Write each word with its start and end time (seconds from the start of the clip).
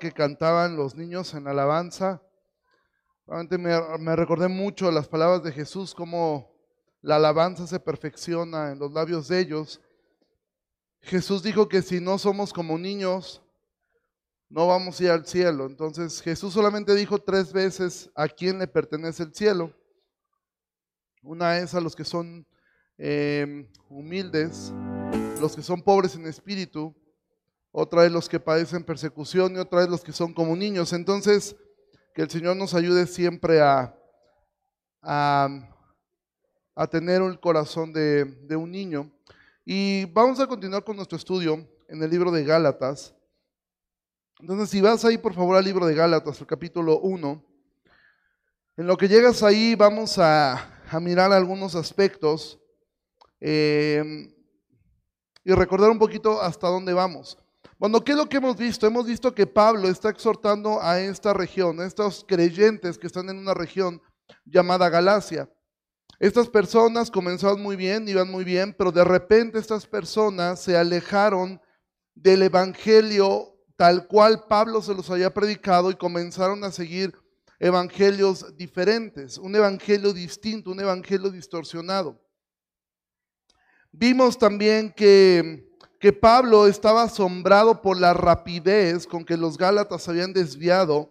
que 0.00 0.12
cantaban 0.12 0.76
los 0.76 0.94
niños 0.94 1.34
en 1.34 1.46
alabanza, 1.46 2.22
realmente 3.26 3.58
me, 3.58 3.78
me 3.98 4.16
recordé 4.16 4.48
mucho 4.48 4.90
las 4.90 5.08
palabras 5.08 5.42
de 5.42 5.52
Jesús, 5.52 5.94
cómo 5.94 6.50
la 7.02 7.16
alabanza 7.16 7.66
se 7.66 7.78
perfecciona 7.78 8.72
en 8.72 8.78
los 8.78 8.94
labios 8.94 9.28
de 9.28 9.40
ellos. 9.40 9.82
Jesús 11.02 11.42
dijo 11.42 11.68
que 11.68 11.82
si 11.82 12.00
no 12.00 12.16
somos 12.16 12.54
como 12.54 12.78
niños, 12.78 13.42
no 14.48 14.66
vamos 14.66 14.98
a 14.98 15.04
ir 15.04 15.10
al 15.10 15.26
cielo. 15.26 15.66
Entonces 15.66 16.22
Jesús 16.22 16.54
solamente 16.54 16.94
dijo 16.94 17.18
tres 17.18 17.52
veces 17.52 18.10
a 18.14 18.26
quién 18.26 18.58
le 18.58 18.66
pertenece 18.66 19.24
el 19.24 19.34
cielo. 19.34 19.70
Una 21.22 21.58
es 21.58 21.74
a 21.74 21.80
los 21.82 21.94
que 21.94 22.04
son 22.04 22.46
eh, 22.96 23.68
humildes, 23.90 24.72
los 25.42 25.54
que 25.54 25.62
son 25.62 25.82
pobres 25.82 26.14
en 26.14 26.26
espíritu, 26.26 26.96
otra 27.76 28.06
es 28.06 28.12
los 28.12 28.28
que 28.28 28.38
padecen 28.38 28.84
persecución 28.84 29.56
y 29.56 29.58
otra 29.58 29.82
es 29.82 29.88
los 29.88 30.04
que 30.04 30.12
son 30.12 30.32
como 30.32 30.54
niños. 30.54 30.92
Entonces, 30.92 31.56
que 32.14 32.22
el 32.22 32.30
Señor 32.30 32.56
nos 32.56 32.72
ayude 32.72 33.04
siempre 33.08 33.60
a, 33.60 33.98
a, 35.02 36.86
tener 36.88 37.20
el 37.20 37.40
corazón 37.40 37.92
de, 37.92 38.46
un 38.56 38.70
niño. 38.70 39.10
Y 39.64 40.04
vamos 40.12 40.38
a 40.38 40.46
continuar 40.46 40.84
con 40.84 40.94
nuestro 40.94 41.18
estudio 41.18 41.68
en 41.88 42.00
el 42.00 42.08
libro 42.08 42.30
de 42.30 42.44
Gálatas. 42.44 43.12
Entonces, 44.38 44.70
si 44.70 44.80
vas 44.80 45.04
ahí, 45.04 45.18
por 45.18 45.34
favor, 45.34 45.56
al 45.56 45.64
libro 45.64 45.84
de 45.84 45.96
Gálatas, 45.96 46.40
el 46.40 46.46
capítulo 46.46 47.00
1, 47.00 47.44
en 48.76 48.86
lo 48.86 48.96
que 48.96 49.08
llegas 49.08 49.42
ahí 49.42 49.74
vamos 49.74 50.16
a, 50.20 50.80
a 50.88 51.00
mirar 51.00 51.32
algunos 51.32 51.74
aspectos 51.74 52.56
eh, 53.40 54.32
y 55.42 55.52
recordar 55.52 55.90
un 55.90 55.98
poquito 55.98 56.40
hasta 56.40 56.68
dónde 56.68 56.92
vamos. 56.92 57.36
Bueno, 57.84 58.02
¿qué 58.02 58.12
es 58.12 58.16
lo 58.16 58.30
que 58.30 58.38
hemos 58.38 58.56
visto? 58.56 58.86
Hemos 58.86 59.04
visto 59.04 59.34
que 59.34 59.46
Pablo 59.46 59.90
está 59.90 60.08
exhortando 60.08 60.80
a 60.80 60.98
esta 61.00 61.34
región, 61.34 61.80
a 61.80 61.84
estos 61.84 62.24
creyentes 62.26 62.96
que 62.96 63.06
están 63.06 63.28
en 63.28 63.36
una 63.36 63.52
región 63.52 64.00
llamada 64.46 64.88
Galacia. 64.88 65.52
Estas 66.18 66.48
personas 66.48 67.10
comenzaron 67.10 67.60
muy 67.60 67.76
bien, 67.76 68.08
iban 68.08 68.30
muy 68.30 68.42
bien, 68.42 68.74
pero 68.78 68.90
de 68.90 69.04
repente 69.04 69.58
estas 69.58 69.86
personas 69.86 70.62
se 70.62 70.78
alejaron 70.78 71.60
del 72.14 72.44
evangelio 72.44 73.54
tal 73.76 74.06
cual 74.08 74.46
Pablo 74.48 74.80
se 74.80 74.94
los 74.94 75.10
había 75.10 75.34
predicado 75.34 75.90
y 75.90 75.96
comenzaron 75.96 76.64
a 76.64 76.72
seguir 76.72 77.12
evangelios 77.58 78.56
diferentes, 78.56 79.36
un 79.36 79.54
evangelio 79.56 80.14
distinto, 80.14 80.70
un 80.70 80.80
evangelio 80.80 81.28
distorsionado. 81.28 82.18
Vimos 83.92 84.38
también 84.38 84.90
que, 84.90 85.73
que 86.04 86.12
Pablo 86.12 86.66
estaba 86.66 87.04
asombrado 87.04 87.80
por 87.80 87.98
la 87.98 88.12
rapidez 88.12 89.06
con 89.06 89.24
que 89.24 89.38
los 89.38 89.56
Gálatas 89.56 90.06
habían 90.06 90.34
desviado 90.34 91.10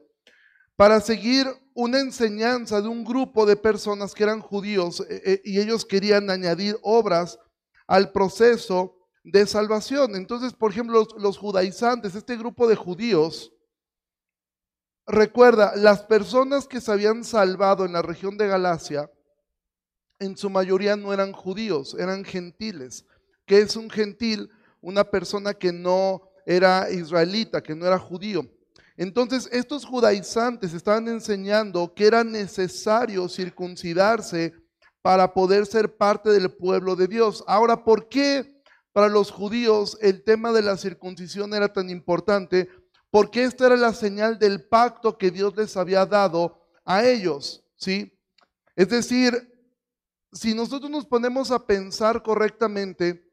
para 0.75 1.01
seguir 1.01 1.47
una 1.73 1.99
enseñanza 1.99 2.79
de 2.79 2.89
un 2.89 3.03
grupo 3.03 3.47
de 3.47 3.55
personas 3.55 4.13
que 4.13 4.21
eran 4.21 4.39
judíos 4.39 4.99
eh, 5.09 5.23
eh, 5.25 5.41
y 5.45 5.59
ellos 5.59 5.83
querían 5.83 6.29
añadir 6.29 6.77
obras 6.83 7.39
al 7.87 8.11
proceso 8.11 8.95
de 9.23 9.47
salvación. 9.47 10.15
Entonces, 10.15 10.53
por 10.53 10.69
ejemplo, 10.69 10.99
los, 10.99 11.07
los, 11.17 11.39
judaizantes, 11.39 12.13
este 12.13 12.37
grupo 12.37 12.67
de 12.67 12.75
judíos, 12.75 13.51
recuerda, 15.07 15.75
las 15.75 16.03
personas 16.03 16.67
que 16.67 16.79
se 16.79 16.91
habían 16.91 17.23
salvado 17.23 17.83
en 17.83 17.93
la 17.93 18.03
región 18.03 18.37
de 18.37 18.45
Galacia, 18.45 19.09
en 20.19 20.37
su 20.37 20.51
mayoría 20.51 20.95
no 20.95 21.11
eran 21.11 21.31
judíos, 21.31 21.95
eran 21.97 22.23
gentiles. 22.23 23.07
¿Qué 23.47 23.57
es 23.57 23.75
un 23.75 23.89
gentil? 23.89 24.51
Una 24.83 25.05
persona 25.05 25.53
que 25.53 25.71
no 25.71 26.29
era 26.45 26.91
israelita, 26.91 27.63
que 27.63 27.73
no 27.73 27.87
era 27.87 27.97
judío. 27.97 28.45
Entonces, 28.97 29.49
estos 29.51 29.85
judaizantes 29.85 30.73
estaban 30.73 31.07
enseñando 31.07 31.93
que 31.95 32.05
era 32.05 32.23
necesario 32.23 33.27
circuncidarse 33.29 34.53
para 35.01 35.33
poder 35.33 35.65
ser 35.65 35.95
parte 35.95 36.29
del 36.29 36.51
pueblo 36.51 36.97
de 36.97 37.07
Dios. 37.07 37.43
Ahora, 37.47 37.83
¿por 37.83 38.09
qué 38.09 38.61
para 38.91 39.07
los 39.07 39.31
judíos 39.31 39.97
el 40.01 40.21
tema 40.23 40.51
de 40.51 40.61
la 40.61 40.77
circuncisión 40.77 41.53
era 41.53 41.71
tan 41.71 41.89
importante? 41.89 42.69
Porque 43.09 43.45
esta 43.45 43.67
era 43.67 43.77
la 43.77 43.93
señal 43.93 44.37
del 44.37 44.67
pacto 44.67 45.17
que 45.17 45.31
Dios 45.31 45.55
les 45.55 45.77
había 45.77 46.05
dado 46.05 46.59
a 46.83 47.05
ellos, 47.05 47.63
¿sí? 47.77 48.13
Es 48.75 48.89
decir, 48.89 49.49
si 50.33 50.53
nosotros 50.53 50.91
nos 50.91 51.05
ponemos 51.05 51.51
a 51.51 51.65
pensar 51.65 52.21
correctamente, 52.21 53.32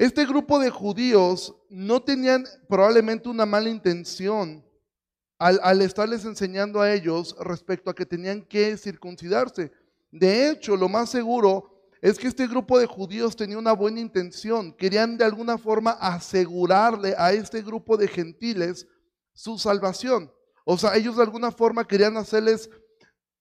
este 0.00 0.24
grupo 0.24 0.58
de 0.58 0.70
judíos 0.70 1.54
no 1.68 2.00
tenían 2.00 2.46
probablemente 2.70 3.28
una 3.28 3.44
mala 3.44 3.68
intención 3.68 4.64
al, 5.38 5.82
estarles 5.82 6.24
enseñando 6.24 6.80
a 6.80 6.90
ellos 6.90 7.36
respecto 7.38 7.90
a 7.90 7.94
que 7.94 8.06
tenían 8.06 8.40
que 8.40 8.78
circuncidarse. 8.78 9.70
De 10.10 10.48
hecho, 10.48 10.74
lo 10.74 10.88
más 10.88 11.10
seguro 11.10 11.84
es 12.00 12.18
que 12.18 12.28
este 12.28 12.46
grupo 12.46 12.78
de 12.78 12.86
judíos 12.86 13.36
tenía 13.36 13.58
una 13.58 13.74
buena 13.74 14.00
intención. 14.00 14.72
Querían 14.72 15.18
de 15.18 15.24
alguna 15.26 15.58
forma 15.58 15.90
asegurarle 15.90 17.14
a 17.18 17.34
este 17.34 17.60
grupo 17.60 17.98
de 17.98 18.08
gentiles 18.08 18.86
su 19.34 19.58
salvación. 19.58 20.32
O 20.64 20.78
sea, 20.78 20.96
ellos 20.96 21.16
de 21.16 21.24
alguna 21.24 21.52
forma 21.52 21.86
querían 21.86 22.16
hacerles, 22.16 22.70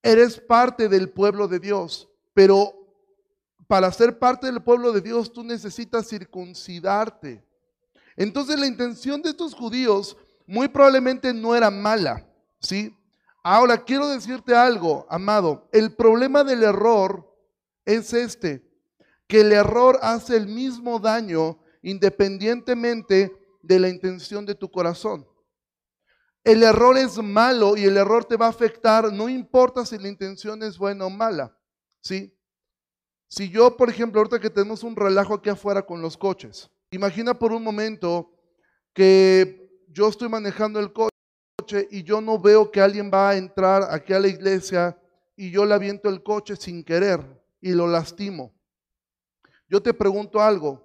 eres 0.03 0.37
parte 0.41 0.89
del 0.89 1.09
pueblo 1.09 1.47
de 1.47 1.59
Dios, 1.59 2.09
pero 2.33 2.78
para 3.69 3.91
ser 3.91 4.17
parte 4.17 4.47
del 4.47 4.63
pueblo 4.63 4.91
de 4.91 4.99
Dios 4.99 5.31
tú 5.31 5.43
necesitas 5.43 6.09
circuncidarte. 6.09 7.45
Entonces 8.15 8.59
la 8.59 8.65
intención 8.65 9.21
de 9.21 9.29
estos 9.29 9.53
judíos 9.53 10.17
muy 10.47 10.67
probablemente 10.67 11.35
no 11.35 11.55
era 11.55 11.69
mala, 11.69 12.27
¿sí? 12.59 12.97
Ahora 13.43 13.77
quiero 13.77 14.07
decirte 14.07 14.55
algo, 14.55 15.05
amado, 15.07 15.69
el 15.71 15.95
problema 15.95 16.43
del 16.43 16.63
error 16.63 17.31
es 17.85 18.11
este, 18.13 18.67
que 19.27 19.41
el 19.41 19.51
error 19.51 19.99
hace 20.01 20.35
el 20.35 20.47
mismo 20.47 20.97
daño 20.97 21.59
independientemente 21.83 23.31
de 23.61 23.79
la 23.79 23.89
intención 23.89 24.47
de 24.47 24.55
tu 24.55 24.71
corazón. 24.71 25.27
El 26.43 26.63
error 26.63 26.97
es 26.97 27.19
malo 27.19 27.77
y 27.77 27.83
el 27.83 27.97
error 27.97 28.25
te 28.25 28.35
va 28.35 28.47
a 28.47 28.49
afectar, 28.49 29.13
no 29.13 29.29
importa 29.29 29.85
si 29.85 29.99
la 29.99 30.07
intención 30.07 30.63
es 30.63 30.75
buena 30.75 31.05
o 31.05 31.11
mala, 31.11 31.55
¿sí? 32.01 32.35
Si 33.29 33.47
yo, 33.47 33.77
por 33.77 33.91
ejemplo, 33.91 34.19
ahorita 34.19 34.39
que 34.39 34.49
tenemos 34.49 34.83
un 34.83 34.95
relajo 34.95 35.35
aquí 35.35 35.49
afuera 35.49 35.83
con 35.83 36.01
los 36.01 36.17
coches, 36.17 36.67
imagina 36.89 37.37
por 37.37 37.53
un 37.53 37.63
momento 37.63 38.33
que 38.91 39.85
yo 39.87 40.09
estoy 40.09 40.27
manejando 40.29 40.79
el 40.79 40.91
coche 40.91 41.87
y 41.91 42.01
yo 42.01 42.21
no 42.21 42.39
veo 42.39 42.71
que 42.71 42.81
alguien 42.81 43.11
va 43.13 43.29
a 43.29 43.37
entrar 43.37 43.83
aquí 43.91 44.13
a 44.13 44.19
la 44.19 44.27
iglesia 44.27 44.99
y 45.35 45.51
yo 45.51 45.63
le 45.63 45.75
aviento 45.75 46.09
el 46.09 46.23
coche 46.23 46.55
sin 46.55 46.83
querer 46.83 47.21
y 47.61 47.73
lo 47.73 47.87
lastimo. 47.87 48.51
Yo 49.67 49.79
te 49.79 49.93
pregunto 49.93 50.41
algo, 50.41 50.83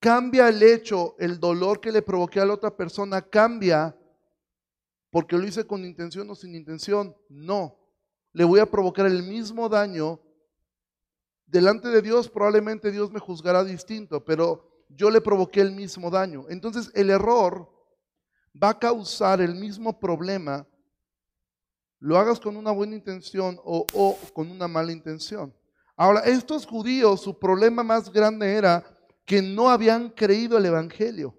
¿cambia 0.00 0.48
el 0.48 0.60
hecho, 0.64 1.14
el 1.20 1.38
dolor 1.38 1.80
que 1.80 1.92
le 1.92 2.02
provoqué 2.02 2.40
a 2.40 2.44
la 2.44 2.54
otra 2.54 2.76
persona, 2.76 3.22
cambia 3.22 3.96
porque 5.10 5.38
lo 5.38 5.46
hice 5.46 5.64
con 5.64 5.84
intención 5.84 6.28
o 6.28 6.34
sin 6.34 6.56
intención? 6.56 7.16
No, 7.28 7.78
le 8.32 8.42
voy 8.42 8.58
a 8.58 8.66
provocar 8.66 9.06
el 9.06 9.22
mismo 9.22 9.68
daño 9.68 10.20
delante 11.46 11.88
de 11.88 12.02
Dios 12.02 12.28
probablemente 12.28 12.90
Dios 12.90 13.10
me 13.10 13.20
juzgará 13.20 13.64
distinto, 13.64 14.24
pero 14.24 14.84
yo 14.88 15.10
le 15.10 15.20
provoqué 15.20 15.60
el 15.60 15.72
mismo 15.72 16.10
daño. 16.10 16.46
Entonces 16.48 16.90
el 16.94 17.10
error 17.10 17.70
va 18.60 18.70
a 18.70 18.78
causar 18.78 19.40
el 19.40 19.54
mismo 19.54 19.98
problema, 19.98 20.66
lo 21.98 22.18
hagas 22.18 22.38
con 22.38 22.56
una 22.56 22.70
buena 22.70 22.94
intención 22.94 23.58
o, 23.64 24.18
con 24.32 24.50
una 24.50 24.68
mala 24.68 24.92
intención. 24.92 25.54
Ahora, 25.96 26.20
estos 26.20 26.66
judíos, 26.66 27.20
su 27.20 27.38
problema 27.38 27.82
más 27.82 28.12
grande 28.12 28.52
era 28.52 28.84
que 29.24 29.40
no 29.40 29.70
habían 29.70 30.10
creído 30.10 30.58
el 30.58 30.66
Evangelio. 30.66 31.38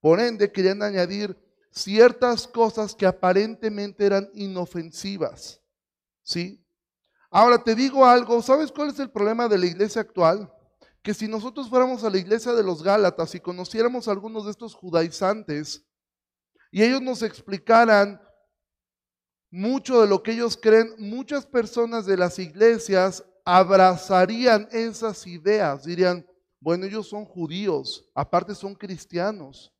Por 0.00 0.20
ende, 0.20 0.52
querían 0.52 0.82
añadir 0.82 1.36
ciertas 1.70 2.46
cosas 2.46 2.94
que 2.94 3.06
aparentemente 3.06 4.04
eran 4.04 4.28
inofensivas. 4.34 5.60
¿Sí? 6.22 6.62
Ahora 7.30 7.62
te 7.62 7.74
digo 7.74 8.06
algo, 8.06 8.40
¿sabes 8.40 8.72
cuál 8.72 8.88
es 8.88 8.98
el 8.98 9.10
problema 9.10 9.48
de 9.48 9.58
la 9.58 9.66
iglesia 9.66 10.00
actual? 10.00 10.50
Que 11.02 11.12
si 11.12 11.28
nosotros 11.28 11.68
fuéramos 11.68 12.02
a 12.04 12.10
la 12.10 12.18
iglesia 12.18 12.52
de 12.52 12.62
los 12.62 12.82
Gálatas 12.82 13.34
y 13.34 13.40
conociéramos 13.40 14.08
a 14.08 14.12
algunos 14.12 14.46
de 14.46 14.50
estos 14.50 14.74
judaizantes 14.74 15.84
y 16.70 16.82
ellos 16.82 17.02
nos 17.02 17.22
explicaran 17.22 18.20
mucho 19.50 20.00
de 20.02 20.08
lo 20.08 20.22
que 20.22 20.32
ellos 20.32 20.58
creen, 20.60 20.94
muchas 20.98 21.46
personas 21.46 22.06
de 22.06 22.16
las 22.16 22.38
iglesias 22.38 23.24
abrazarían 23.44 24.68
esas 24.70 25.26
ideas, 25.26 25.84
dirían, 25.84 26.26
bueno, 26.60 26.86
ellos 26.86 27.08
son 27.08 27.24
judíos, 27.24 28.10
aparte 28.14 28.54
son 28.54 28.74
cristianos. 28.74 29.72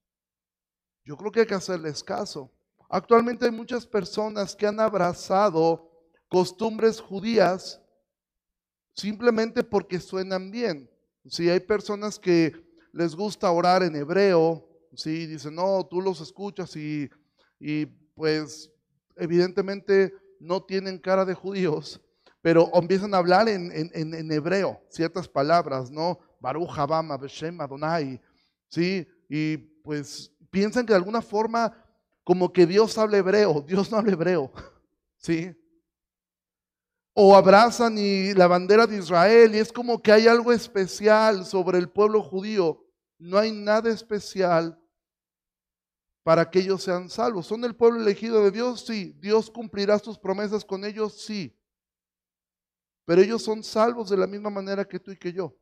Yo 1.04 1.16
creo 1.16 1.32
que 1.32 1.40
hay 1.40 1.46
que 1.46 1.54
hacerles 1.54 2.02
caso. 2.02 2.50
Actualmente 2.88 3.44
hay 3.44 3.50
muchas 3.50 3.86
personas 3.86 4.54
que 4.54 4.66
han 4.66 4.80
abrazado 4.80 5.87
costumbres 6.28 7.00
judías 7.00 7.80
simplemente 8.94 9.62
porque 9.62 10.00
suenan 10.00 10.50
bien. 10.50 10.90
Si 11.26 11.48
hay 11.48 11.60
personas 11.60 12.18
que 12.18 12.52
les 12.92 13.14
gusta 13.14 13.50
orar 13.50 13.82
en 13.82 13.96
hebreo 13.96 14.68
¿sí? 14.94 15.26
Dicen, 15.26 15.54
no, 15.54 15.86
tú 15.88 16.00
los 16.00 16.20
escuchas 16.20 16.74
y, 16.76 17.10
y 17.58 17.86
pues 18.14 18.70
evidentemente 19.16 20.12
no 20.40 20.62
tienen 20.62 20.98
cara 20.98 21.24
de 21.24 21.34
judíos, 21.34 22.00
pero 22.40 22.70
empiezan 22.74 23.14
a 23.14 23.18
hablar 23.18 23.48
en, 23.48 23.70
en, 23.72 24.32
hebreo 24.32 24.80
ciertas 24.88 25.28
palabras, 25.28 25.90
¿no? 25.90 26.18
Baruch 26.40 26.70
Habam, 26.76 27.08
Beshem 27.20 27.60
Adonai, 27.60 28.20
¿sí? 28.68 29.06
Y 29.28 29.56
pues 29.56 30.32
piensan 30.50 30.86
que 30.86 30.92
de 30.92 30.98
alguna 30.98 31.20
forma 31.20 31.84
como 32.22 32.52
que 32.52 32.66
Dios 32.66 32.96
habla 32.98 33.18
hebreo, 33.18 33.64
Dios 33.66 33.90
no 33.90 33.98
habla 33.98 34.12
hebreo, 34.12 34.52
¿sí? 35.16 35.54
O 37.20 37.34
abrazan 37.34 37.98
y 37.98 38.32
la 38.34 38.46
bandera 38.46 38.86
de 38.86 38.96
Israel 38.96 39.52
y 39.52 39.58
es 39.58 39.72
como 39.72 40.00
que 40.00 40.12
hay 40.12 40.28
algo 40.28 40.52
especial 40.52 41.44
sobre 41.44 41.76
el 41.76 41.88
pueblo 41.88 42.22
judío. 42.22 42.86
No 43.18 43.38
hay 43.38 43.50
nada 43.50 43.90
especial 43.90 44.80
para 46.22 46.48
que 46.48 46.60
ellos 46.60 46.80
sean 46.84 47.10
salvos. 47.10 47.48
¿Son 47.48 47.64
el 47.64 47.74
pueblo 47.74 48.00
elegido 48.00 48.44
de 48.44 48.52
Dios? 48.52 48.84
Sí. 48.86 49.16
¿Dios 49.18 49.50
cumplirá 49.50 49.98
sus 49.98 50.16
promesas 50.16 50.64
con 50.64 50.84
ellos? 50.84 51.20
Sí. 51.20 51.52
Pero 53.04 53.20
ellos 53.20 53.42
son 53.42 53.64
salvos 53.64 54.10
de 54.10 54.16
la 54.16 54.28
misma 54.28 54.50
manera 54.50 54.84
que 54.84 55.00
tú 55.00 55.10
y 55.10 55.16
que 55.16 55.32
yo. 55.32 55.56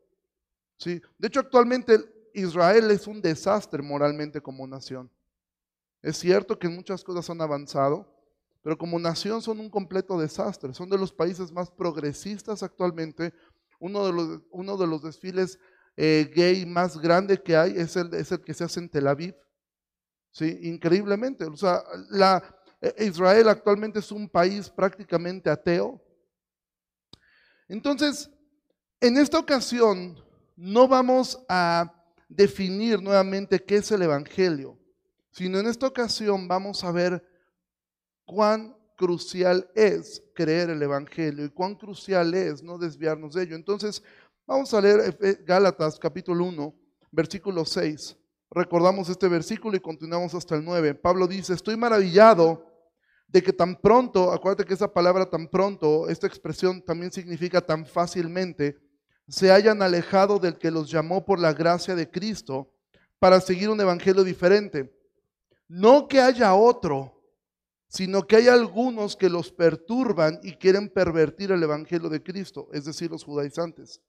Sí. 0.77 1.01
De 1.17 1.29
hecho, 1.29 1.41
actualmente 1.41 1.97
Israel 2.35 2.91
es 2.91 3.07
un 3.07 3.23
desastre 3.23 3.81
moralmente 3.81 4.43
como 4.43 4.67
nación. 4.67 5.11
Es 6.03 6.19
cierto 6.19 6.59
que 6.59 6.69
muchas 6.69 7.03
cosas 7.03 7.31
han 7.31 7.41
avanzado, 7.41 8.15
pero 8.67 8.77
como 8.77 8.99
nación 8.99 9.41
son 9.41 9.61
un 9.61 9.71
completo 9.71 10.19
desastre. 10.19 10.75
Son 10.75 10.91
de 10.91 10.99
los 10.99 11.13
países 11.13 11.53
más 11.53 11.71
progresistas 11.71 12.65
actualmente. 12.65 13.33
Uno 13.79 14.05
de 14.05 14.13
los, 14.13 14.41
uno 14.51 14.77
de 14.77 14.89
los 14.89 15.05
desfiles 15.05 15.61
eh, 15.97 16.29
gay 16.35 16.67
más 16.67 16.99
grande 16.99 17.41
que 17.41 17.57
hay 17.57 17.77
es 17.77 17.95
el, 17.95 18.13
es 18.13 18.33
el 18.33 18.41
que 18.41 18.53
se 18.55 18.65
hace 18.65 18.81
en 18.81 18.89
Tel 18.89 19.07
Aviv. 19.07 19.37
¿sí? 20.33 20.59
Increíblemente. 20.63 21.45
O 21.45 21.57
sea, 21.57 21.81
eh, 22.81 23.05
Israel 23.05 23.51
actualmente 23.51 24.01
es 24.01 24.11
un 24.11 24.29
país 24.29 24.69
prácticamente 24.69 25.49
ateo. 25.49 26.03
Entonces, 27.69 28.29
en 29.01 29.17
esta 29.17 29.39
ocasión 29.39 30.21
no 30.57 30.89
vamos 30.89 31.39
a 31.49 31.95
definir 32.29 33.01
nuevamente 33.01 33.63
qué 33.63 33.77
es 33.77 33.93
el 33.93 34.03
Evangelio, 34.03 34.77
sino 35.31 35.61
en 35.61 35.69
esta 35.69 35.87
ocasión 35.87 36.49
vamos 36.49 36.83
a 36.83 36.91
ver 36.91 37.36
cuán 38.27 38.77
crucial 38.97 39.71
es 39.75 40.23
creer 40.35 40.69
el 40.69 40.83
Evangelio 40.83 41.47
y 41.47 41.51
cuán 41.51 41.75
crucial 41.75 42.35
es 42.35 42.63
no 42.63 42.77
desviarnos 42.77 43.33
de 43.33 43.45
ello. 43.45 43.57
Entonces, 43.57 44.03
vamos 44.47 44.75
a 44.75 44.81
leer 44.83 45.17
Gálatas 45.47 45.99
capítulo 45.99 46.45
1, 46.45 46.75
versículo 47.11 47.65
6 47.65 48.19
recordamos 48.51 49.09
este 49.09 49.29
versículo 49.29 49.77
y 49.77 49.81
continuamos 49.81 50.35
hasta 50.35 50.55
el 50.55 50.65
9. 50.65 50.95
Pablo 50.95 51.27
dice, 51.27 51.55
estoy 51.55 51.77
maravillado 51.77 52.65
de 53.29 53.43
que 53.43 53.53
tan 53.53 53.77
pronto, 53.77 54.33
acuérdate 54.33 54.65
que 54.65 54.75
esa 54.75 54.93
palabra 54.93 55.29
tan 55.29 55.49
pronto, 55.49 56.09
esta 56.09 56.27
expresión 56.27 56.83
también 56.83 57.11
significa 57.11 57.61
tan 57.61 57.85
fácilmente, 57.85 58.79
se 59.29 59.51
hayan 59.51 59.83
alejado 59.83 60.39
del 60.39 60.57
que 60.57 60.71
los 60.71 60.91
llamó 60.91 61.25
por 61.25 61.41
la 61.41 61.53
gracia 61.53 61.97
de 61.97 62.09
Cristo 62.09 62.73
para 63.19 63.41
seguir 63.41 63.69
un 63.69 63.81
evangelio 63.81 64.23
diferente. 64.23 64.93
No 65.69 66.07
que 66.07 66.21
haya 66.21 66.55
otro, 66.55 67.16
sino 67.89 68.27
que 68.27 68.37
hay 68.37 68.49
algunos 68.49 69.17
que 69.17 69.29
los 69.29 69.53
perturban 69.53 70.41
y 70.43 70.55
quieren 70.55 70.89
pervertir 70.89 71.53
el 71.53 71.63
evangelio 71.63 72.09
de 72.09 72.23
Cristo, 72.23 72.69
es 72.73 72.85
decir, 72.85 73.11
los 73.11 73.25
judaizantes. 73.25 74.01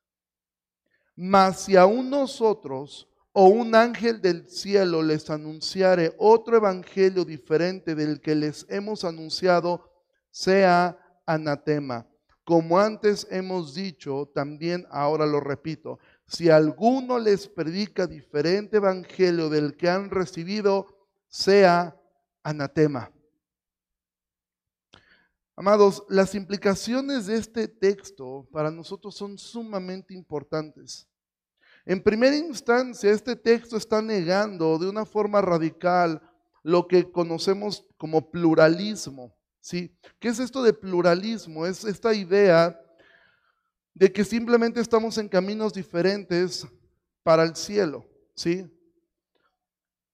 Mas 1.16 1.62
si 1.62 1.76
aún 1.76 2.10
nosotros 2.10 3.08
o 3.34 3.48
un 3.48 3.76
ángel 3.76 4.20
del 4.22 4.48
cielo 4.48 5.04
les 5.04 5.30
anunciare 5.30 6.16
otro 6.18 6.58
evangelio 6.58 7.24
diferente 7.24 7.94
del 7.94 8.20
que 8.20 8.34
les 8.34 8.66
hemos 8.70 9.04
anunciado, 9.04 9.92
sea 10.32 10.98
anatema. 11.26 12.08
Como 12.44 12.80
antes 12.80 13.28
hemos 13.30 13.76
dicho, 13.76 14.32
también 14.34 14.88
ahora 14.90 15.26
lo 15.26 15.40
repito, 15.40 16.00
si 16.28 16.50
alguno 16.50 17.20
les 17.20 17.48
predica 17.48 18.08
diferente 18.08 18.78
evangelio 18.78 19.50
del 19.50 19.78
que 19.78 19.90
han 19.90 20.10
recibido, 20.10 20.88
sea 21.28 21.96
anatema. 22.44 23.12
Amados, 25.60 26.04
las 26.08 26.36
implicaciones 26.36 27.26
de 27.26 27.36
este 27.36 27.68
texto 27.68 28.48
para 28.52 28.70
nosotros 28.70 29.16
son 29.16 29.40
sumamente 29.40 30.14
importantes. 30.14 31.08
En 31.84 32.00
primera 32.00 32.36
instancia, 32.36 33.10
este 33.10 33.36
texto 33.36 33.76
está 33.76 34.00
negando 34.00 34.78
de 34.78 34.88
una 34.88 35.04
forma 35.04 35.42
radical 35.42 36.22
lo 36.62 36.88
que 36.88 37.12
conocemos 37.12 37.88
como 37.98 38.30
pluralismo. 38.30 39.36
¿sí? 39.60 39.92
¿Qué 40.20 40.28
es 40.28 40.38
esto 40.38 40.62
de 40.62 40.74
pluralismo? 40.74 41.66
Es 41.66 41.84
esta 41.86 42.14
idea 42.14 42.80
de 43.96 44.14
que 44.14 44.24
simplemente 44.24 44.80
estamos 44.80 45.18
en 45.18 45.28
caminos 45.28 45.74
diferentes 45.74 46.68
para 47.24 47.42
el 47.42 47.56
cielo. 47.56 48.06
¿sí? 48.36 48.64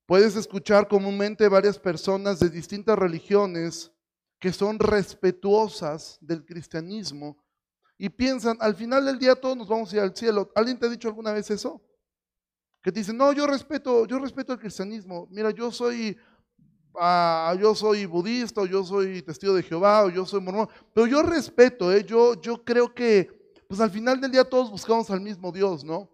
Puedes 0.06 0.38
escuchar 0.38 0.88
comúnmente 0.88 1.50
varias 1.50 1.78
personas 1.78 2.40
de 2.40 2.50
distintas 2.50 2.98
religiones 2.98 3.93
que 4.44 4.52
son 4.52 4.78
respetuosas 4.78 6.18
del 6.20 6.44
cristianismo, 6.44 7.42
y 7.98 8.10
piensan, 8.10 8.58
al 8.60 8.76
final 8.76 9.06
del 9.06 9.18
día 9.18 9.36
todos 9.36 9.56
nos 9.56 9.70
vamos 9.70 9.94
a 9.94 9.96
ir 9.96 10.02
al 10.02 10.14
cielo. 10.14 10.52
¿Alguien 10.54 10.78
te 10.78 10.86
ha 10.86 10.90
dicho 10.90 11.08
alguna 11.08 11.32
vez 11.32 11.50
eso? 11.50 11.82
Que 12.82 12.92
te 12.92 13.00
dicen, 13.00 13.16
no, 13.16 13.32
yo 13.32 13.48
respeto, 13.48 14.06
yo 14.06 14.20
respeto 14.20 14.52
el 14.52 14.60
cristianismo. 14.60 15.30
Mira, 15.32 15.52
yo 15.52 15.72
soy, 15.72 16.18
ah, 17.00 17.56
yo 17.58 17.74
soy 17.74 18.06
budista, 18.06 18.60
o 18.60 18.66
yo 18.66 18.84
soy 18.84 19.22
testigo 19.22 19.54
de 19.54 19.64
Jehová, 19.64 20.04
o 20.04 20.10
yo 20.10 20.26
soy 20.26 20.42
mormón, 20.42 20.68
pero 20.94 21.08
yo 21.08 21.24
respeto, 21.24 21.90
¿eh? 21.94 22.04
yo, 22.04 22.34
yo 22.42 22.66
creo 22.66 22.94
que, 22.94 23.54
pues 23.70 23.80
al 23.80 23.92
final 23.92 24.20
del 24.20 24.32
día 24.32 24.44
todos 24.44 24.70
buscamos 24.70 25.10
al 25.10 25.22
mismo 25.22 25.54
Dios, 25.54 25.86
¿no? 25.86 26.10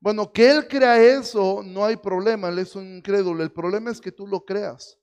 Bueno, 0.00 0.32
que 0.32 0.50
Él 0.50 0.66
crea 0.66 0.98
eso, 0.98 1.60
no 1.62 1.84
hay 1.84 1.96
problema, 1.96 2.48
Él 2.48 2.60
es 2.60 2.74
un 2.74 2.96
incrédulo. 2.96 3.42
El 3.42 3.52
problema 3.52 3.90
es 3.90 4.00
que 4.00 4.10
tú 4.10 4.26
lo 4.26 4.42
creas. 4.42 4.98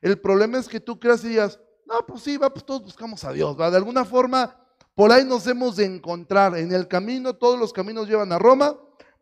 El 0.00 0.18
problema 0.20 0.58
es 0.58 0.68
que 0.68 0.80
tú 0.80 0.98
creas 0.98 1.24
y 1.24 1.28
digas, 1.28 1.60
no, 1.86 2.06
pues 2.06 2.22
sí, 2.22 2.36
va, 2.36 2.50
pues 2.50 2.64
todos 2.64 2.82
buscamos 2.82 3.24
a 3.24 3.32
Dios, 3.32 3.58
¿va? 3.58 3.70
De 3.70 3.76
alguna 3.76 4.04
forma, 4.04 4.56
por 4.94 5.12
ahí 5.12 5.24
nos 5.24 5.46
hemos 5.46 5.76
de 5.76 5.84
encontrar. 5.84 6.56
En 6.56 6.72
el 6.72 6.86
camino, 6.88 7.34
todos 7.34 7.58
los 7.58 7.72
caminos 7.72 8.08
llevan 8.08 8.32
a 8.32 8.38
Roma. 8.38 8.78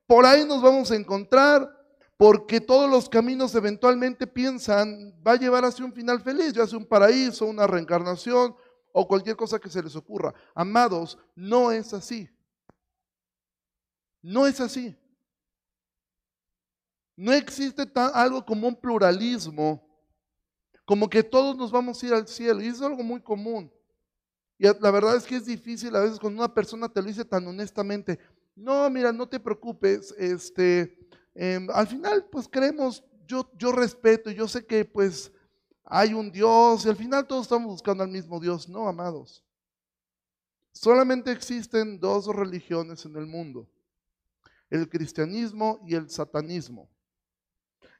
Por 0.06 0.24
ahí 0.26 0.44
nos 0.44 0.62
vamos 0.62 0.90
a 0.90 0.96
encontrar 0.96 1.78
porque 2.16 2.60
todos 2.60 2.90
los 2.90 3.08
caminos 3.08 3.54
eventualmente 3.54 4.26
piensan 4.26 5.14
va 5.24 5.32
a 5.32 5.36
llevar 5.36 5.64
hacia 5.64 5.84
un 5.84 5.92
final 5.92 6.20
feliz, 6.20 6.52
ya 6.52 6.66
sea 6.66 6.76
un 6.76 6.84
paraíso, 6.84 7.46
una 7.46 7.66
reencarnación 7.66 8.56
o 8.92 9.06
cualquier 9.06 9.36
cosa 9.36 9.60
que 9.60 9.70
se 9.70 9.82
les 9.82 9.94
ocurra. 9.94 10.34
Amados, 10.54 11.16
no 11.36 11.70
es 11.70 11.94
así. 11.94 12.28
No 14.20 14.46
es 14.46 14.60
así. 14.60 14.96
No 17.14 17.32
existe 17.32 17.88
algo 18.12 18.44
como 18.44 18.66
un 18.66 18.74
pluralismo, 18.74 19.87
como 20.88 21.10
que 21.10 21.22
todos 21.22 21.54
nos 21.54 21.70
vamos 21.70 22.02
a 22.02 22.06
ir 22.06 22.14
al 22.14 22.26
cielo. 22.26 22.62
Y 22.62 22.68
es 22.68 22.80
algo 22.80 23.02
muy 23.02 23.20
común. 23.20 23.70
Y 24.56 24.64
la 24.64 24.90
verdad 24.90 25.16
es 25.16 25.24
que 25.24 25.36
es 25.36 25.44
difícil 25.44 25.94
a 25.94 26.00
veces 26.00 26.18
cuando 26.18 26.40
una 26.40 26.54
persona 26.54 26.88
te 26.88 27.02
lo 27.02 27.08
dice 27.08 27.26
tan 27.26 27.46
honestamente. 27.46 28.18
No, 28.56 28.88
mira, 28.88 29.12
no 29.12 29.28
te 29.28 29.38
preocupes. 29.38 30.14
Este, 30.16 30.98
em, 31.34 31.68
al 31.74 31.86
final, 31.86 32.24
pues 32.32 32.48
creemos, 32.48 33.04
yo, 33.26 33.50
yo 33.58 33.70
respeto, 33.70 34.30
yo 34.30 34.48
sé 34.48 34.64
que 34.64 34.86
pues 34.86 35.30
hay 35.84 36.14
un 36.14 36.32
Dios 36.32 36.86
y 36.86 36.88
al 36.88 36.96
final 36.96 37.26
todos 37.26 37.42
estamos 37.42 37.70
buscando 37.70 38.02
al 38.02 38.10
mismo 38.10 38.40
Dios. 38.40 38.66
No, 38.66 38.88
amados. 38.88 39.44
Solamente 40.72 41.30
existen 41.30 42.00
dos 42.00 42.34
religiones 42.34 43.04
en 43.04 43.14
el 43.16 43.26
mundo, 43.26 43.68
el 44.70 44.88
cristianismo 44.88 45.80
y 45.86 45.96
el 45.96 46.08
satanismo. 46.08 46.88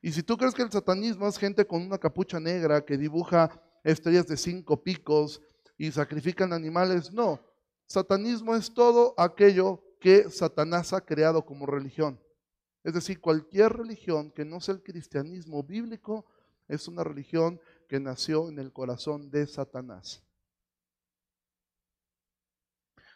Y 0.00 0.12
si 0.12 0.22
tú 0.22 0.36
crees 0.36 0.54
que 0.54 0.62
el 0.62 0.70
satanismo 0.70 1.26
es 1.26 1.38
gente 1.38 1.66
con 1.66 1.82
una 1.82 1.98
capucha 1.98 2.38
negra 2.38 2.84
que 2.84 2.96
dibuja 2.96 3.60
estrellas 3.82 4.26
de 4.26 4.36
cinco 4.36 4.82
picos 4.82 5.40
y 5.76 5.90
sacrifican 5.90 6.52
animales. 6.52 7.12
No, 7.12 7.40
satanismo 7.86 8.54
es 8.54 8.72
todo 8.72 9.14
aquello 9.16 9.82
que 10.00 10.30
Satanás 10.30 10.92
ha 10.92 11.00
creado 11.00 11.44
como 11.44 11.66
religión. 11.66 12.20
Es 12.84 12.94
decir, 12.94 13.20
cualquier 13.20 13.72
religión 13.72 14.30
que 14.30 14.44
no 14.44 14.60
sea 14.60 14.74
el 14.74 14.82
cristianismo 14.82 15.62
bíblico 15.62 16.26
es 16.68 16.86
una 16.86 17.02
religión 17.02 17.60
que 17.88 17.98
nació 17.98 18.48
en 18.48 18.58
el 18.58 18.72
corazón 18.72 19.30
de 19.30 19.46
Satanás. 19.46 20.22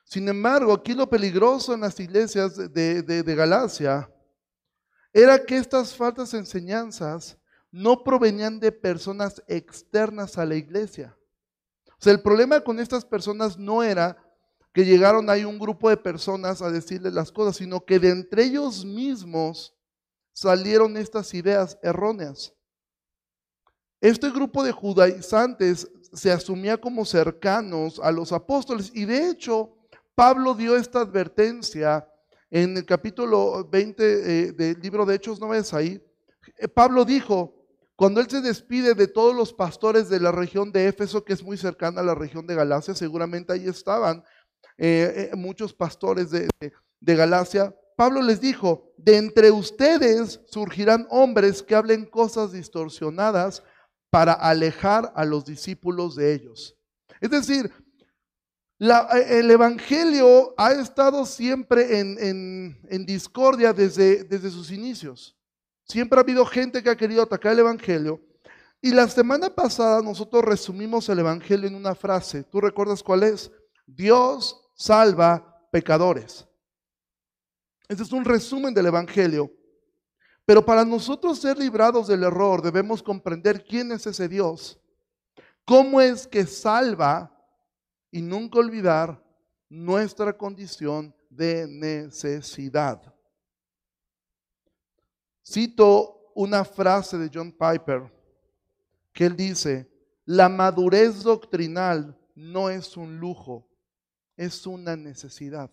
Sin 0.04 0.28
embargo, 0.28 0.72
aquí 0.72 0.94
lo 0.94 1.08
peligroso 1.08 1.74
en 1.74 1.80
las 1.80 1.98
iglesias 2.00 2.56
de, 2.72 3.02
de, 3.02 3.34
Galacia 3.34 4.10
era 5.12 5.44
que 5.44 5.56
estas 5.56 5.94
faltas 5.94 6.34
enseñanzas 6.34 7.36
no 7.70 8.02
provenían 8.04 8.60
de 8.60 8.72
personas 8.72 9.42
externas 9.46 10.38
a 10.38 10.46
la 10.46 10.54
iglesia, 10.54 11.16
o 12.02 12.04
sea, 12.04 12.12
el 12.14 12.20
problema 12.20 12.60
con 12.60 12.80
estas 12.80 13.04
personas 13.04 13.56
no 13.56 13.80
era 13.80 14.18
que 14.72 14.84
llegaron 14.84 15.30
ahí 15.30 15.44
un 15.44 15.56
grupo 15.56 15.88
de 15.88 15.96
personas 15.96 16.60
a 16.60 16.68
decirles 16.68 17.12
las 17.12 17.30
cosas, 17.30 17.54
sino 17.54 17.84
que 17.84 18.00
de 18.00 18.10
entre 18.10 18.42
ellos 18.42 18.84
mismos 18.84 19.72
salieron 20.32 20.96
estas 20.96 21.32
ideas 21.32 21.78
erróneas. 21.80 22.52
Este 24.00 24.30
grupo 24.30 24.64
de 24.64 24.72
judaizantes 24.72 25.88
se 26.12 26.32
asumía 26.32 26.76
como 26.76 27.04
cercanos 27.04 28.00
a 28.02 28.10
los 28.10 28.32
apóstoles 28.32 28.90
y 28.92 29.04
de 29.04 29.28
hecho 29.28 29.76
Pablo 30.16 30.54
dio 30.54 30.76
esta 30.76 31.02
advertencia 31.02 32.11
en 32.52 32.76
el 32.76 32.84
capítulo 32.84 33.66
20 33.66 34.02
eh, 34.02 34.52
del 34.52 34.78
libro 34.78 35.06
de 35.06 35.14
Hechos, 35.14 35.40
¿no 35.40 35.48
ves 35.48 35.72
ahí? 35.72 36.04
Eh, 36.58 36.68
Pablo 36.68 37.06
dijo, 37.06 37.54
cuando 37.96 38.20
él 38.20 38.28
se 38.28 38.42
despide 38.42 38.94
de 38.94 39.06
todos 39.06 39.34
los 39.34 39.54
pastores 39.54 40.10
de 40.10 40.20
la 40.20 40.32
región 40.32 40.70
de 40.70 40.86
Éfeso, 40.86 41.24
que 41.24 41.32
es 41.32 41.42
muy 41.42 41.56
cercana 41.56 42.02
a 42.02 42.04
la 42.04 42.14
región 42.14 42.46
de 42.46 42.54
Galacia, 42.54 42.94
seguramente 42.94 43.54
ahí 43.54 43.66
estaban 43.66 44.22
eh, 44.76 45.30
muchos 45.34 45.72
pastores 45.72 46.30
de, 46.30 46.46
de 47.00 47.16
Galacia, 47.16 47.74
Pablo 47.96 48.20
les 48.20 48.42
dijo, 48.42 48.92
de 48.98 49.16
entre 49.16 49.50
ustedes 49.50 50.40
surgirán 50.46 51.06
hombres 51.08 51.62
que 51.62 51.74
hablen 51.74 52.04
cosas 52.04 52.52
distorsionadas 52.52 53.62
para 54.10 54.34
alejar 54.34 55.10
a 55.16 55.24
los 55.24 55.46
discípulos 55.46 56.16
de 56.16 56.34
ellos. 56.34 56.76
Es 57.18 57.30
decir, 57.30 57.72
el 58.88 59.50
Evangelio 59.50 60.54
ha 60.56 60.72
estado 60.72 61.24
siempre 61.24 62.00
en, 62.00 63.06
discordia 63.06 63.72
desde, 63.72 64.24
desde 64.24 64.50
sus 64.50 64.72
inicios. 64.72 65.36
Siempre 65.84 66.18
ha 66.18 66.22
habido 66.22 66.44
gente 66.44 66.82
que 66.82 66.90
ha 66.90 66.96
querido 66.96 67.22
atacar 67.22 67.52
el 67.52 67.60
Evangelio. 67.60 68.20
Y 68.80 68.90
la 68.90 69.06
semana 69.06 69.54
pasada 69.54 70.02
nosotros 70.02 70.44
resumimos 70.44 71.08
el 71.08 71.20
Evangelio 71.20 71.68
en 71.68 71.76
una 71.76 71.94
frase. 71.94 72.42
¿Tú 72.42 72.60
recuerdas 72.60 73.02
cuál 73.02 73.22
es? 73.22 73.52
Dios 73.86 74.60
salva 74.74 75.64
pecadores. 75.70 76.44
Este 77.88 78.02
es 78.02 78.10
un 78.10 78.24
resumen 78.24 78.74
del 78.74 78.86
Evangelio. 78.86 79.52
Pero 80.44 80.64
para 80.64 80.84
nosotros 80.84 81.38
ser 81.38 81.56
librados 81.56 82.08
del 82.08 82.24
error 82.24 82.60
debemos 82.60 83.00
comprender 83.00 83.64
quién 83.64 83.92
es 83.92 84.08
ese 84.08 84.28
Dios, 84.28 84.80
cómo 85.64 86.00
es 86.00 86.26
que 86.26 86.46
salva 86.46 87.32
y 88.12 88.22
nunca 88.22 88.60
olvidar 88.60 89.20
nuestra 89.68 90.36
condición 90.36 91.12
de 91.28 91.66
necesidad. 91.66 93.02
Cito 95.44 96.30
una 96.34 96.64
frase 96.64 97.18
de 97.18 97.30
John 97.32 97.50
Piper 97.50 98.12
que 99.12 99.26
él 99.26 99.34
dice, 99.34 99.90
la 100.24 100.48
madurez 100.48 101.22
doctrinal 101.22 102.16
no 102.34 102.70
es 102.70 102.96
un 102.96 103.18
lujo, 103.18 103.68
es 104.36 104.66
una 104.66 104.94
necesidad. 104.94 105.70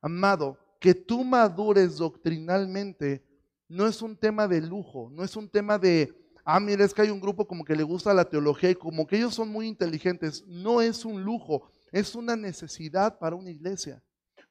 Amado, 0.00 0.56
que 0.78 0.94
tú 0.94 1.24
madures 1.24 1.96
doctrinalmente 1.96 3.24
no 3.68 3.86
es 3.86 4.00
un 4.02 4.16
tema 4.16 4.48
de 4.48 4.60
lujo, 4.60 5.10
no 5.12 5.22
es 5.22 5.36
un 5.36 5.48
tema 5.48 5.78
de, 5.78 6.12
ah, 6.56 6.60
mira, 6.60 6.84
es 6.84 6.92
que 6.92 7.02
hay 7.02 7.10
un 7.10 7.20
grupo 7.20 7.46
como 7.46 7.64
que 7.64 7.76
le 7.76 7.82
gusta 7.82 8.14
la 8.14 8.28
teología 8.28 8.70
y 8.70 8.74
como 8.74 9.06
que 9.06 9.16
ellos 9.16 9.34
son 9.34 9.48
muy 9.48 9.66
inteligentes. 9.66 10.44
No 10.46 10.80
es 10.80 11.04
un 11.04 11.22
lujo, 11.22 11.70
es 11.92 12.14
una 12.14 12.36
necesidad 12.36 13.18
para 13.18 13.36
una 13.36 13.50
iglesia. 13.50 14.02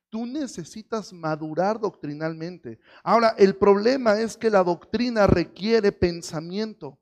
Tú 0.10 0.26
necesitas 0.26 1.14
madurar 1.14 1.80
doctrinalmente. 1.80 2.80
Ahora, 3.04 3.36
el 3.38 3.56
problema 3.56 4.20
es 4.20 4.36
que 4.38 4.50
la 4.50 4.64
doctrina 4.64 5.28
requiere 5.28 5.92
pensamiento. 5.92 6.98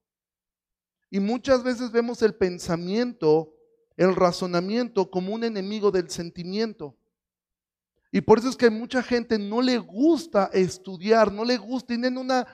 Y 1.10 1.20
muchas 1.20 1.64
veces 1.64 1.92
vemos 1.92 2.22
el 2.22 2.36
pensamiento, 2.36 3.54
el 3.96 4.14
razonamiento 4.16 5.10
como 5.10 5.34
un 5.34 5.44
enemigo 5.44 5.90
del 5.90 6.10
sentimiento. 6.10 6.98
Y 8.12 8.22
por 8.22 8.40
eso 8.40 8.50
es 8.50 8.56
que 8.56 8.70
mucha 8.70 9.02
gente 9.04 9.38
no 9.38 9.62
le 9.62 9.78
gusta 9.78 10.50
estudiar, 10.54 11.32
no 11.32 11.46
le 11.46 11.58
gusta, 11.58 11.88
tienen 11.88 12.18
una, 12.18 12.46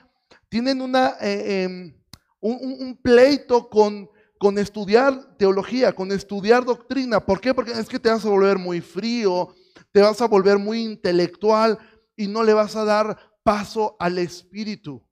tienen 0.48 0.80
una, 0.80 1.16
eh, 1.20 1.62
em, 1.64 1.94
un, 2.50 2.98
pleito 3.00 3.68
con, 3.70 4.10
con 4.38 4.58
estudiar 4.58 5.36
teología, 5.38 5.94
con 5.94 6.12
estudiar 6.12 6.64
doctrina. 6.64 7.20
¿Por 7.20 7.40
qué? 7.40 7.54
Porque 7.54 7.72
es 7.72 7.88
que 7.88 7.98
te 7.98 8.10
vas 8.10 8.24
a 8.24 8.28
volver 8.28 8.58
muy 8.58 8.80
frío, 8.80 9.54
te 9.92 10.02
vas 10.02 10.20
a 10.20 10.28
volver 10.28 10.58
muy 10.58 10.82
intelectual 10.82 11.78
y 12.16 12.26
no 12.26 12.42
le 12.42 12.52
vas 12.52 12.76
a 12.76 12.84
dar 12.84 13.18
paso 13.42 13.96
al 13.98 14.18
espíritu, 14.18 15.02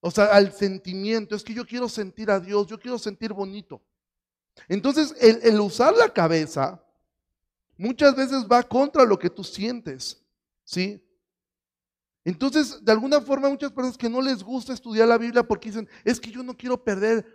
o 0.00 0.10
sea, 0.10 0.26
al 0.26 0.52
sentimiento. 0.52 1.34
Es 1.34 1.42
que 1.42 1.54
yo 1.54 1.66
quiero 1.66 1.88
sentir 1.88 2.30
a 2.30 2.38
Dios, 2.38 2.66
yo 2.66 2.78
quiero 2.78 2.98
sentir 2.98 3.32
bonito. 3.32 3.82
Entonces, 4.68 5.14
el, 5.20 5.40
el 5.42 5.60
usar 5.60 5.94
la 5.96 6.12
cabeza 6.12 6.84
muchas 7.78 8.14
veces 8.14 8.46
va 8.50 8.62
contra 8.62 9.04
lo 9.04 9.18
que 9.18 9.30
tú 9.30 9.42
sientes, 9.42 10.22
¿sí? 10.64 11.02
Entonces, 12.24 12.84
de 12.84 12.92
alguna 12.92 13.20
forma, 13.20 13.48
muchas 13.48 13.72
personas 13.72 13.98
que 13.98 14.08
no 14.08 14.20
les 14.20 14.42
gusta 14.42 14.72
estudiar 14.72 15.08
la 15.08 15.18
Biblia 15.18 15.42
porque 15.42 15.70
dicen, 15.70 15.88
es 16.04 16.20
que 16.20 16.30
yo 16.30 16.42
no 16.42 16.56
quiero 16.56 16.82
perder, 16.82 17.26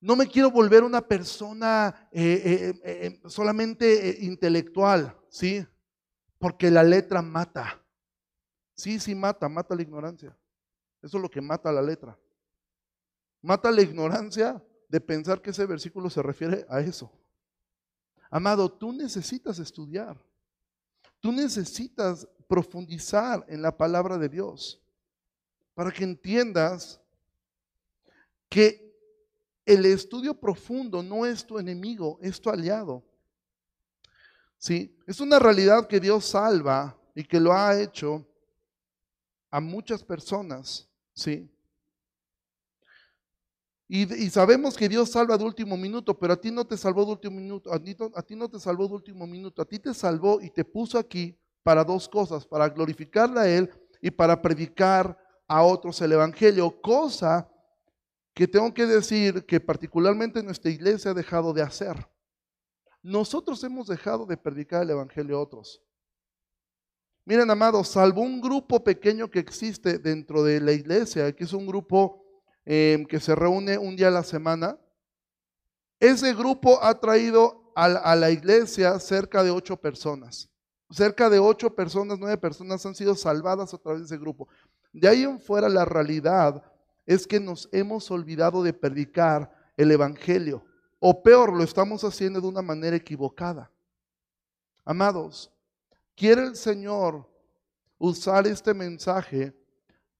no 0.00 0.14
me 0.14 0.26
quiero 0.26 0.50
volver 0.50 0.84
una 0.84 1.00
persona 1.00 2.08
eh, 2.12 2.42
eh, 2.44 2.80
eh, 2.84 3.20
solamente 3.28 4.18
intelectual, 4.20 5.16
¿sí? 5.28 5.66
Porque 6.38 6.70
la 6.70 6.82
letra 6.82 7.22
mata. 7.22 7.82
Sí, 8.74 9.00
sí 9.00 9.14
mata, 9.14 9.48
mata 9.48 9.74
la 9.74 9.82
ignorancia. 9.82 10.36
Eso 11.02 11.16
es 11.16 11.22
lo 11.22 11.30
que 11.30 11.40
mata 11.40 11.72
la 11.72 11.82
letra. 11.82 12.16
Mata 13.40 13.70
la 13.70 13.82
ignorancia 13.82 14.62
de 14.88 15.00
pensar 15.00 15.40
que 15.40 15.50
ese 15.50 15.66
versículo 15.66 16.10
se 16.10 16.22
refiere 16.22 16.66
a 16.68 16.80
eso. 16.80 17.10
Amado, 18.30 18.70
tú 18.70 18.92
necesitas 18.92 19.58
estudiar. 19.58 20.16
Tú 21.20 21.32
necesitas 21.32 22.28
profundizar 22.48 23.44
en 23.48 23.62
la 23.62 23.76
palabra 23.76 24.18
de 24.18 24.28
Dios 24.28 24.80
para 25.74 25.92
que 25.92 26.02
entiendas 26.02 27.00
que 28.48 28.88
el 29.64 29.84
estudio 29.84 30.34
profundo 30.34 31.02
no 31.02 31.26
es 31.26 31.46
tu 31.46 31.58
enemigo, 31.58 32.18
es 32.22 32.40
tu 32.40 32.50
aliado. 32.50 33.04
¿Sí? 34.56 34.96
Es 35.06 35.20
una 35.20 35.38
realidad 35.38 35.86
que 35.86 36.00
Dios 36.00 36.24
salva 36.24 36.98
y 37.14 37.22
que 37.22 37.38
lo 37.38 37.52
ha 37.52 37.80
hecho 37.80 38.26
a 39.50 39.60
muchas 39.60 40.02
personas, 40.02 40.88
¿sí? 41.14 41.48
Y, 43.90 44.28
sabemos 44.28 44.76
que 44.76 44.88
Dios 44.88 45.10
salva 45.10 45.38
de 45.38 45.44
último 45.44 45.74
minuto, 45.76 46.18
pero 46.18 46.34
a 46.34 46.40
ti 46.40 46.50
no 46.50 46.66
te 46.66 46.76
salvó 46.76 47.06
de 47.06 47.12
último 47.12 47.36
minuto, 47.36 47.72
a 47.72 47.82
ti, 47.82 47.96
a 48.14 48.22
ti 48.22 48.36
no 48.36 48.48
te 48.48 48.60
salvó 48.60 48.86
de 48.86 48.94
último 48.94 49.26
minuto, 49.26 49.62
a 49.62 49.64
ti 49.64 49.78
te 49.78 49.94
salvó 49.94 50.42
y 50.42 50.50
te 50.50 50.62
puso 50.62 50.98
aquí 50.98 51.38
para 51.62 51.84
dos 51.84 52.08
cosas, 52.08 52.46
para 52.46 52.68
glorificarle 52.68 53.40
a 53.40 53.48
Él 53.48 53.70
y 54.00 54.10
para 54.10 54.40
predicar 54.40 55.18
a 55.46 55.62
otros 55.62 56.00
el 56.00 56.12
Evangelio, 56.12 56.80
cosa 56.80 57.50
que 58.34 58.46
tengo 58.46 58.72
que 58.72 58.86
decir 58.86 59.44
que 59.46 59.60
particularmente 59.60 60.42
nuestra 60.42 60.70
iglesia 60.70 61.10
ha 61.10 61.14
dejado 61.14 61.52
de 61.52 61.62
hacer. 61.62 61.96
Nosotros 63.02 63.62
hemos 63.64 63.86
dejado 63.86 64.26
de 64.26 64.36
predicar 64.36 64.82
el 64.82 64.90
Evangelio 64.90 65.36
a 65.38 65.42
otros. 65.42 65.82
Miren, 67.24 67.50
amados, 67.50 67.88
salvo 67.88 68.22
un 68.22 68.40
grupo 68.40 68.82
pequeño 68.82 69.30
que 69.30 69.38
existe 69.38 69.98
dentro 69.98 70.42
de 70.42 70.60
la 70.60 70.72
iglesia, 70.72 71.34
que 71.34 71.44
es 71.44 71.52
un 71.52 71.66
grupo 71.66 72.24
Em, 72.70 73.06
que 73.06 73.18
se 73.18 73.34
reúne 73.34 73.78
un 73.78 73.96
día 73.96 74.08
a 74.08 74.10
la 74.10 74.22
semana. 74.22 74.78
Ese 75.98 76.34
grupo 76.34 76.78
ha 76.84 77.00
traído 77.00 77.72
a, 77.74 78.14
la 78.14 78.30
iglesia 78.30 79.00
cerca 79.00 79.42
de 79.42 79.50
ocho 79.50 79.78
personas. 79.78 80.50
Cerca 80.90 81.28
de 81.28 81.38
ocho 81.38 81.74
personas, 81.74 82.18
nueve 82.18 82.38
personas 82.38 82.84
han 82.86 82.94
sido 82.94 83.14
salvadas 83.14 83.74
a 83.74 83.78
través 83.78 84.00
de 84.00 84.06
ese 84.06 84.18
grupo. 84.18 84.48
De 84.92 85.06
ahí 85.06 85.22
en 85.22 85.38
fuera 85.40 85.68
la 85.68 85.84
realidad 85.84 86.62
es 87.04 87.26
que 87.26 87.40
nos 87.40 87.68
hemos 87.72 88.10
olvidado 88.10 88.62
de 88.62 88.72
predicar 88.72 89.50
el 89.76 89.90
Evangelio. 89.90 90.64
O 90.98 91.22
peor, 91.22 91.52
lo 91.52 91.62
estamos 91.62 92.04
haciendo 92.04 92.40
de 92.40 92.48
una 92.48 92.62
manera 92.62 92.96
equivocada. 92.96 93.70
Amados, 94.84 95.52
quiere 96.16 96.42
el 96.42 96.56
Señor 96.56 97.28
usar 97.98 98.46
este 98.46 98.72
mensaje 98.72 99.54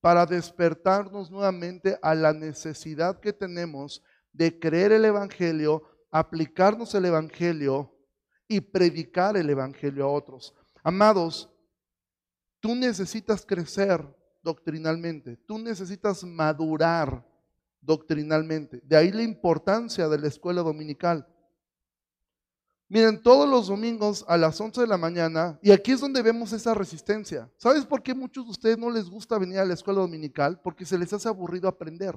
para 0.00 0.26
despertarnos 0.26 1.30
nuevamente 1.30 1.98
a 2.02 2.14
la 2.14 2.32
necesidad 2.32 3.18
que 3.18 3.32
tenemos 3.32 4.02
de 4.32 4.58
creer 4.58 4.92
el 4.92 5.04
Evangelio, 5.04 5.82
aplicarnos 6.10 6.94
el 6.94 7.06
Evangelio 7.06 7.92
y 8.46 8.60
predicar 8.60 9.36
el 9.36 9.50
Evangelio 9.50 10.04
a 10.04 10.12
otros. 10.12 10.54
Amados, 10.82 11.50
tú 12.60 12.74
necesitas 12.74 13.44
crecer 13.44 14.04
doctrinalmente, 14.42 15.36
tú 15.36 15.58
necesitas 15.58 16.24
madurar 16.24 17.26
doctrinalmente. 17.80 18.80
De 18.84 18.96
ahí 18.96 19.10
la 19.10 19.22
importancia 19.22 20.08
de 20.08 20.18
la 20.18 20.28
escuela 20.28 20.62
dominical. 20.62 21.26
Miren, 22.90 23.22
todos 23.22 23.46
los 23.46 23.66
domingos 23.66 24.24
a 24.26 24.38
las 24.38 24.58
11 24.58 24.80
de 24.80 24.86
la 24.86 24.96
mañana, 24.96 25.58
y 25.62 25.70
aquí 25.72 25.92
es 25.92 26.00
donde 26.00 26.22
vemos 26.22 26.52
esa 26.54 26.72
resistencia. 26.72 27.50
¿Sabes 27.58 27.84
por 27.84 28.02
qué 28.02 28.14
muchos 28.14 28.46
de 28.46 28.50
ustedes 28.50 28.78
no 28.78 28.88
les 28.88 29.10
gusta 29.10 29.38
venir 29.38 29.58
a 29.58 29.64
la 29.66 29.74
escuela 29.74 30.00
dominical? 30.00 30.58
Porque 30.62 30.86
se 30.86 30.96
les 30.96 31.12
hace 31.12 31.28
aburrido 31.28 31.68
aprender. 31.68 32.16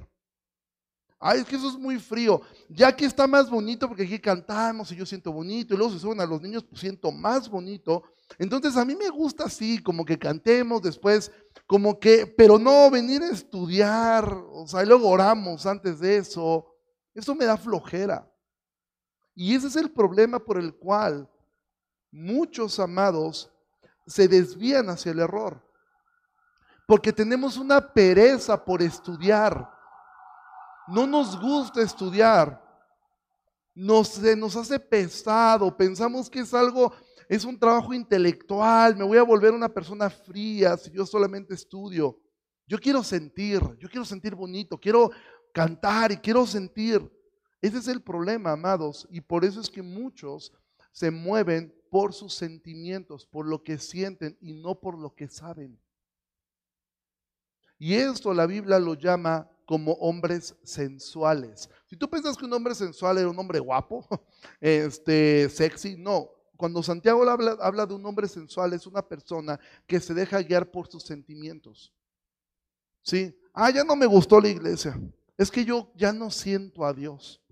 Ay, 1.18 1.40
es 1.40 1.44
que 1.44 1.56
eso 1.56 1.68
es 1.68 1.76
muy 1.76 1.98
frío. 1.98 2.40
Ya 2.70 2.96
que 2.96 3.04
está 3.04 3.26
más 3.26 3.50
bonito, 3.50 3.86
porque 3.86 4.04
aquí 4.04 4.18
cantamos 4.18 4.90
y 4.90 4.96
yo 4.96 5.04
siento 5.04 5.30
bonito, 5.30 5.74
y 5.74 5.76
luego 5.76 5.92
se 5.92 5.98
suben 5.98 6.20
a 6.20 6.26
los 6.26 6.40
niños, 6.40 6.64
pues 6.64 6.80
siento 6.80 7.12
más 7.12 7.50
bonito. 7.50 8.02
Entonces 8.38 8.76
a 8.76 8.84
mí 8.84 8.94
me 8.96 9.08
gusta 9.10 9.44
así, 9.44 9.82
como 9.82 10.04
que 10.04 10.18
cantemos, 10.18 10.82
después 10.82 11.30
como 11.66 11.98
que, 11.98 12.26
pero 12.26 12.58
no 12.58 12.90
venir 12.90 13.22
a 13.22 13.30
estudiar, 13.30 14.30
o 14.50 14.66
sea, 14.66 14.82
y 14.82 14.86
luego 14.86 15.08
oramos 15.08 15.64
antes 15.66 16.00
de 16.00 16.18
eso, 16.18 16.66
eso 17.14 17.34
me 17.34 17.44
da 17.44 17.56
flojera. 17.56 18.28
Y 19.34 19.54
ese 19.54 19.68
es 19.68 19.76
el 19.76 19.90
problema 19.90 20.38
por 20.38 20.58
el 20.58 20.74
cual 20.74 21.28
muchos 22.10 22.78
amados 22.78 23.50
se 24.06 24.28
desvían 24.28 24.90
hacia 24.90 25.12
el 25.12 25.20
error. 25.20 25.62
Porque 26.86 27.12
tenemos 27.12 27.56
una 27.56 27.80
pereza 27.80 28.62
por 28.62 28.82
estudiar. 28.82 29.70
No 30.88 31.06
nos 31.06 31.40
gusta 31.40 31.80
estudiar. 31.80 32.60
Nos, 33.74 34.08
se 34.08 34.36
nos 34.36 34.56
hace 34.56 34.78
pesado. 34.78 35.74
Pensamos 35.74 36.28
que 36.28 36.40
es 36.40 36.52
algo, 36.52 36.92
es 37.34 37.46
un 37.46 37.58
trabajo 37.58 37.94
intelectual. 37.94 38.94
Me 38.94 39.04
voy 39.04 39.16
a 39.16 39.22
volver 39.22 39.52
una 39.52 39.72
persona 39.72 40.10
fría 40.10 40.76
si 40.76 40.90
yo 40.90 41.06
solamente 41.06 41.54
estudio. 41.54 42.20
Yo 42.66 42.78
quiero 42.78 43.02
sentir, 43.02 43.58
yo 43.78 43.88
quiero 43.88 44.04
sentir 44.04 44.34
bonito, 44.34 44.78
quiero 44.78 45.10
cantar 45.50 46.12
y 46.12 46.18
quiero 46.18 46.46
sentir. 46.46 47.10
Ese 47.62 47.78
es 47.78 47.88
el 47.88 48.02
problema, 48.02 48.52
amados. 48.52 49.08
Y 49.10 49.22
por 49.22 49.46
eso 49.46 49.62
es 49.62 49.70
que 49.70 49.80
muchos 49.80 50.52
se 50.92 51.10
mueven 51.10 51.74
por 51.90 52.12
sus 52.12 52.34
sentimientos, 52.34 53.24
por 53.24 53.46
lo 53.46 53.62
que 53.62 53.78
sienten 53.78 54.36
y 54.38 54.52
no 54.52 54.78
por 54.78 54.98
lo 54.98 55.14
que 55.14 55.26
saben. 55.26 55.80
Y 57.78 57.94
esto 57.94 58.34
la 58.34 58.44
Biblia 58.44 58.78
lo 58.78 58.92
llama 58.92 59.50
como 59.64 59.92
hombres 59.92 60.54
sensuales. 60.64 61.70
Si 61.86 61.96
tú 61.96 62.10
piensas 62.10 62.36
que 62.36 62.44
un 62.44 62.52
hombre 62.52 62.74
sensual 62.74 63.16
era 63.16 63.30
un 63.30 63.38
hombre 63.38 63.58
guapo, 63.58 64.06
este, 64.60 65.48
sexy, 65.48 65.96
no. 65.96 66.41
Cuando 66.56 66.82
Santiago 66.82 67.28
habla, 67.28 67.86
de 67.86 67.94
un 67.94 68.04
hombre 68.06 68.28
sensual, 68.28 68.72
es 68.72 68.86
una 68.86 69.02
persona 69.02 69.58
que 69.86 70.00
se 70.00 70.14
deja 70.14 70.42
guiar 70.42 70.70
por 70.70 70.86
sus 70.88 71.02
sentimientos. 71.02 71.92
¿Sí? 73.02 73.36
Ah, 73.52 73.70
ya 73.70 73.84
no 73.84 73.96
me 73.96 74.06
gustó 74.06 74.40
la 74.40 74.48
iglesia. 74.48 74.98
Es 75.36 75.50
que 75.50 75.64
yo 75.64 75.90
ya 75.96 76.12
no 76.12 76.30
siento 76.30 76.84
a 76.84 76.92
Dios. 76.92 77.42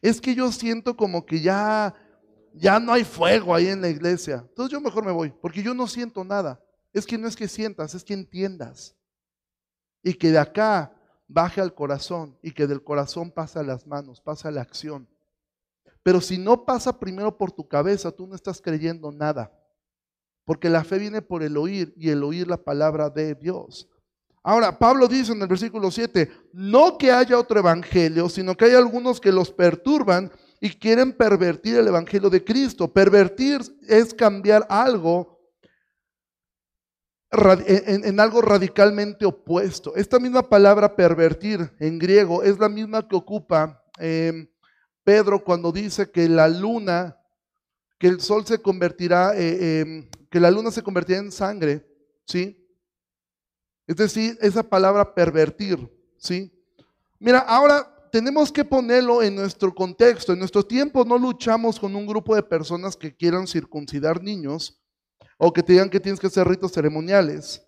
Es 0.00 0.20
que 0.20 0.34
yo 0.34 0.52
siento 0.52 0.96
como 0.96 1.24
que 1.24 1.40
ya 1.40 1.94
ya 2.56 2.80
no 2.80 2.92
hay 2.92 3.04
fuego 3.04 3.54
ahí 3.54 3.66
en 3.68 3.82
la 3.82 3.88
iglesia. 3.88 4.44
Entonces 4.48 4.72
yo 4.72 4.80
mejor 4.80 5.04
me 5.04 5.12
voy, 5.12 5.30
porque 5.30 5.62
yo 5.62 5.74
no 5.74 5.86
siento 5.86 6.24
nada. 6.24 6.60
Es 6.92 7.06
que 7.06 7.18
no 7.18 7.28
es 7.28 7.36
que 7.36 7.48
sientas, 7.48 7.94
es 7.94 8.02
que 8.02 8.14
entiendas. 8.14 8.96
Y 10.02 10.14
que 10.14 10.30
de 10.30 10.38
acá 10.38 10.94
baje 11.28 11.60
al 11.60 11.74
corazón 11.74 12.38
y 12.42 12.52
que 12.52 12.66
del 12.66 12.82
corazón 12.82 13.30
pase 13.30 13.58
a 13.58 13.62
las 13.62 13.86
manos, 13.86 14.20
pase 14.20 14.48
a 14.48 14.50
la 14.50 14.62
acción. 14.62 15.06
Pero 16.06 16.20
si 16.20 16.38
no 16.38 16.64
pasa 16.64 16.96
primero 16.96 17.36
por 17.36 17.50
tu 17.50 17.66
cabeza, 17.66 18.12
tú 18.12 18.28
no 18.28 18.36
estás 18.36 18.62
creyendo 18.62 19.10
nada. 19.10 19.50
Porque 20.44 20.70
la 20.70 20.84
fe 20.84 20.98
viene 21.00 21.20
por 21.20 21.42
el 21.42 21.56
oír 21.56 21.92
y 21.96 22.10
el 22.10 22.22
oír 22.22 22.46
la 22.46 22.58
palabra 22.58 23.10
de 23.10 23.34
Dios. 23.34 23.88
Ahora, 24.44 24.78
Pablo 24.78 25.08
dice 25.08 25.32
en 25.32 25.42
el 25.42 25.48
versículo 25.48 25.90
7, 25.90 26.30
no 26.52 26.96
que 26.96 27.10
haya 27.10 27.36
otro 27.36 27.58
evangelio, 27.58 28.28
sino 28.28 28.56
que 28.56 28.66
hay 28.66 28.74
algunos 28.74 29.20
que 29.20 29.32
los 29.32 29.50
perturban 29.50 30.30
y 30.60 30.70
quieren 30.70 31.12
pervertir 31.12 31.74
el 31.74 31.88
Evangelio 31.88 32.30
de 32.30 32.44
Cristo. 32.44 32.86
Pervertir 32.86 33.60
es 33.88 34.14
cambiar 34.14 34.64
algo 34.70 35.40
en, 37.32 38.20
algo 38.20 38.42
radicalmente 38.42 39.26
opuesto. 39.26 39.96
Esta 39.96 40.20
misma 40.20 40.48
palabra 40.48 40.94
pervertir 40.94 41.68
en 41.80 41.98
griego 41.98 42.44
es 42.44 42.60
la 42.60 42.68
misma 42.68 43.08
que 43.08 43.16
ocupa 43.16 43.82
em, 43.98 44.46
Pedro 45.06 45.44
cuando 45.44 45.70
dice 45.70 46.10
que 46.10 46.28
la 46.28 46.48
luna, 46.48 47.16
que 47.96 48.08
el 48.08 48.20
sol 48.20 48.44
se 48.44 48.58
convertirá, 48.58 49.36
eh, 49.36 49.82
em, 49.82 50.10
que 50.28 50.40
la 50.40 50.50
luna 50.50 50.72
se 50.72 50.82
convertirá 50.82 51.20
en 51.20 51.30
sangre, 51.30 51.86
¿sí? 52.24 52.60
Es 53.86 53.94
decir, 53.94 54.36
esa 54.40 54.64
palabra 54.64 55.14
pervertir, 55.14 55.78
¿sí? 56.18 56.52
Mira, 57.20 57.38
ahora 57.38 58.08
tenemos 58.10 58.50
que 58.50 58.64
ponerlo 58.64 59.22
en 59.22 59.36
nuestro 59.36 59.72
contexto. 59.72 60.32
En 60.32 60.40
nuestro 60.40 60.64
tiempo 60.64 61.04
no 61.04 61.16
luchamos 61.18 61.78
con 61.78 61.94
un 61.94 62.04
grupo 62.04 62.34
de 62.34 62.42
personas 62.42 62.96
que 62.96 63.14
quieran 63.14 63.46
circuncidar 63.46 64.20
niños 64.20 64.82
o 65.38 65.52
que 65.52 65.62
te 65.62 65.74
digan 65.74 65.88
que 65.88 66.00
tienes 66.00 66.18
que 66.18 66.26
hacer 66.26 66.48
ritos 66.48 66.72
ceremoniales. 66.72 67.62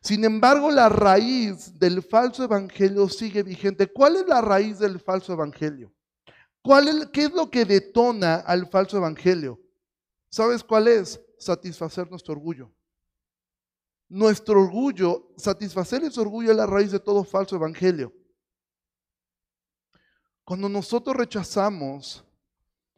Sin 0.00 0.24
embargo, 0.24 0.72
la 0.72 0.88
raíz 0.88 1.78
del 1.78 2.02
falso 2.02 2.42
evangelio 2.42 3.08
sigue 3.08 3.44
vigente. 3.44 3.86
¿Cuál 3.86 4.16
es 4.16 4.26
la 4.26 4.40
raíz 4.40 4.80
del 4.80 4.98
falso 4.98 5.32
evangelio? 5.32 5.94
¿Cuál 6.68 6.88
es, 6.88 7.06
¿Qué 7.06 7.22
es 7.22 7.32
lo 7.32 7.50
que 7.50 7.64
detona 7.64 8.34
al 8.40 8.66
falso 8.68 8.98
evangelio? 8.98 9.58
¿Sabes 10.28 10.62
cuál 10.62 10.86
es? 10.86 11.18
Satisfacer 11.38 12.10
nuestro 12.10 12.34
orgullo. 12.34 12.70
Nuestro 14.06 14.60
orgullo, 14.60 15.32
satisfacer 15.38 16.04
ese 16.04 16.20
orgullo 16.20 16.50
es 16.50 16.56
la 16.58 16.66
raíz 16.66 16.92
de 16.92 17.00
todo 17.00 17.24
falso 17.24 17.56
evangelio. 17.56 18.12
Cuando 20.44 20.68
nosotros 20.68 21.16
rechazamos 21.16 22.22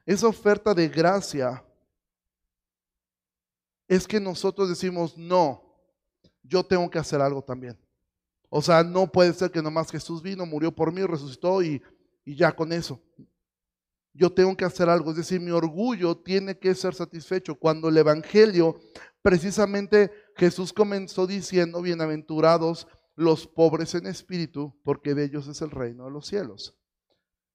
esa 0.04 0.26
oferta 0.26 0.74
de 0.74 0.88
gracia, 0.88 1.64
es 3.86 4.04
que 4.04 4.18
nosotros 4.18 4.68
decimos, 4.68 5.16
no, 5.16 5.62
yo 6.42 6.64
tengo 6.66 6.90
que 6.90 6.98
hacer 6.98 7.20
algo 7.20 7.40
también. 7.40 7.78
O 8.48 8.60
sea, 8.60 8.82
no 8.82 9.06
puede 9.06 9.32
ser 9.32 9.52
que 9.52 9.62
nomás 9.62 9.92
Jesús 9.92 10.20
vino, 10.20 10.44
murió 10.44 10.74
por 10.74 10.90
mí, 10.92 11.04
resucitó 11.04 11.62
y, 11.62 11.80
y 12.24 12.34
ya 12.34 12.50
con 12.50 12.72
eso. 12.72 13.00
Yo 14.12 14.32
tengo 14.32 14.56
que 14.56 14.64
hacer 14.64 14.88
algo. 14.88 15.10
Es 15.10 15.16
decir, 15.18 15.40
mi 15.40 15.50
orgullo 15.50 16.16
tiene 16.16 16.58
que 16.58 16.74
ser 16.74 16.94
satisfecho. 16.94 17.54
Cuando 17.54 17.88
el 17.88 17.96
Evangelio, 17.96 18.78
precisamente 19.22 20.10
Jesús 20.36 20.72
comenzó 20.72 21.26
diciendo, 21.26 21.82
bienaventurados 21.82 22.86
los 23.14 23.46
pobres 23.46 23.94
en 23.94 24.06
espíritu, 24.06 24.74
porque 24.82 25.14
de 25.14 25.24
ellos 25.24 25.46
es 25.46 25.60
el 25.62 25.70
reino 25.70 26.06
de 26.06 26.10
los 26.10 26.26
cielos. 26.26 26.76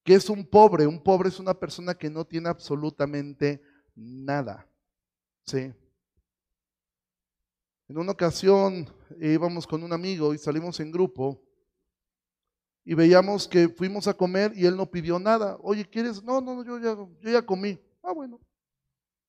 ¿Qué 0.03 0.13
es 0.13 0.29
un 0.29 0.45
pobre? 0.45 0.85
Un 0.85 1.01
pobre 1.01 1.29
es 1.29 1.39
una 1.39 1.55
persona 1.55 1.95
que 1.95 2.09
no 2.09 2.25
tiene 2.25 2.49
absolutamente 2.49 3.61
nada. 3.95 4.69
¿Sí? 5.45 5.73
En 7.87 7.97
una 7.97 8.11
ocasión 8.11 8.87
íbamos 9.19 9.65
con 9.65 9.83
un 9.83 9.93
amigo 9.93 10.33
y 10.33 10.37
salimos 10.37 10.79
en 10.79 10.91
grupo 10.91 11.41
y 12.85 12.93
veíamos 12.93 13.47
que 13.47 13.67
fuimos 13.67 14.07
a 14.07 14.13
comer 14.13 14.53
y 14.55 14.65
él 14.65 14.77
no 14.77 14.85
pidió 14.85 15.17
nada. 15.17 15.57
Oye, 15.61 15.83
¿quieres? 15.83 16.23
No, 16.23 16.39
no, 16.39 16.63
yo 16.63 16.77
ya, 16.77 16.95
yo 16.95 17.31
ya 17.31 17.43
comí. 17.43 17.79
Ah, 18.03 18.13
bueno. 18.13 18.39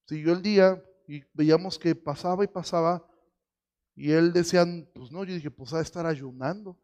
Siguió 0.07 0.35
el 0.35 0.43
día 0.43 0.81
y 1.09 1.25
veíamos 1.33 1.79
que 1.79 1.95
pasaba 1.95 2.45
y 2.45 2.49
pasaba 2.49 3.05
y 3.97 4.13
él 4.13 4.31
decía, 4.31 4.67
pues 4.95 5.11
no, 5.11 5.25
yo 5.25 5.35
dije, 5.35 5.51
pues 5.51 5.73
a 5.73 5.81
estar 5.81 6.05
ayunando. 6.05 6.77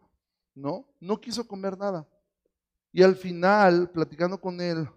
No, 0.54 0.88
no 0.98 1.20
quiso 1.20 1.46
comer 1.46 1.76
nada. 1.76 2.08
Y 2.90 3.02
al 3.02 3.16
final, 3.16 3.90
platicando 3.90 4.40
con 4.40 4.58
él, 4.60 4.88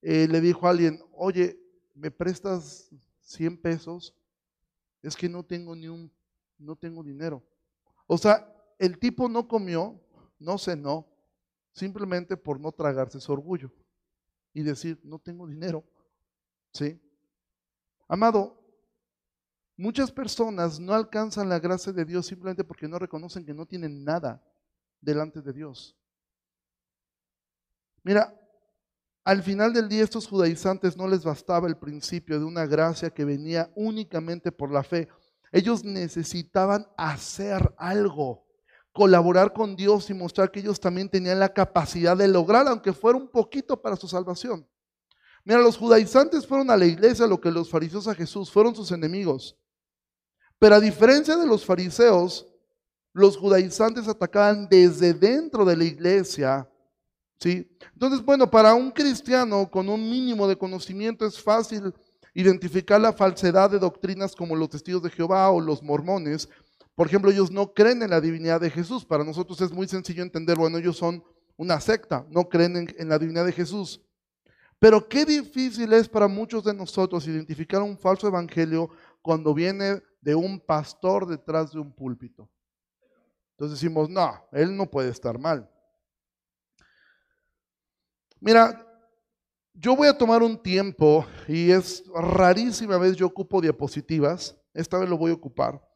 eh, 0.00 0.26
le 0.28 0.40
dijo 0.40 0.66
a 0.66 0.70
alguien, 0.70 0.98
oye, 1.12 1.60
¿me 1.94 2.10
prestas 2.10 2.88
100 3.20 3.60
pesos? 3.60 4.14
Es 5.02 5.14
que 5.14 5.28
no 5.28 5.44
tengo 5.44 5.76
ni 5.76 5.88
un, 5.88 6.10
no 6.56 6.74
tengo 6.74 7.02
dinero. 7.02 7.42
O 8.06 8.16
sea, 8.16 8.50
el 8.78 8.98
tipo 8.98 9.28
no 9.28 9.46
comió, 9.46 10.00
no 10.38 10.58
cenó, 10.58 11.06
simplemente 11.72 12.36
por 12.36 12.60
no 12.60 12.72
tragarse 12.72 13.20
su 13.20 13.32
orgullo 13.32 13.72
y 14.52 14.62
decir, 14.62 15.00
no 15.04 15.18
tengo 15.18 15.46
dinero. 15.46 15.84
¿Sí? 16.72 17.00
Amado, 18.08 18.60
muchas 19.76 20.10
personas 20.10 20.80
no 20.80 20.92
alcanzan 20.92 21.48
la 21.48 21.58
gracia 21.58 21.92
de 21.92 22.04
Dios 22.04 22.26
simplemente 22.26 22.64
porque 22.64 22.88
no 22.88 22.98
reconocen 22.98 23.44
que 23.44 23.54
no 23.54 23.66
tienen 23.66 24.04
nada 24.04 24.42
delante 25.00 25.40
de 25.40 25.52
Dios. 25.52 25.96
Mira, 28.02 28.34
al 29.24 29.42
final 29.42 29.74
del 29.74 29.88
día 29.88 30.04
estos 30.04 30.26
judaizantes 30.26 30.96
no 30.96 31.06
les 31.06 31.22
bastaba 31.22 31.68
el 31.68 31.76
principio 31.76 32.38
de 32.38 32.46
una 32.46 32.64
gracia 32.64 33.10
que 33.10 33.26
venía 33.26 33.70
únicamente 33.74 34.50
por 34.50 34.72
la 34.72 34.82
fe. 34.82 35.08
Ellos 35.52 35.84
necesitaban 35.84 36.86
hacer 36.96 37.74
algo, 37.76 38.47
colaborar 38.98 39.52
con 39.52 39.76
Dios 39.76 40.10
y 40.10 40.14
mostrar 40.14 40.50
que 40.50 40.58
ellos 40.58 40.80
también 40.80 41.08
tenían 41.08 41.38
la 41.38 41.52
capacidad 41.52 42.16
de 42.16 42.26
lograr, 42.26 42.66
aunque 42.66 42.92
fuera 42.92 43.16
un 43.16 43.28
poquito 43.28 43.80
para 43.80 43.94
su 43.94 44.08
salvación. 44.08 44.66
Mira, 45.44 45.60
los 45.60 45.76
judaizantes 45.76 46.44
fueron 46.44 46.68
a 46.68 46.76
la 46.76 46.84
iglesia 46.84 47.24
lo 47.28 47.40
que 47.40 47.52
los 47.52 47.70
fariseos 47.70 48.08
a 48.08 48.14
Jesús 48.16 48.50
fueron 48.50 48.74
sus 48.74 48.90
enemigos. 48.90 49.56
Pero 50.58 50.74
a 50.74 50.80
diferencia 50.80 51.36
de 51.36 51.46
los 51.46 51.64
fariseos, 51.64 52.44
los 53.12 53.36
judaizantes 53.36 54.08
atacaban 54.08 54.68
desde 54.68 55.14
dentro 55.14 55.64
de 55.64 55.76
la 55.76 55.84
iglesia 55.84 56.68
¿Sí? 57.40 57.70
Entonces, 57.92 58.24
bueno, 58.24 58.50
para 58.50 58.74
un 58.74 58.90
cristiano 58.90 59.70
con 59.70 59.88
un 59.88 60.10
mínimo 60.10 60.48
de 60.48 60.58
conocimiento 60.58 61.24
es 61.24 61.40
fácil 61.40 61.94
identificar 62.34 63.00
la 63.00 63.12
falsedad 63.12 63.70
de 63.70 63.78
doctrinas 63.78 64.34
como 64.34 64.56
los 64.56 64.70
testigos 64.70 65.02
de 65.04 65.10
Jehová 65.10 65.50
o 65.50 65.60
los 65.60 65.82
mormones. 65.82 66.48
Por 66.98 67.06
ejemplo, 67.06 67.30
ellos 67.30 67.52
no 67.52 67.72
creen 67.74 68.02
en 68.02 68.10
la 68.10 68.20
divinidad 68.20 68.60
de 68.60 68.70
Jesús. 68.70 69.04
Para 69.04 69.22
nosotros 69.22 69.60
es 69.60 69.70
muy 69.70 69.86
sencillo 69.86 70.20
entender, 70.20 70.58
bueno, 70.58 70.78
ellos 70.78 70.96
son 70.96 71.22
una 71.56 71.80
secta, 71.80 72.26
no 72.28 72.48
creen 72.48 72.92
en, 72.98 73.08
la 73.08 73.20
divinidad 73.20 73.46
de 73.46 73.52
Jesús. 73.52 74.02
Pero 74.80 75.08
qué 75.08 75.24
difícil 75.24 75.92
es 75.92 76.08
para 76.08 76.26
muchos 76.26 76.64
de 76.64 76.74
nosotros 76.74 77.24
identificar 77.28 77.82
un 77.82 77.96
falso 77.96 78.26
evangelio 78.26 78.90
cuando 79.22 79.54
viene 79.54 80.02
de 80.20 80.34
un 80.34 80.58
pastor 80.58 81.28
detrás 81.28 81.70
de 81.70 81.78
un 81.78 81.92
púlpito. 81.92 82.50
Entonces 83.52 83.80
decimos, 83.80 84.10
no, 84.10 84.34
él 84.50 84.76
no 84.76 84.90
puede 84.90 85.10
estar 85.10 85.38
mal. 85.38 85.70
Mira, 88.40 88.84
yo 89.72 89.94
voy 89.94 90.08
a 90.08 90.18
tomar 90.18 90.42
un 90.42 90.60
tiempo 90.60 91.24
y 91.46 91.70
es 91.70 92.02
rarísima 92.12 92.98
vez 92.98 93.14
yo 93.14 93.28
ocupo 93.28 93.60
diapositivas. 93.60 94.56
Esta 94.74 94.98
vez 94.98 95.08
lo 95.08 95.16
voy 95.16 95.30
a 95.30 95.34
ocupar 95.34 95.87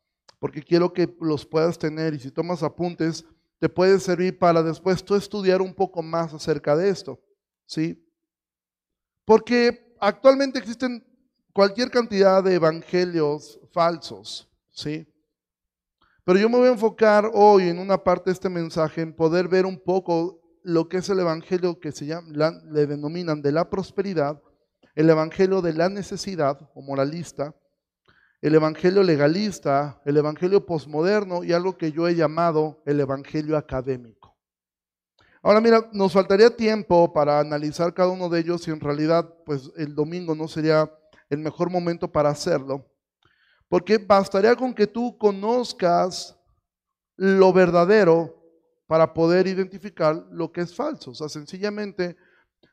porque 0.43 0.61
quiero 0.61 0.93
que 0.93 1.09
los 1.21 1.47
puedas 1.47 1.79
tener 1.79 2.15
y 2.15 2.19
si 2.19 2.33
tomas 2.33 2.65
apuntes 2.65 3.25
te 3.61 3.69
puede 3.69 4.01
servir 4.01 4.37
para 4.37 4.61
después 4.61 5.05
tú 5.05 5.15
estudiar 5.15 5.63
un 5.63 5.73
poco 5.73 6.03
más 6.03 6.35
acerca 6.35 6.75
de 6.75 6.89
esto, 6.89 7.21
¿sí? 7.65 8.05
Porque 9.25 9.95
actualmente 10.01 10.59
existen 10.59 11.07
cualquier 11.53 11.93
cantidad 11.93 12.43
de 12.43 12.55
evangelios 12.55 13.61
falsos, 13.71 14.51
¿sí? 14.73 15.07
Pero 16.25 16.41
yo 16.41 16.49
me 16.49 16.59
voy 16.59 16.67
a 16.71 16.73
enfocar 16.73 17.31
hoy 17.33 17.69
en 17.69 17.79
una 17.79 18.03
parte 18.03 18.31
de 18.31 18.35
este 18.35 18.49
mensaje 18.49 19.01
en 19.01 19.15
poder 19.15 19.47
ver 19.47 19.65
un 19.65 19.79
poco 19.79 20.41
lo 20.65 20.89
que 20.89 20.97
es 20.97 21.09
el 21.09 21.21
evangelio 21.21 21.79
que 21.79 21.93
se 21.93 22.07
llama, 22.07 22.61
le 22.65 22.89
denominan 22.89 23.43
de 23.43 23.53
la 23.53 23.71
prosperidad, 23.71 24.43
el 24.97 25.09
evangelio 25.09 25.63
de 25.63 25.75
la 25.75 25.89
necesidad 25.89 26.69
o 26.75 26.83
moralista, 26.83 27.55
el 28.43 28.57
evangelio 28.57 29.05
legalista, 29.05 30.03
el 30.05 30.17
evangelio 30.17 30.67
posmoderno 30.67 31.45
y 31.45 31.53
algo 31.53 31.79
que 31.79 31.93
yo 31.93 32.09
he 32.09 32.17
llamado 32.17 32.83
el 32.85 32.99
evangelio 32.99 33.57
académico. 33.57 34.37
Ahora 35.43 35.61
mira, 35.61 35.89
nos 35.93 36.13
faltaría 36.13 36.55
tiempo 36.55 37.13
para 37.13 37.39
analizar 37.39 37.95
cada 37.95 38.11
uno 38.11 38.29
de 38.29 38.41
ellos 38.41 38.67
y 38.67 38.73
en 38.73 38.81
realidad 38.81 39.33
pues 39.47 39.71
el 39.77 39.95
domingo 39.95 40.35
no 40.35 40.49
sería 40.49 40.93
el 41.31 41.39
mejor 41.39 41.71
momento 41.71 42.11
para 42.11 42.31
hacerlo, 42.31 42.85
porque 43.69 43.99
bastaría 43.99 44.55
con 44.57 44.75
que 44.75 44.87
tú 44.87 45.17
conozcas 45.17 46.37
lo 47.17 47.53
verdadero 47.53 48.43
para 48.87 49.15
poder 49.15 49.47
identificar 49.47 50.27
lo 50.31 50.51
que 50.51 50.63
es 50.63 50.75
falso. 50.75 51.13
O 51.13 51.15
sea, 51.15 51.29
sencillamente, 51.29 52.17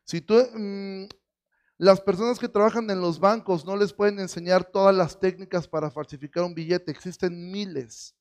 si 0.04 0.22
tú, 0.22 0.36
mm, 0.54 1.06
las 1.80 2.02
personas 2.02 2.38
que 2.38 2.50
trabajan 2.50 2.90
en 2.90 3.00
los 3.00 3.22
bancos 3.22 3.66
no 3.66 3.78
les 3.78 3.94
pueden 3.94 4.20
enseñar 4.20 4.66
todas 4.66 4.94
las 4.94 5.18
técnicas 5.18 5.66
para 5.66 5.90
falsificar 5.90 6.44
un 6.44 6.54
billete, 6.54 6.92
existen 6.92 7.50
miles. 7.50 8.14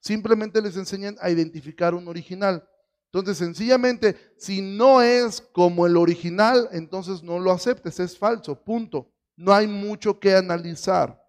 Simplemente 0.00 0.62
les 0.62 0.74
enseñan 0.78 1.14
a 1.20 1.28
identificar 1.28 1.94
un 1.94 2.08
original. 2.08 2.66
Entonces, 3.12 3.36
sencillamente, 3.36 4.16
si 4.38 4.62
no 4.62 5.02
es 5.02 5.42
como 5.52 5.86
el 5.86 5.98
original, 5.98 6.66
entonces 6.72 7.22
no 7.22 7.38
lo 7.38 7.52
aceptes, 7.52 8.00
es 8.00 8.16
falso, 8.16 8.58
punto. 8.58 9.12
No 9.36 9.52
hay 9.52 9.66
mucho 9.66 10.18
que 10.18 10.34
analizar. 10.34 11.22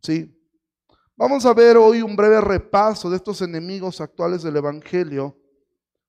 ¿Sí? 0.00 0.32
Vamos 1.16 1.44
a 1.44 1.52
ver 1.52 1.76
hoy 1.76 2.02
un 2.02 2.14
breve 2.14 2.40
repaso 2.40 3.10
de 3.10 3.16
estos 3.16 3.42
enemigos 3.42 4.00
actuales 4.00 4.44
del 4.44 4.56
Evangelio 4.56 5.36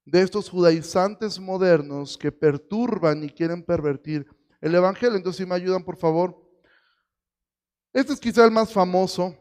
de 0.06 0.22
estos 0.22 0.50
judaizantes 0.50 1.40
modernos 1.40 2.18
que 2.18 2.32
perturban 2.32 3.24
y 3.24 3.30
quieren 3.30 3.64
pervertir 3.64 4.28
el 4.62 4.74
Evangelio. 4.74 5.18
Entonces, 5.18 5.44
si 5.44 5.46
me 5.46 5.56
ayudan, 5.56 5.84
por 5.84 5.98
favor. 5.98 6.38
Este 7.94 8.14
es 8.14 8.20
quizá 8.20 8.46
el 8.46 8.52
más 8.52 8.72
famoso, 8.72 9.36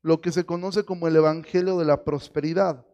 lo 0.00 0.20
que 0.20 0.32
se 0.32 0.44
conoce 0.44 0.84
como 0.84 1.06
el 1.06 1.16
Evangelio 1.16 1.76
de 1.78 1.84
la 1.84 2.02
Prosperidad. 2.02 2.86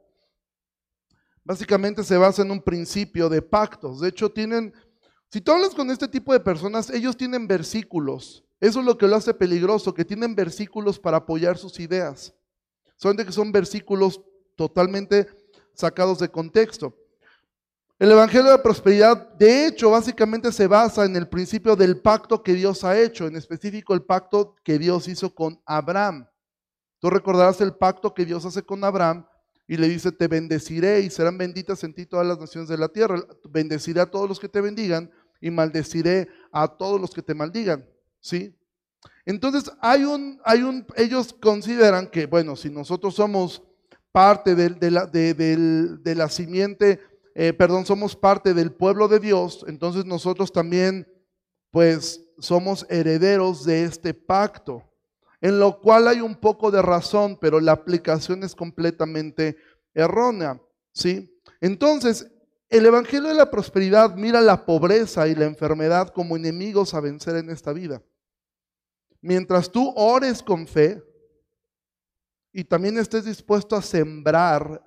Básicamente 1.45 2.03
se 2.03 2.17
basa 2.17 2.43
en 2.43 2.51
un 2.51 2.61
principio 2.61 3.29
de 3.29 3.41
pactos. 3.41 4.01
De 4.01 4.09
hecho, 4.09 4.33
tienen, 4.33 4.75
si 5.31 5.41
tú 5.41 5.53
hablas 5.53 5.77
con 5.77 5.91
este 5.93 6.09
tipo 6.09 6.33
de 6.33 6.41
personas, 6.41 6.91
ellos 6.91 7.17
tienen 7.17 7.47
versículos. 7.47 8.43
Eso 8.59 8.81
es 8.81 8.87
lo 8.87 8.99
que 8.99 9.07
lo 9.07 9.15
hace 9.15 9.33
peligroso, 9.33 9.95
que 9.95 10.05
tienen 10.05 10.35
versículos 10.35 10.99
para 10.99 11.19
apoyar 11.19 11.57
sus 11.57 11.79
ideas. 11.79 12.35
De 13.03 13.27
que 13.27 13.33
son 13.33 13.53
versículos 13.53 14.21
totalmente 14.57 15.29
sacados 15.75 16.19
de 16.19 16.31
contexto. 16.31 16.97
El 17.99 18.13
Evangelio 18.13 18.51
de 18.51 18.59
Prosperidad, 18.59 19.33
de 19.39 19.67
hecho, 19.67 19.91
básicamente 19.91 20.53
se 20.53 20.67
basa 20.67 21.07
en 21.07 21.17
el 21.17 21.29
principio 21.29 21.75
del 21.77 21.99
pacto 21.99 22.43
que 22.43 22.53
Dios 22.53 22.85
ha 22.85 23.01
hecho, 23.01 23.27
en 23.27 23.37
específico 23.37 23.95
el 23.95 24.03
pacto 24.03 24.55
que 24.63 24.79
Dios 24.79 25.09
hizo 25.09 25.35
con 25.35 25.63
Abraham. 25.65 26.29
Tú 26.99 27.09
recordarás 27.09 27.63
el 27.63 27.75
pacto 27.75 28.13
que 28.13 28.27
Dios 28.27 28.45
hace 28.45 28.63
con 28.63 28.85
Abraham 28.85 29.27
y 29.67 29.79
le 29.79 29.89
dice, 29.89 30.13
te 30.13 30.29
bendeciré 30.29 31.01
y 31.01 31.09
serán 31.09 31.39
benditas 31.39 31.83
en 31.85 31.95
ti 31.95 32.05
todas 32.05 32.27
las 32.27 32.39
naciones 32.39 32.69
de 32.69 32.77
la 32.77 32.89
tierra. 32.89 33.19
Bendeciré 33.49 34.03
a 34.03 34.11
todos 34.11 34.29
los 34.29 34.39
que 34.39 34.51
te 34.51 34.61
bendigan 34.61 35.11
y 35.41 35.51
maldeciré 35.51 36.29
a 36.53 36.69
todos 36.69 37.01
los 37.01 37.13
que 37.13 37.23
te 37.23 37.35
maldigan. 37.35 37.89
¿Sí? 38.21 38.55
Entonces, 39.25 39.73
hay 39.81 40.05
un, 40.05 40.39
hay 40.45 40.63
un, 40.63 40.87
ellos 40.97 41.35
consideran 41.41 42.09
que, 42.09 42.27
bueno, 42.27 42.57
si 42.57 42.69
nosotros 42.69 43.15
somos 43.15 43.63
parte 44.13 44.55
de, 44.55 44.91
la, 44.91 45.07
de 45.07 46.15
la 46.15 46.29
simiente 46.29 47.01
eh, 47.39 47.53
perdón, 47.53 47.85
somos 47.85 48.17
parte 48.17 48.55
del 48.55 48.73
pueblo 48.73 49.09
de 49.09 49.21
Dios, 49.21 49.63
entonces 49.69 50.07
nosotros 50.07 50.51
también, 50.51 51.07
pues, 51.71 52.23
somos 52.39 52.87
herederos 52.89 53.63
de 53.67 53.85
este 53.85 54.15
pacto, 54.15 54.83
en 55.43 55.59
lo 55.59 55.83
cual 55.83 56.09
hay 56.09 56.23
un 56.23 56.35
poco 56.35 56.71
de 56.71 56.81
razón, 56.81 57.37
pero 57.39 57.61
la 57.61 57.73
aplicación 57.73 58.43
es 58.43 58.55
completamente 58.55 59.59
errónea, 59.93 60.63
¿sí? 60.95 61.39
Entonces, 61.61 62.27
el 62.71 62.87
Evangelio 62.87 63.29
de 63.29 63.35
la 63.35 63.51
Prosperidad 63.51 64.17
mira 64.17 64.41
la 64.41 64.65
pobreza 64.65 65.29
y 65.29 65.35
la 65.35 65.45
enfermedad 65.45 66.09
como 66.09 66.37
enemigos 66.37 66.95
a 66.95 67.01
vencer 67.01 67.37
en 67.37 67.51
esta 67.51 67.75
vida. 67.75 68.03
Mientras 69.21 69.71
tú 69.71 69.93
ores 69.95 70.43
con 70.43 70.67
fe 70.67 71.03
y 72.51 72.65
también 72.65 72.97
estés 72.97 73.27
dispuesto 73.27 73.77
a 73.77 73.83
sembrar 73.83 74.83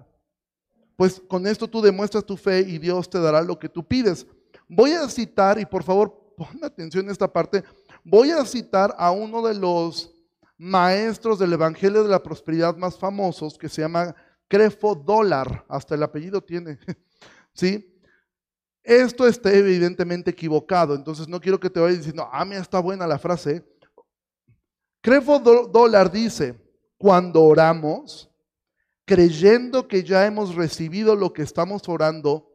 pues 1.00 1.22
con 1.30 1.48
esto 1.48 1.66
tú 1.66 1.82
demuestras 1.82 2.26
tu 2.26 2.36
fe 2.36 2.60
y 2.60 2.78
Dios 2.78 3.10
te 3.10 3.22
dará 3.22 3.42
lo 3.42 3.58
que 3.58 3.70
tú 3.70 3.88
pides. 3.88 4.28
Voy 4.68 4.92
a 4.92 5.08
citar, 5.08 5.58
y 5.58 5.66
por 5.66 5.82
favor 5.82 6.34
pon 6.36 6.62
atención 6.62 7.06
en 7.06 7.12
esta 7.12 7.32
parte, 7.32 7.64
voy 8.04 8.32
a 8.32 8.44
citar 8.44 8.94
a 8.98 9.10
uno 9.10 9.42
de 9.48 9.54
los 9.54 10.14
maestros 10.58 11.40
del 11.40 11.54
Evangelio 11.54 12.04
de 12.04 12.10
la 12.10 12.22
Prosperidad 12.22 12.76
más 12.76 12.98
famosos 12.98 13.58
que 13.58 13.70
se 13.70 13.82
llama 13.82 14.14
Crefo 14.50 14.94
Dólar, 14.94 15.64
hasta 15.70 15.96
el 15.96 16.04
apellido 16.04 16.42
tiene, 16.42 16.78
¿sí? 17.54 17.98
Esto 18.84 19.26
está 19.26 19.54
evidentemente 19.54 20.32
equivocado, 20.32 20.96
entonces 20.96 21.30
no 21.30 21.40
quiero 21.40 21.62
que 21.62 21.70
te 21.70 21.80
vayas 21.80 22.00
diciendo, 22.00 22.28
ah, 22.30 22.44
mira, 22.44 22.60
está 22.60 22.82
buena 22.82 23.08
la 23.08 23.18
frase. 23.18 23.66
Crefo 25.00 25.40
Dólar 25.40 26.12
dice, 26.12 26.60
cuando 26.98 27.42
oramos, 27.42 28.29
creyendo 29.10 29.88
que 29.88 30.04
ya 30.04 30.28
hemos 30.28 30.54
recibido 30.54 31.16
lo 31.16 31.34
que 31.34 31.42
estamos 31.42 31.90
orando, 31.90 32.48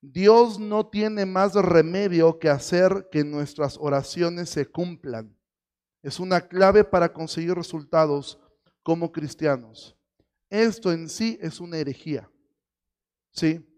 Dios 0.00 0.60
no 0.60 0.86
tiene 0.86 1.26
más 1.26 1.54
remedio 1.54 2.38
que 2.38 2.48
hacer 2.48 3.08
que 3.10 3.24
nuestras 3.24 3.76
oraciones 3.76 4.50
se 4.50 4.66
cumplan. 4.66 5.36
Es 6.04 6.20
una 6.20 6.42
clave 6.42 6.84
para 6.84 7.12
conseguir 7.12 7.54
resultados 7.54 8.38
como 8.84 9.10
cristianos. 9.10 9.96
Esto 10.48 10.92
en 10.92 11.08
sí 11.08 11.40
es 11.42 11.58
una 11.58 11.78
herejía. 11.78 12.30
¿Sí? 13.32 13.68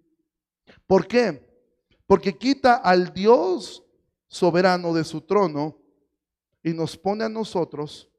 ¿Por 0.87 1.07
qué? 1.07 1.49
Porque 2.07 2.37
quita 2.37 2.75
al 2.75 3.11
Dios 3.15 3.83
soberano 4.27 4.93
de 4.93 5.05
su 5.05 5.23
trono 5.23 5.81
y 6.63 6.75
nos 6.75 6.95
pone 6.95 7.25
a 7.25 7.31
nosotros. 7.31 8.11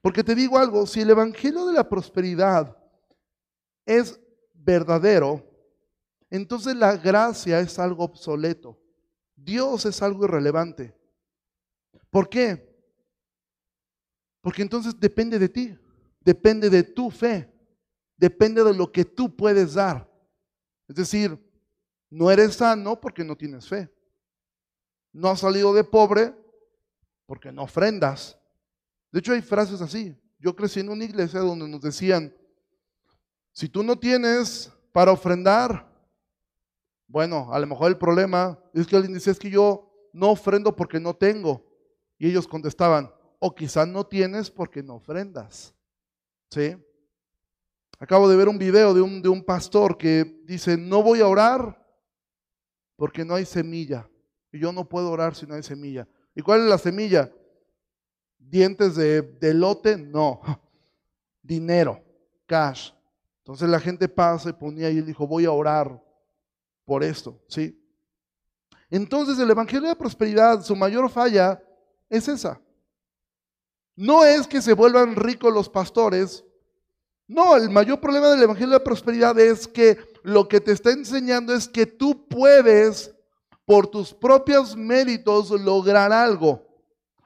Porque 0.00 0.22
te 0.22 0.36
digo 0.36 0.56
algo, 0.56 0.86
si 0.86 1.00
el 1.00 1.10
Evangelio 1.10 1.66
de 1.66 1.72
la 1.72 1.88
Prosperidad 1.88 2.77
es 3.88 4.20
verdadero, 4.52 5.42
entonces 6.28 6.76
la 6.76 6.94
gracia 6.98 7.58
es 7.58 7.78
algo 7.78 8.04
obsoleto. 8.04 8.78
Dios 9.34 9.86
es 9.86 10.02
algo 10.02 10.26
irrelevante. 10.26 10.94
¿Por 12.10 12.28
qué? 12.28 12.68
Porque 14.42 14.60
entonces 14.60 15.00
depende 15.00 15.38
de 15.38 15.48
ti, 15.48 15.78
depende 16.20 16.68
de 16.68 16.82
tu 16.82 17.10
fe, 17.10 17.50
depende 18.14 18.62
de 18.62 18.74
lo 18.74 18.92
que 18.92 19.06
tú 19.06 19.34
puedes 19.34 19.72
dar. 19.72 20.06
Es 20.86 20.96
decir, 20.96 21.38
no 22.10 22.30
eres 22.30 22.56
sano 22.56 23.00
porque 23.00 23.24
no 23.24 23.36
tienes 23.36 23.66
fe. 23.66 23.90
No 25.12 25.28
has 25.30 25.40
salido 25.40 25.72
de 25.72 25.84
pobre 25.84 26.34
porque 27.24 27.50
no 27.50 27.62
ofrendas. 27.62 28.38
De 29.10 29.20
hecho, 29.20 29.32
hay 29.32 29.40
frases 29.40 29.80
así. 29.80 30.14
Yo 30.38 30.54
crecí 30.54 30.80
en 30.80 30.90
una 30.90 31.04
iglesia 31.04 31.40
donde 31.40 31.66
nos 31.66 31.80
decían, 31.80 32.34
si 33.58 33.68
tú 33.68 33.82
no 33.82 33.98
tienes 33.98 34.72
para 34.92 35.10
ofrendar, 35.10 35.84
bueno, 37.08 37.52
a 37.52 37.58
lo 37.58 37.66
mejor 37.66 37.88
el 37.88 37.98
problema 37.98 38.56
es 38.72 38.86
que 38.86 38.94
alguien 38.94 39.14
dice, 39.14 39.32
es 39.32 39.38
que 39.40 39.50
yo 39.50 40.08
no 40.12 40.30
ofrendo 40.30 40.76
porque 40.76 41.00
no 41.00 41.16
tengo. 41.16 41.66
Y 42.18 42.28
ellos 42.28 42.46
contestaban, 42.46 43.12
o 43.40 43.52
quizás 43.52 43.88
no 43.88 44.06
tienes 44.06 44.48
porque 44.48 44.80
no 44.80 44.94
ofrendas. 44.94 45.74
¿Sí? 46.52 46.76
Acabo 47.98 48.28
de 48.28 48.36
ver 48.36 48.46
un 48.46 48.58
video 48.58 48.94
de 48.94 49.00
un, 49.00 49.20
de 49.20 49.28
un 49.28 49.42
pastor 49.42 49.98
que 49.98 50.40
dice, 50.44 50.76
no 50.76 51.02
voy 51.02 51.20
a 51.20 51.26
orar 51.26 51.84
porque 52.94 53.24
no 53.24 53.34
hay 53.34 53.44
semilla. 53.44 54.08
Y 54.52 54.60
yo 54.60 54.70
no 54.70 54.88
puedo 54.88 55.10
orar 55.10 55.34
si 55.34 55.48
no 55.48 55.56
hay 55.56 55.64
semilla. 55.64 56.06
¿Y 56.32 56.42
cuál 56.42 56.60
es 56.60 56.66
la 56.68 56.78
semilla? 56.78 57.28
¿Dientes 58.38 58.94
de, 58.94 59.20
de 59.22 59.52
lote? 59.52 59.98
No. 59.98 60.42
dinero, 61.42 62.00
cash. 62.46 62.92
Entonces 63.48 63.70
la 63.70 63.80
gente 63.80 64.10
pasa 64.10 64.50
y 64.50 64.52
ponía 64.52 64.90
y 64.90 64.98
él 64.98 65.06
dijo, 65.06 65.26
voy 65.26 65.46
a 65.46 65.52
orar 65.52 65.98
por 66.84 67.02
esto, 67.02 67.40
¿sí? 67.48 67.82
Entonces 68.90 69.38
el 69.38 69.50
Evangelio 69.50 69.88
de 69.88 69.96
Prosperidad, 69.96 70.62
su 70.62 70.76
mayor 70.76 71.08
falla 71.08 71.58
es 72.10 72.28
esa. 72.28 72.60
No 73.96 74.22
es 74.22 74.46
que 74.46 74.60
se 74.60 74.74
vuelvan 74.74 75.16
ricos 75.16 75.50
los 75.50 75.66
pastores. 75.66 76.44
No, 77.26 77.56
el 77.56 77.70
mayor 77.70 77.98
problema 78.00 78.28
del 78.28 78.42
Evangelio 78.42 78.74
de 78.74 78.84
Prosperidad 78.84 79.38
es 79.38 79.66
que 79.66 79.96
lo 80.22 80.46
que 80.46 80.60
te 80.60 80.72
está 80.72 80.90
enseñando 80.90 81.54
es 81.54 81.66
que 81.66 81.86
tú 81.86 82.28
puedes 82.28 83.14
por 83.64 83.86
tus 83.86 84.12
propios 84.12 84.76
méritos 84.76 85.52
lograr 85.52 86.12
algo. 86.12 86.66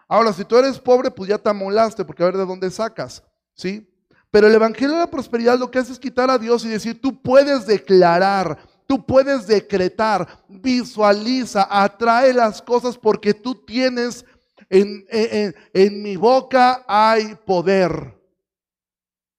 Ahora, 0.06 0.32
si 0.32 0.44
tú 0.44 0.56
eres 0.56 0.78
pobre, 0.78 1.10
pues 1.10 1.28
ya 1.30 1.38
te 1.38 1.50
amolaste, 1.50 2.04
porque 2.04 2.22
a 2.22 2.26
ver 2.26 2.36
de 2.36 2.46
dónde 2.46 2.70
sacas, 2.70 3.24
¿sí? 3.54 3.91
Pero 4.32 4.46
el 4.46 4.54
Evangelio 4.54 4.94
de 4.94 5.00
la 5.00 5.10
Prosperidad 5.10 5.58
lo 5.58 5.70
que 5.70 5.78
hace 5.78 5.92
es 5.92 5.98
quitar 5.98 6.30
a 6.30 6.38
Dios 6.38 6.64
y 6.64 6.68
decir, 6.68 6.98
tú 6.98 7.20
puedes 7.20 7.66
declarar, 7.66 8.58
tú 8.86 9.04
puedes 9.04 9.46
decretar, 9.46 10.26
visualiza, 10.48 11.68
atrae 11.70 12.32
las 12.32 12.62
cosas 12.62 12.96
porque 12.96 13.34
tú 13.34 13.54
tienes, 13.54 14.24
en, 14.70 15.04
en, 15.10 15.54
en 15.74 16.02
mi 16.02 16.16
boca 16.16 16.82
hay 16.88 17.34
poder. 17.44 18.18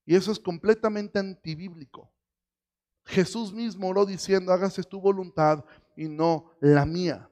Y 0.06 0.15
eso 0.15 0.32
es 0.32 0.38
completamente 0.38 1.17
antibíblico. 1.17 2.13
Jesús 3.03 3.51
mismo 3.51 3.88
oró 3.88 4.06
diciendo, 4.06 4.53
hágase 4.53 4.84
tu 4.84 5.01
voluntad 5.01 5.65
y 5.97 6.08
no 6.08 6.51
la 6.60 6.86
mía. 6.86 7.27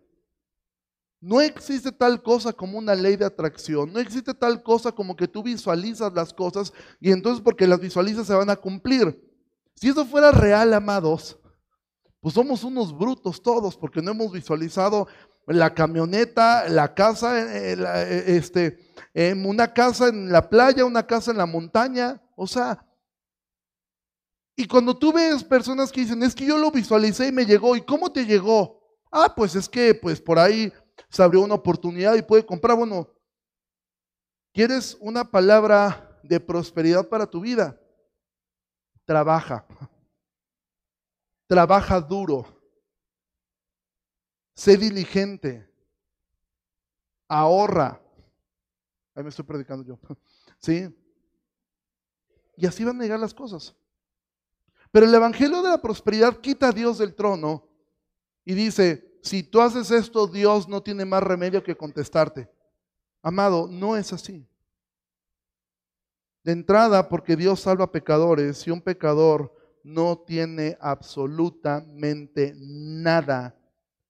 No 1.21 1.39
existe 1.39 1.91
tal 1.91 2.23
cosa 2.23 2.51
como 2.51 2.79
una 2.79 2.95
ley 2.95 3.15
de 3.15 3.25
atracción, 3.25 3.93
no 3.93 3.99
existe 3.99 4.33
tal 4.33 4.63
cosa 4.63 4.91
como 4.91 5.15
que 5.15 5.27
tú 5.27 5.43
visualizas 5.43 6.11
las 6.13 6.33
cosas 6.33 6.73
y 6.99 7.11
entonces 7.11 7.43
porque 7.43 7.67
las 7.67 7.79
visualizas 7.79 8.25
se 8.25 8.33
van 8.33 8.49
a 8.49 8.55
cumplir. 8.55 9.21
Si 9.75 9.89
eso 9.89 10.03
fuera 10.03 10.31
real, 10.31 10.73
amados, 10.73 11.39
pues 12.21 12.33
somos 12.33 12.63
unos 12.63 12.97
brutos 12.97 13.41
todos 13.43 13.77
porque 13.77 14.01
no 14.01 14.11
hemos 14.11 14.31
visualizado 14.31 15.07
la 15.45 15.73
camioneta, 15.75 16.67
la 16.67 16.93
casa, 16.95 17.39
eh, 17.39 17.75
eh, 17.77 18.23
este, 18.27 18.79
una 19.35 19.73
casa 19.73 20.07
en 20.07 20.31
la 20.31 20.49
playa, 20.49 20.85
una 20.85 21.05
casa 21.05 21.29
en 21.29 21.37
la 21.37 21.45
montaña, 21.45 22.19
o 22.35 22.47
sea, 22.47 22.83
y 24.55 24.67
cuando 24.67 24.97
tú 24.97 25.13
ves 25.13 25.43
personas 25.43 25.91
que 25.91 26.01
dicen, 26.01 26.21
es 26.23 26.35
que 26.35 26.45
yo 26.45 26.57
lo 26.57 26.71
visualicé 26.71 27.27
y 27.27 27.31
me 27.31 27.45
llegó, 27.45 27.75
¿y 27.75 27.81
cómo 27.81 28.11
te 28.11 28.25
llegó? 28.25 28.79
Ah, 29.11 29.33
pues 29.35 29.55
es 29.55 29.67
que 29.67 29.95
pues 29.95 30.21
por 30.21 30.39
ahí 30.39 30.71
se 31.09 31.23
abrió 31.23 31.41
una 31.41 31.55
oportunidad 31.55 32.15
y 32.15 32.21
puede 32.21 32.45
comprar. 32.45 32.77
Bueno, 32.77 33.09
¿quieres 34.53 34.97
una 34.99 35.29
palabra 35.29 36.19
de 36.23 36.39
prosperidad 36.39 37.07
para 37.07 37.25
tu 37.25 37.41
vida? 37.41 37.79
Trabaja. 39.05 39.65
Trabaja 41.47 41.99
duro. 41.99 42.45
Sé 44.53 44.77
diligente. 44.77 45.69
Ahorra. 47.27 48.01
Ahí 49.15 49.23
me 49.23 49.29
estoy 49.29 49.45
predicando 49.45 49.83
yo. 49.83 49.99
¿Sí? 50.59 50.87
Y 52.55 52.65
así 52.65 52.83
van 52.83 52.99
a 52.99 53.03
llegar 53.03 53.19
las 53.19 53.33
cosas. 53.33 53.75
Pero 54.91 55.05
el 55.05 55.13
Evangelio 55.13 55.61
de 55.61 55.69
la 55.69 55.81
Prosperidad 55.81 56.37
quita 56.37 56.69
a 56.69 56.71
Dios 56.71 56.97
del 56.97 57.15
trono 57.15 57.67
y 58.43 58.53
dice, 58.53 59.10
si 59.21 59.43
tú 59.43 59.61
haces 59.61 59.91
esto, 59.91 60.27
Dios 60.27 60.67
no 60.67 60.81
tiene 60.81 61.05
más 61.05 61.23
remedio 61.23 61.63
que 61.63 61.75
contestarte. 61.75 62.49
Amado, 63.21 63.67
no 63.69 63.95
es 63.95 64.11
así. 64.13 64.47
De 66.43 66.51
entrada, 66.51 67.07
porque 67.07 67.35
Dios 67.35 67.59
salva 67.59 67.91
pecadores 67.91 68.65
y 68.65 68.71
un 68.71 68.81
pecador 68.81 69.53
no 69.83 70.17
tiene 70.17 70.77
absolutamente 70.79 72.53
nada 72.55 73.55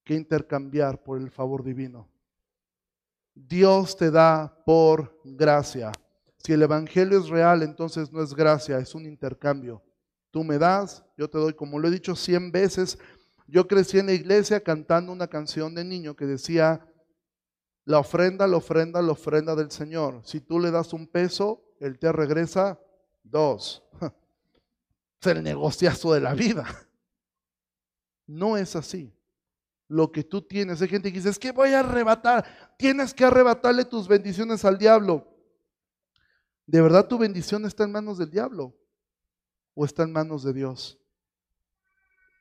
que 0.04 0.16
intercambiar 0.16 1.04
por 1.04 1.18
el 1.18 1.30
favor 1.30 1.64
divino. 1.64 2.08
Dios 3.34 3.96
te 3.98 4.12
da 4.12 4.54
por 4.66 5.20
gracia. 5.24 5.92
Si 6.38 6.54
el 6.54 6.64
Evangelio 6.64 7.20
es 7.20 7.30
real, 7.30 7.64
entonces 7.64 8.12
no 8.12 8.22
es 8.22 8.34
gracia, 8.34 8.80
es 8.80 8.96
un 8.96 9.06
intercambio. 9.06 9.84
Tú 10.32 10.44
me 10.44 10.58
das, 10.58 11.04
yo 11.18 11.30
te 11.30 11.38
doy, 11.38 11.54
como 11.54 11.78
lo 11.80 11.88
he 11.88 11.92
dicho 11.92 12.16
cien 12.16 12.52
veces, 12.52 12.98
yo 13.52 13.68
crecí 13.68 14.00
en 14.00 14.06
la 14.06 14.14
iglesia 14.14 14.64
cantando 14.64 15.12
una 15.12 15.28
canción 15.28 15.76
de 15.76 15.84
niño 15.84 16.16
que 16.16 16.26
decía, 16.26 16.88
la 17.84 18.00
ofrenda, 18.00 18.48
la 18.48 18.56
ofrenda, 18.56 19.02
la 19.02 19.12
ofrenda 19.12 19.56
del 19.58 19.70
Señor. 19.70 20.22
Si 20.24 20.40
tú 20.40 20.58
le 20.58 20.72
das 20.72 20.94
un 20.94 21.06
peso, 21.06 21.62
Él 21.82 22.00
te 22.00 22.12
regresa 22.14 22.80
dos. 23.24 23.84
Es 25.22 25.28
el 25.28 25.44
negociazo 25.44 26.14
de 26.14 26.22
la 26.22 26.34
vida. 26.34 26.66
No 28.26 28.56
es 28.56 28.78
así. 28.78 29.14
Lo 29.90 30.10
que 30.10 30.24
tú 30.24 30.42
tienes, 30.42 30.82
hay 30.82 30.88
gente 30.88 31.12
que 31.12 31.18
dice, 31.18 31.30
es 31.30 31.38
que 31.38 31.52
voy 31.52 31.72
a 31.72 31.82
arrebatar. 31.82 32.76
Tienes 32.78 33.14
que 33.14 33.26
arrebatarle 33.26 33.84
tus 33.84 34.08
bendiciones 34.08 34.64
al 34.64 34.78
diablo. 34.78 35.28
¿De 36.66 36.82
verdad 36.82 37.10
tu 37.10 37.18
bendición 37.18 37.66
está 37.66 37.84
en 37.84 37.92
manos 37.92 38.18
del 38.18 38.32
diablo? 38.32 38.74
¿O 39.74 39.84
está 39.84 40.04
en 40.04 40.14
manos 40.14 40.44
de 40.44 40.54
Dios? 40.54 41.01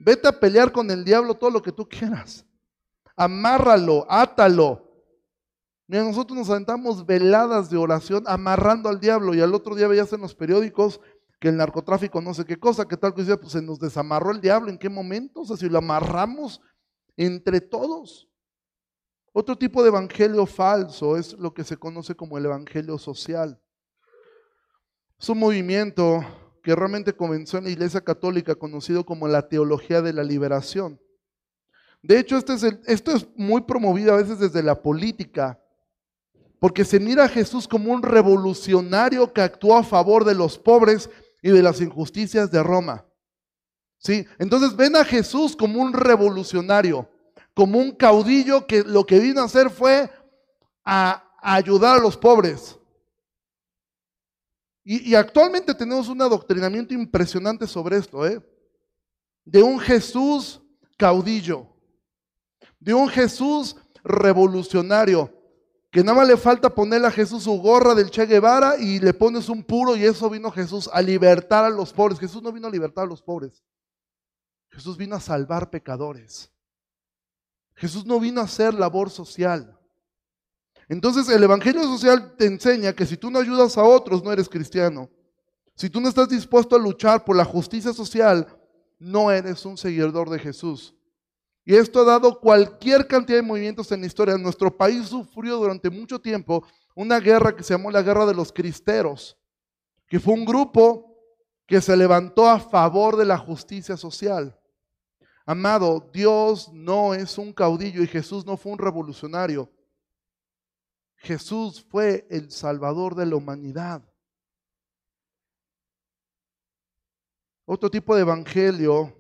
Vete 0.03 0.27
a 0.27 0.33
pelear 0.33 0.73
con 0.73 0.91
el 0.91 1.05
diablo 1.05 1.35
todo 1.35 1.51
lo 1.51 1.61
que 1.61 1.73
tú 1.73 1.87
quieras. 1.87 2.47
Amárralo, 3.15 4.07
átalo. 4.09 4.91
Mira, 5.87 6.05
nosotros 6.05 6.39
nos 6.39 6.49
aventamos 6.49 7.05
veladas 7.05 7.69
de 7.69 7.77
oración 7.77 8.25
amarrando 8.27 8.89
al 8.89 8.99
diablo 8.99 9.35
y 9.35 9.43
al 9.43 9.55
otro 9.55 9.75
día 9.75 9.89
veías 9.89 10.11
en 10.15 10.23
los 10.23 10.35
periódicos 10.35 11.01
que 11.39 11.49
el 11.49 11.57
narcotráfico 11.59 12.23
no 12.23 12.33
sé 12.33 12.47
qué 12.47 12.59
cosa, 12.59 12.89
que 12.89 12.97
tal 12.97 13.13
decía, 13.15 13.37
pues 13.37 13.53
se 13.53 13.61
nos 13.61 13.79
desamarró 13.79 14.31
el 14.31 14.41
diablo, 14.41 14.71
¿en 14.71 14.79
qué 14.79 14.89
momento? 14.89 15.41
O 15.41 15.45
sea, 15.45 15.59
si 15.59 15.69
lo 15.69 15.79
amarramos 15.79 16.63
entre 17.17 17.61
todos. 17.61 18.27
Otro 19.33 19.57
tipo 19.57 19.83
de 19.83 19.89
evangelio 19.89 20.47
falso 20.47 21.19
es 21.19 21.35
lo 21.35 21.53
que 21.53 21.63
se 21.63 21.77
conoce 21.77 22.15
como 22.15 22.39
el 22.39 22.47
evangelio 22.47 22.97
social. 22.97 23.61
Es 25.19 25.29
un 25.29 25.39
movimiento 25.39 26.25
que 26.63 26.75
realmente 26.75 27.15
comenzó 27.15 27.59
en 27.59 27.65
la 27.65 27.71
Iglesia 27.71 28.01
Católica, 28.01 28.55
conocido 28.55 29.05
como 29.05 29.29
la 29.29 29.49
teología 29.49 30.03
de 30.03 30.13
la 30.13 30.23
liberación. 30.23 31.01
De 32.03 32.19
hecho, 32.19 32.37
este 32.37 32.55
es 32.55 32.65
esto 32.87 33.13
es 33.13 33.27
muy 33.37 33.63
promovido 33.63 34.15
a 34.15 34.17
veces 34.17 34.39
desde 34.39 34.63
la 34.63 34.81
política, 34.81 35.61
porque 36.59 36.85
se 36.85 37.01
mira 37.01 37.25
a 37.25 37.29
Jesús 37.29 37.69
como 37.69 37.93
un 37.93 38.03
revolucionario 38.03 39.33
que 39.33 39.43
actuó 39.43 39.77
a 39.77 39.83
favor 39.83 40.25
de 40.25 40.35
los 40.35 40.59
pobres 40.59 41.11
y 41.43 41.51
de 41.51 41.63
las 41.63 41.81
injusticias 41.81 42.51
de 42.51 42.63
Roma. 42.63 43.07
¿Sí? 43.99 44.27
Entonces 44.39 44.75
ven 44.77 44.97
a 44.97 45.05
Jesús 45.05 45.55
como 45.55 45.81
un 45.81 45.93
revolucionario, 45.93 47.09
como 47.55 47.79
un 47.79 47.93
caudillo 47.93 48.67
que 48.67 48.83
lo 48.83 49.05
que 49.05 49.19
vino 49.19 49.43
a 49.43 49.45
hacer 49.45 49.69
fue 49.69 50.11
a 50.85 51.23
ayudar 51.43 51.99
a 51.99 52.01
los 52.01 52.17
pobres. 52.17 52.80
Y, 54.83 55.15
actualmente 55.15 55.75
tenemos 55.75 56.09
un 56.09 56.23
adoctrinamiento 56.23 56.95
impresionante 56.95 57.67
sobre 57.67 57.99
esto, 57.99 58.27
¿eh? 58.27 58.41
De 59.45 59.63
un 59.63 59.79
Jesús 59.79 60.61
caudillo, 60.97 61.67
de 62.79 62.95
un 62.95 63.09
Jesús 63.09 63.77
revolucionario, 64.03 65.33
que 65.91 66.03
nada 66.03 66.19
más 66.19 66.29
le 66.29 66.37
falta 66.37 66.75
ponerle 66.75 67.09
a 67.09 67.11
Jesús 67.11 67.45
su 67.45 67.61
gorra 67.61 67.95
del 67.95 68.11
Che 68.11 68.25
Guevara 68.25 68.77
y 68.79 69.01
le 69.01 69.13
pones 69.13 69.49
un 69.49 69.63
puro 69.63 69.97
y 69.97 70.05
eso 70.05 70.31
vino 70.31 70.51
Jesús 70.51 70.89
a 70.93 71.03
libertar 71.03 71.65
a 71.65 71.71
los 71.71 71.93
pobres. 71.93 72.19
Jesús 72.19 72.43
no 72.43 72.53
vino 72.53 72.69
a 72.69 72.71
libertar 72.71 73.05
a 73.05 73.09
los 73.09 73.21
pobres. 73.21 73.63
Jesús 74.71 74.97
vino 74.97 75.17
a 75.17 75.21
salvar 75.21 75.69
pecadores. 75.69 76.51
Jesús 77.75 78.07
no 78.07 78.21
vino 78.21 78.41
a 78.41 78.45
hacer 78.45 78.73
labor 78.73 79.11
social. 79.11 79.80
Entonces 80.91 81.29
el 81.29 81.45
Evangelio 81.45 81.85
social 81.85 82.35
te 82.37 82.47
enseña 82.47 82.93
que 82.93 83.07
si 83.07 83.17
tú 83.17 83.31
no 83.31 83.39
ayudas 83.39 83.79
a 83.79 83.85
otros, 83.85 84.25
no 84.25 84.33
eres 84.33 84.49
cristiano. 84.49 85.09
Si 85.77 85.89
tú 85.89 86.01
no 86.01 86.09
estás 86.09 86.29
dispuesto 86.29 86.75
a 86.75 86.81
luchar 86.81 87.25
por 87.25 87.37
la 87.37 87.45
justicia 87.45 87.93
social, 87.93 88.49
no 88.99 89.31
eres 89.31 89.65
un 89.65 89.79
seguidor 89.79 90.29
de 90.29 90.41
Jesús. 90.41 90.93
Y 91.65 91.77
esto 91.77 92.01
ha 92.01 92.05
dado 92.05 92.41
cualquier 92.41 93.07
cantidad 93.07 93.39
de 93.39 93.47
movimientos 93.47 93.93
en 93.93 94.01
la 94.01 94.09
historia. 94.09 94.37
Nuestro 94.37 94.77
país 94.77 95.07
sufrió 95.07 95.59
durante 95.59 95.91
mucho 95.91 96.21
tiempo 96.21 96.65
una 96.97 97.21
guerra 97.21 97.55
que 97.55 97.63
se 97.63 97.73
llamó 97.73 97.93
la 97.93 98.03
Guerra 98.03 98.27
de 98.27 98.35
los 98.35 98.51
Cristeros, 98.51 99.39
que 100.09 100.19
fue 100.19 100.35
un 100.35 100.45
grupo 100.45 101.17
que 101.69 101.81
se 101.81 101.97
levantó 101.97 102.49
a 102.49 102.59
favor 102.59 103.17
de 103.17 103.27
la 103.27 103.39
justicia 103.39 103.97
social. 103.97 104.59
Amado, 105.47 106.11
Dios 106.13 106.69
no 106.73 107.15
es 107.15 107.39
un 107.39 107.53
caudillo 107.53 108.03
y 108.03 108.09
Jesús 108.09 108.45
no 108.45 108.57
fue 108.57 108.73
un 108.73 108.79
revolucionario. 108.79 109.71
Jesús 111.21 111.85
fue 111.89 112.27
el 112.31 112.51
Salvador 112.51 113.15
de 113.15 113.27
la 113.27 113.37
humanidad. 113.37 114.03
Otro 117.65 117.91
tipo 117.91 118.15
de 118.15 118.23
evangelio 118.23 119.17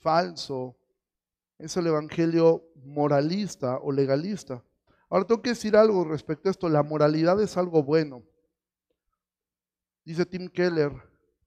falso 0.00 0.76
es 1.58 1.76
el 1.76 1.86
evangelio 1.86 2.64
moralista 2.84 3.78
o 3.78 3.92
legalista. 3.92 4.64
Ahora 5.08 5.26
tengo 5.26 5.42
que 5.42 5.50
decir 5.50 5.76
algo 5.76 6.04
respecto 6.04 6.48
a 6.48 6.52
esto. 6.52 6.68
La 6.68 6.82
moralidad 6.82 7.40
es 7.40 7.56
algo 7.56 7.82
bueno. 7.82 8.22
Dice 10.04 10.26
Tim 10.26 10.48
Keller 10.48 10.92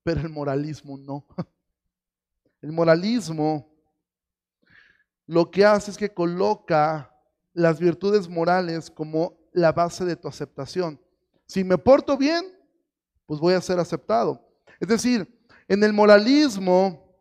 pero 0.06 0.22
el 0.22 0.30
moralismo 0.30 1.00
no. 1.00 1.26
El 2.62 2.72
moralismo 2.72 3.76
lo 5.26 5.50
que 5.50 5.65
hace 5.65 5.89
es 5.89 5.98
que 5.98 6.13
coloca 6.13 7.12
las 7.54 7.80
virtudes 7.80 8.30
morales 8.30 8.91
como 8.91 9.36
la 9.56 9.72
base 9.72 10.04
de 10.06 10.15
tu 10.15 10.28
aceptación. 10.28 11.00
Si 11.48 11.63
me 11.63 11.78
porto 11.78 12.18
bien, 12.18 12.46
pues 13.26 13.39
voy 13.39 13.54
a 13.54 13.62
ser 13.62 13.80
aceptado. 13.80 14.46
Es 14.80 14.88
decir, 14.88 15.28
en 15.68 15.84
el 15.84 15.94
moralismo, 15.94 17.18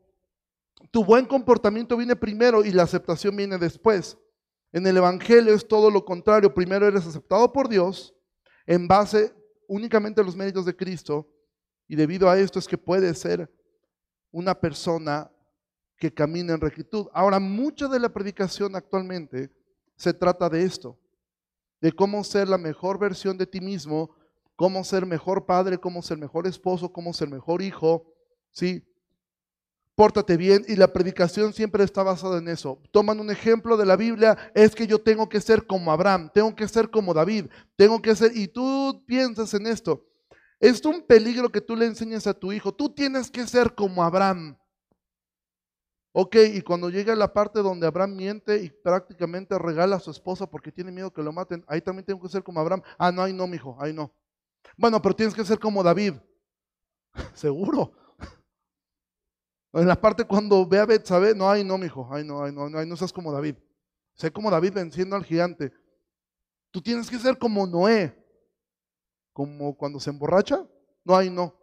tu 0.90 1.04
buen 1.04 1.26
comportamiento 1.26 1.96
viene 1.96 2.16
primero 2.16 2.64
y 2.64 2.72
la 2.72 2.82
aceptación 2.82 3.36
viene 3.36 3.56
después. 3.56 4.18
En 4.72 4.86
el 4.86 4.96
Evangelio 4.96 5.54
es 5.54 5.66
todo 5.66 5.90
lo 5.90 6.04
contrario. 6.04 6.52
Primero 6.52 6.86
eres 6.86 7.06
aceptado 7.06 7.52
por 7.52 7.68
Dios 7.68 8.12
en 8.66 8.88
base 8.88 9.32
únicamente 9.68 10.20
a 10.20 10.24
los 10.24 10.36
méritos 10.36 10.64
de 10.64 10.74
Cristo 10.74 11.28
y 11.86 11.94
debido 11.94 12.28
a 12.28 12.38
esto 12.38 12.58
es 12.58 12.66
que 12.66 12.78
puedes 12.78 13.18
ser 13.18 13.48
una 14.32 14.58
persona 14.58 15.30
que 15.96 16.12
camina 16.12 16.54
en 16.54 16.60
rectitud. 16.60 17.06
Ahora, 17.12 17.38
mucha 17.38 17.86
de 17.86 18.00
la 18.00 18.08
predicación 18.08 18.74
actualmente 18.74 19.50
se 19.96 20.12
trata 20.12 20.48
de 20.48 20.64
esto, 20.64 20.98
de 21.84 21.92
cómo 21.92 22.24
ser 22.24 22.48
la 22.48 22.56
mejor 22.56 22.98
versión 22.98 23.36
de 23.36 23.46
ti 23.46 23.60
mismo, 23.60 24.16
cómo 24.56 24.84
ser 24.84 25.04
mejor 25.04 25.44
padre, 25.44 25.76
cómo 25.76 26.00
ser 26.00 26.16
mejor 26.16 26.46
esposo, 26.46 26.90
cómo 26.90 27.12
ser 27.12 27.28
mejor 27.28 27.60
hijo, 27.60 28.06
¿sí? 28.52 28.82
Pórtate 29.94 30.38
bien 30.38 30.64
y 30.66 30.76
la 30.76 30.94
predicación 30.94 31.52
siempre 31.52 31.84
está 31.84 32.02
basada 32.02 32.38
en 32.38 32.48
eso. 32.48 32.80
Toman 32.90 33.20
un 33.20 33.30
ejemplo 33.30 33.76
de 33.76 33.84
la 33.84 33.96
Biblia, 33.96 34.50
es 34.54 34.74
que 34.74 34.86
yo 34.86 34.98
tengo 34.98 35.28
que 35.28 35.42
ser 35.42 35.66
como 35.66 35.92
Abraham, 35.92 36.30
tengo 36.32 36.56
que 36.56 36.66
ser 36.68 36.88
como 36.88 37.12
David, 37.12 37.50
tengo 37.76 38.00
que 38.00 38.16
ser, 38.16 38.34
y 38.34 38.48
tú 38.48 39.04
piensas 39.06 39.52
en 39.52 39.66
esto. 39.66 40.06
Es 40.60 40.82
un 40.86 41.02
peligro 41.02 41.52
que 41.52 41.60
tú 41.60 41.76
le 41.76 41.84
enseñes 41.84 42.26
a 42.26 42.32
tu 42.32 42.50
hijo, 42.50 42.72
tú 42.72 42.94
tienes 42.94 43.30
que 43.30 43.46
ser 43.46 43.74
como 43.74 44.02
Abraham. 44.02 44.56
Ok, 46.16 46.36
y 46.54 46.62
cuando 46.62 46.90
llega 46.90 47.16
la 47.16 47.32
parte 47.32 47.58
donde 47.58 47.88
Abraham 47.88 48.14
miente 48.14 48.62
y 48.62 48.70
prácticamente 48.70 49.58
regala 49.58 49.96
a 49.96 50.00
su 50.00 50.12
esposa 50.12 50.48
porque 50.48 50.70
tiene 50.70 50.92
miedo 50.92 51.12
que 51.12 51.24
lo 51.24 51.32
maten, 51.32 51.64
ahí 51.66 51.80
también 51.80 52.06
tengo 52.06 52.22
que 52.22 52.28
ser 52.28 52.44
como 52.44 52.60
Abraham. 52.60 52.82
Ah, 52.96 53.10
no, 53.10 53.20
ahí 53.20 53.32
no, 53.32 53.48
mijo, 53.48 53.76
ahí 53.80 53.92
no. 53.92 54.14
Bueno, 54.76 55.02
pero 55.02 55.16
tienes 55.16 55.34
que 55.34 55.44
ser 55.44 55.58
como 55.58 55.82
David. 55.82 56.14
Seguro. 57.34 57.92
En 59.72 59.88
la 59.88 60.00
parte 60.00 60.24
cuando 60.24 60.64
ve 60.64 60.78
a 60.78 60.86
Betsabe, 60.86 61.34
no, 61.34 61.50
ahí 61.50 61.64
no, 61.64 61.76
mijo, 61.76 62.08
ahí 62.12 62.24
no, 62.24 62.44
ahí 62.44 62.52
no, 62.52 62.78
ahí 62.78 62.86
no 62.86 62.96
seas 62.96 63.12
como 63.12 63.32
David. 63.32 63.56
Sé 64.14 64.32
como 64.32 64.52
David 64.52 64.72
venciendo 64.72 65.16
al 65.16 65.24
gigante. 65.24 65.72
Tú 66.70 66.80
tienes 66.80 67.10
que 67.10 67.18
ser 67.18 67.36
como 67.36 67.66
Noé. 67.66 68.16
Como 69.32 69.76
cuando 69.76 69.98
se 69.98 70.10
emborracha. 70.10 70.64
No, 71.04 71.16
ahí 71.16 71.28
no. 71.28 71.58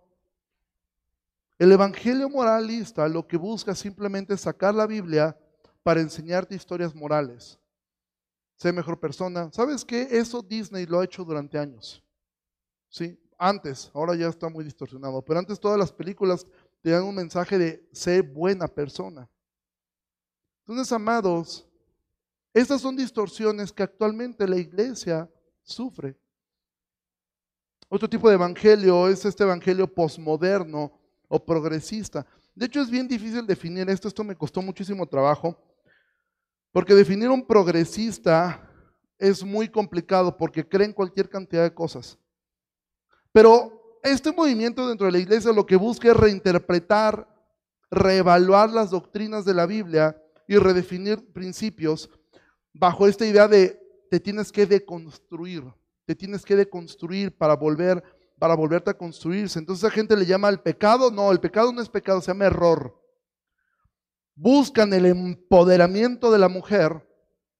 El 1.61 1.71
evangelio 1.71 2.27
moralista 2.27 3.07
lo 3.07 3.27
que 3.27 3.37
busca 3.37 3.75
simplemente 3.75 4.33
es 4.33 4.41
sacar 4.41 4.73
la 4.73 4.87
Biblia 4.87 5.37
para 5.83 6.01
enseñarte 6.01 6.55
historias 6.55 6.95
morales. 6.95 7.59
Sé 8.57 8.73
mejor 8.73 8.99
persona. 8.99 9.47
¿Sabes 9.53 9.85
qué? 9.85 10.07
Eso 10.09 10.41
Disney 10.41 10.87
lo 10.87 10.99
ha 10.99 11.03
hecho 11.03 11.23
durante 11.23 11.59
años. 11.59 12.03
¿Sí? 12.89 13.15
Antes, 13.37 13.91
ahora 13.93 14.15
ya 14.15 14.27
está 14.27 14.49
muy 14.49 14.63
distorsionado, 14.63 15.21
pero 15.21 15.37
antes 15.37 15.59
todas 15.59 15.77
las 15.77 15.91
películas 15.91 16.47
tenían 16.81 17.03
un 17.03 17.13
mensaje 17.13 17.59
de 17.59 17.87
ser 17.91 18.23
buena 18.23 18.67
persona. 18.67 19.29
Entonces, 20.65 20.91
amados, 20.91 21.69
estas 22.55 22.81
son 22.81 22.95
distorsiones 22.95 23.71
que 23.71 23.83
actualmente 23.83 24.47
la 24.47 24.57
iglesia 24.57 25.29
sufre. 25.61 26.17
Otro 27.87 28.09
tipo 28.09 28.27
de 28.29 28.33
evangelio 28.33 29.07
es 29.07 29.23
este 29.25 29.43
evangelio 29.43 29.85
posmoderno 29.85 30.99
o 31.31 31.43
progresista. 31.43 32.25
De 32.53 32.65
hecho, 32.65 32.81
es 32.81 32.89
bien 32.89 33.07
difícil 33.07 33.47
definir 33.47 33.89
esto, 33.89 34.09
esto 34.09 34.23
me 34.23 34.35
costó 34.35 34.61
muchísimo 34.61 35.07
trabajo, 35.07 35.57
porque 36.73 36.93
definir 36.93 37.29
un 37.29 37.45
progresista 37.47 38.69
es 39.17 39.43
muy 39.43 39.69
complicado 39.69 40.35
porque 40.35 40.67
creen 40.67 40.91
cualquier 40.91 41.29
cantidad 41.29 41.63
de 41.63 41.73
cosas. 41.73 42.19
Pero 43.31 43.99
este 44.03 44.33
movimiento 44.33 44.87
dentro 44.87 45.05
de 45.05 45.13
la 45.13 45.19
iglesia 45.19 45.53
lo 45.53 45.65
que 45.65 45.77
busca 45.77 46.09
es 46.09 46.17
reinterpretar, 46.17 47.27
reevaluar 47.89 48.69
las 48.69 48.89
doctrinas 48.89 49.45
de 49.45 49.53
la 49.53 49.65
Biblia 49.65 50.21
y 50.47 50.57
redefinir 50.57 51.31
principios 51.31 52.09
bajo 52.73 53.07
esta 53.07 53.25
idea 53.25 53.47
de 53.47 53.79
te 54.09 54.19
tienes 54.19 54.51
que 54.51 54.65
deconstruir, 54.65 55.63
te 56.05 56.15
tienes 56.15 56.43
que 56.43 56.57
deconstruir 56.57 57.37
para 57.37 57.55
volver 57.55 58.03
para 58.41 58.55
volverte 58.55 58.89
a 58.89 58.97
construirse. 58.97 59.59
Entonces 59.59 59.85
a 59.85 59.91
gente 59.91 60.17
le 60.17 60.25
llama 60.25 60.47
al 60.47 60.63
pecado. 60.63 61.11
No, 61.11 61.31
el 61.31 61.39
pecado 61.39 61.71
no 61.71 61.79
es 61.79 61.87
pecado, 61.87 62.21
se 62.21 62.31
llama 62.31 62.45
error. 62.45 62.99
Buscan 64.33 64.91
el 64.93 65.05
empoderamiento 65.05 66.31
de 66.31 66.39
la 66.39 66.49
mujer, 66.49 67.07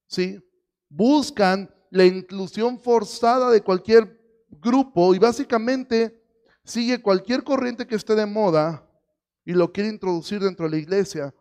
¿sí? 0.07 0.43
Buscan 0.89 1.71
la 1.91 2.03
inclusión 2.03 2.79
forzada 2.79 3.51
de 3.51 3.61
cualquier 3.61 4.19
grupo 4.49 5.13
y 5.13 5.19
básicamente 5.19 6.19
sigue 6.63 6.99
cualquier 6.99 7.43
corriente 7.43 7.85
que 7.85 7.93
esté 7.93 8.15
de 8.15 8.25
moda 8.25 8.83
y 9.45 9.51
lo 9.51 9.71
quiere 9.71 9.89
introducir 9.89 10.39
dentro 10.39 10.65
de 10.65 10.71
la 10.71 10.77
iglesia. 10.77 11.31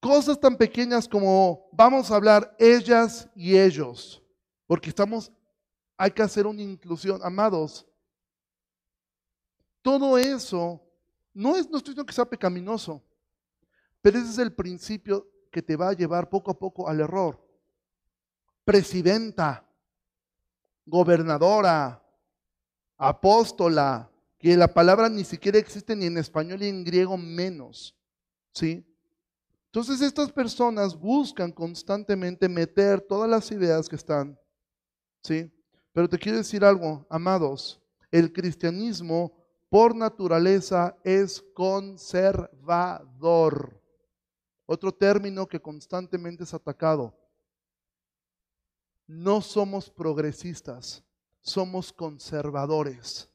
Cosas 0.00 0.40
tan 0.40 0.56
pequeñas 0.56 1.06
como 1.06 1.68
vamos 1.70 2.10
a 2.10 2.16
hablar 2.16 2.52
ellas 2.58 3.28
y 3.36 3.56
ellos, 3.56 4.20
porque 4.66 4.88
estamos, 4.88 5.30
hay 5.96 6.10
que 6.10 6.22
hacer 6.22 6.48
una 6.48 6.62
inclusión. 6.62 7.20
Amados, 7.22 7.86
todo 9.84 10.16
eso 10.16 10.80
no 11.34 11.56
es, 11.56 11.68
no 11.68 11.76
estoy 11.76 11.92
diciendo 11.92 12.06
que 12.06 12.14
sea 12.14 12.24
pecaminoso, 12.24 13.04
pero 14.00 14.18
ese 14.18 14.30
es 14.30 14.38
el 14.38 14.54
principio 14.54 15.28
que 15.52 15.60
te 15.60 15.76
va 15.76 15.90
a 15.90 15.92
llevar 15.92 16.30
poco 16.30 16.50
a 16.50 16.58
poco 16.58 16.88
al 16.88 17.00
error. 17.00 17.38
Presidenta, 18.64 19.68
gobernadora, 20.86 22.02
apóstola, 22.96 24.10
que 24.38 24.56
la 24.56 24.72
palabra 24.72 25.10
ni 25.10 25.22
siquiera 25.22 25.58
existe 25.58 25.94
ni 25.94 26.06
en 26.06 26.16
español 26.16 26.60
ni 26.60 26.68
en 26.68 26.82
griego 26.82 27.18
menos. 27.18 27.94
¿Sí? 28.54 28.86
Entonces 29.66 30.00
estas 30.00 30.32
personas 30.32 30.98
buscan 30.98 31.52
constantemente 31.52 32.48
meter 32.48 33.02
todas 33.02 33.28
las 33.28 33.50
ideas 33.50 33.86
que 33.86 33.96
están. 33.96 34.38
¿Sí? 35.22 35.52
Pero 35.92 36.08
te 36.08 36.18
quiero 36.18 36.38
decir 36.38 36.64
algo, 36.64 37.06
amados, 37.10 37.82
el 38.10 38.32
cristianismo 38.32 39.43
por 39.74 39.90
naturaleza 39.96 40.96
es 41.02 41.42
conservador. 41.52 43.82
Otro 44.66 44.94
término 44.94 45.48
que 45.48 45.60
constantemente 45.60 46.44
es 46.44 46.54
atacado. 46.54 47.12
No 49.04 49.40
somos 49.40 49.90
progresistas, 49.90 51.02
somos 51.40 51.92
conservadores. 51.92 53.28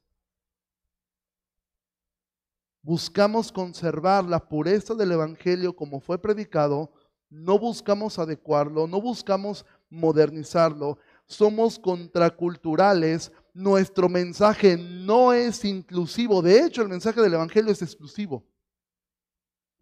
Buscamos 2.82 3.52
conservar 3.52 4.23
la 4.23 4.39
pureza 4.39 4.95
del 4.95 5.12
Evangelio 5.12 5.75
como 5.75 5.99
fue 5.99 6.17
predicado, 6.17 6.89
no 7.30 7.60
buscamos 7.60 8.17
adecuarlo, 8.17 8.88
no 8.88 9.02
buscamos 9.02 9.65
modernizarlo, 9.89 10.99
somos 11.25 11.78
contraculturales 11.78 13.30
nuestro 13.54 14.10
mensaje 14.10 14.78
no 14.78 15.34
es 15.34 15.66
inclusivo. 15.66 16.42
De 16.42 16.64
hecho, 16.64 16.82
el 16.82 16.90
mensaje 16.90 17.22
del 17.22 17.34
Evangelio 17.34 17.72
es 17.72 17.82
exclusivo. 17.82 18.46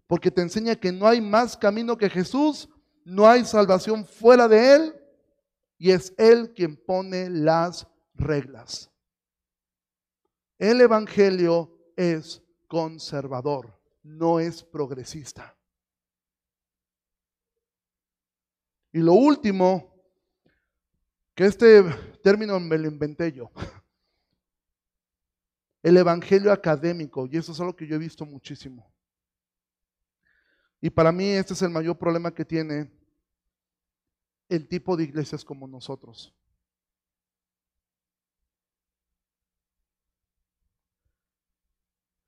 Porque 0.07 0.31
te 0.31 0.41
enseña 0.41 0.75
que 0.75 0.91
no 0.91 1.07
hay 1.07 1.21
más 1.21 1.57
camino 1.57 1.97
que 1.97 2.09
Jesús, 2.09 2.69
no 3.03 3.27
hay 3.27 3.45
salvación 3.45 4.05
fuera 4.05 4.47
de 4.47 4.75
Él, 4.75 4.95
y 5.77 5.91
es 5.91 6.13
Él 6.17 6.53
quien 6.53 6.75
pone 6.75 7.29
las 7.29 7.87
reglas. 8.13 8.89
El 10.57 10.81
Evangelio 10.81 11.91
es 11.95 12.41
conservador, 12.67 13.79
no 14.01 14.39
es 14.39 14.63
progresista. 14.63 15.55
Y 18.91 18.99
lo 18.99 19.13
último 19.13 19.96
que 21.37 21.45
este 21.45 21.83
término 22.23 22.59
me 22.59 22.79
lo 22.79 22.87
inventé 22.87 23.31
yo. 23.31 23.51
El 25.83 25.95
evangelio 25.95 26.51
académico, 26.51 27.27
y 27.27 27.37
eso 27.37 27.51
es 27.51 27.59
algo 27.59 27.75
que 27.75 27.85
yo 27.85 27.95
he 27.95 27.99
visto 27.99 28.25
muchísimo. 28.25 28.91
Y 30.81 30.89
para 30.89 31.11
mí 31.11 31.29
este 31.29 31.53
es 31.53 31.61
el 31.61 31.69
mayor 31.69 31.95
problema 31.95 32.33
que 32.33 32.43
tiene 32.43 32.91
el 34.49 34.67
tipo 34.67 34.97
de 34.97 35.03
iglesias 35.03 35.45
como 35.45 35.67
nosotros. 35.67 36.33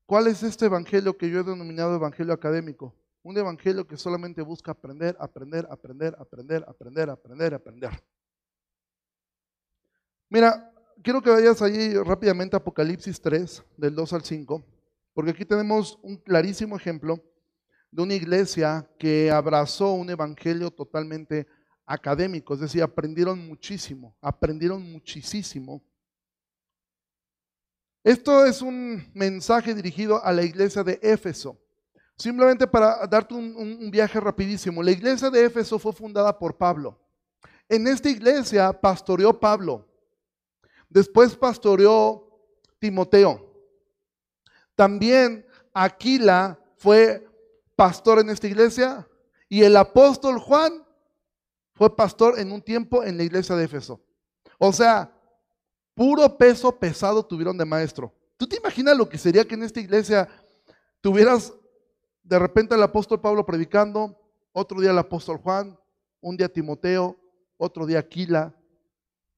¿Cuál 0.06 0.28
es 0.28 0.44
este 0.44 0.66
evangelio 0.66 1.18
que 1.18 1.32
yo 1.32 1.40
he 1.40 1.44
denominado 1.44 1.96
evangelio 1.96 2.32
académico? 2.32 2.94
Un 3.24 3.40
evangelio 3.40 3.88
que 3.88 3.98
solamente 3.98 4.44
busca 4.44 4.72
aprender, 4.72 5.18
aprender, 5.20 5.68
aprender, 5.72 6.16
aprender, 6.20 6.64
aprender, 6.68 7.10
aprender, 7.10 7.54
aprender. 7.56 8.04
Mira, 10.30 10.72
quiero 11.04 11.22
que 11.22 11.32
vayas 11.32 11.62
allí 11.62 11.96
rápidamente 11.96 12.56
a 12.56 12.60
Apocalipsis 12.60 13.20
3, 13.20 13.64
del 13.78 13.96
2 13.96 14.14
al 14.14 14.24
5. 14.24 14.64
Porque 15.14 15.32
aquí 15.32 15.44
tenemos 15.44 15.98
un 16.04 16.18
clarísimo 16.18 16.78
ejemplo 16.78 17.20
de 17.92 18.04
una 18.04 18.14
iglesia 18.14 18.88
que 19.00 19.32
abrazó 19.32 19.94
un 19.94 20.10
evangelio 20.10 20.70
totalmente 20.70 21.48
académico, 21.86 22.54
es 22.54 22.60
decir, 22.60 22.84
aprendieron 22.84 23.48
muchísimo, 23.48 24.16
aprendieron 24.22 24.92
muchísimo. 24.92 25.82
Esto 28.04 28.46
es 28.46 28.62
un 28.62 29.10
mensaje 29.16 29.74
dirigido 29.74 30.24
a 30.24 30.32
la 30.32 30.44
iglesia 30.44 30.84
de 30.84 31.00
Éfeso. 31.02 31.60
Simplemente 32.16 32.68
para 32.68 33.08
darte 33.08 33.34
un, 33.34 33.90
viaje 33.90 34.20
rapidísimo. 34.20 34.84
La 34.84 34.92
iglesia 34.92 35.32
de 35.32 35.44
Éfeso 35.44 35.80
fue 35.80 35.92
fundada 35.92 36.38
por 36.38 36.56
Pablo. 36.56 37.00
En 37.68 37.88
esta 37.88 38.10
iglesia 38.10 38.72
pastoreó 38.72 39.40
Pablo. 39.40 39.89
Después 40.90 41.36
pastoreó 41.36 42.28
Timoteo. 42.80 43.46
También 44.76 45.46
Aquila 45.74 46.60
fue 46.78 47.28
pastor 47.76 48.20
en 48.20 48.30
esta 48.30 48.48
iglesia 48.48 49.08
y 49.48 49.64
el 49.64 49.78
apóstol 49.78 50.40
Juan 50.40 50.86
fue 51.74 51.96
pastor 51.96 52.40
en 52.40 52.52
un 52.52 52.62
tiempo 52.62 53.04
en 53.04 53.18
la 53.18 53.24
iglesia 53.24 53.56
de 53.56 53.66
Éfeso. 53.66 54.02
O 54.58 54.74
sea, 54.74 55.14
puro 55.94 56.38
peso 56.38 56.78
pesado 56.78 57.26
tuvieron 57.26 57.58
de 57.58 57.66
maestro. 57.66 58.14
¿Tú 58.38 58.48
te 58.48 58.58
imaginas 58.58 58.98
lo 58.98 59.08
que 59.08 59.18
sería 59.18 59.46
que 59.46 59.56
en 59.56 59.64
esta 59.64 59.80
iglesia 59.80 60.28
tuvieras 61.02 61.54
de 62.24 62.40
repente 62.40 62.76
el 62.76 62.84
apóstol 62.84 63.20
Pablo 63.20 63.46
predicando, 63.46 64.18
otro 64.52 64.80
día 64.80 64.92
el 64.92 64.98
apóstol 64.98 65.38
Juan, 65.38 65.78
un 66.22 66.38
día 66.38 66.48
Timoteo, 66.48 67.18
otro 67.58 67.86
día 67.86 68.00
Aquila. 68.00 68.56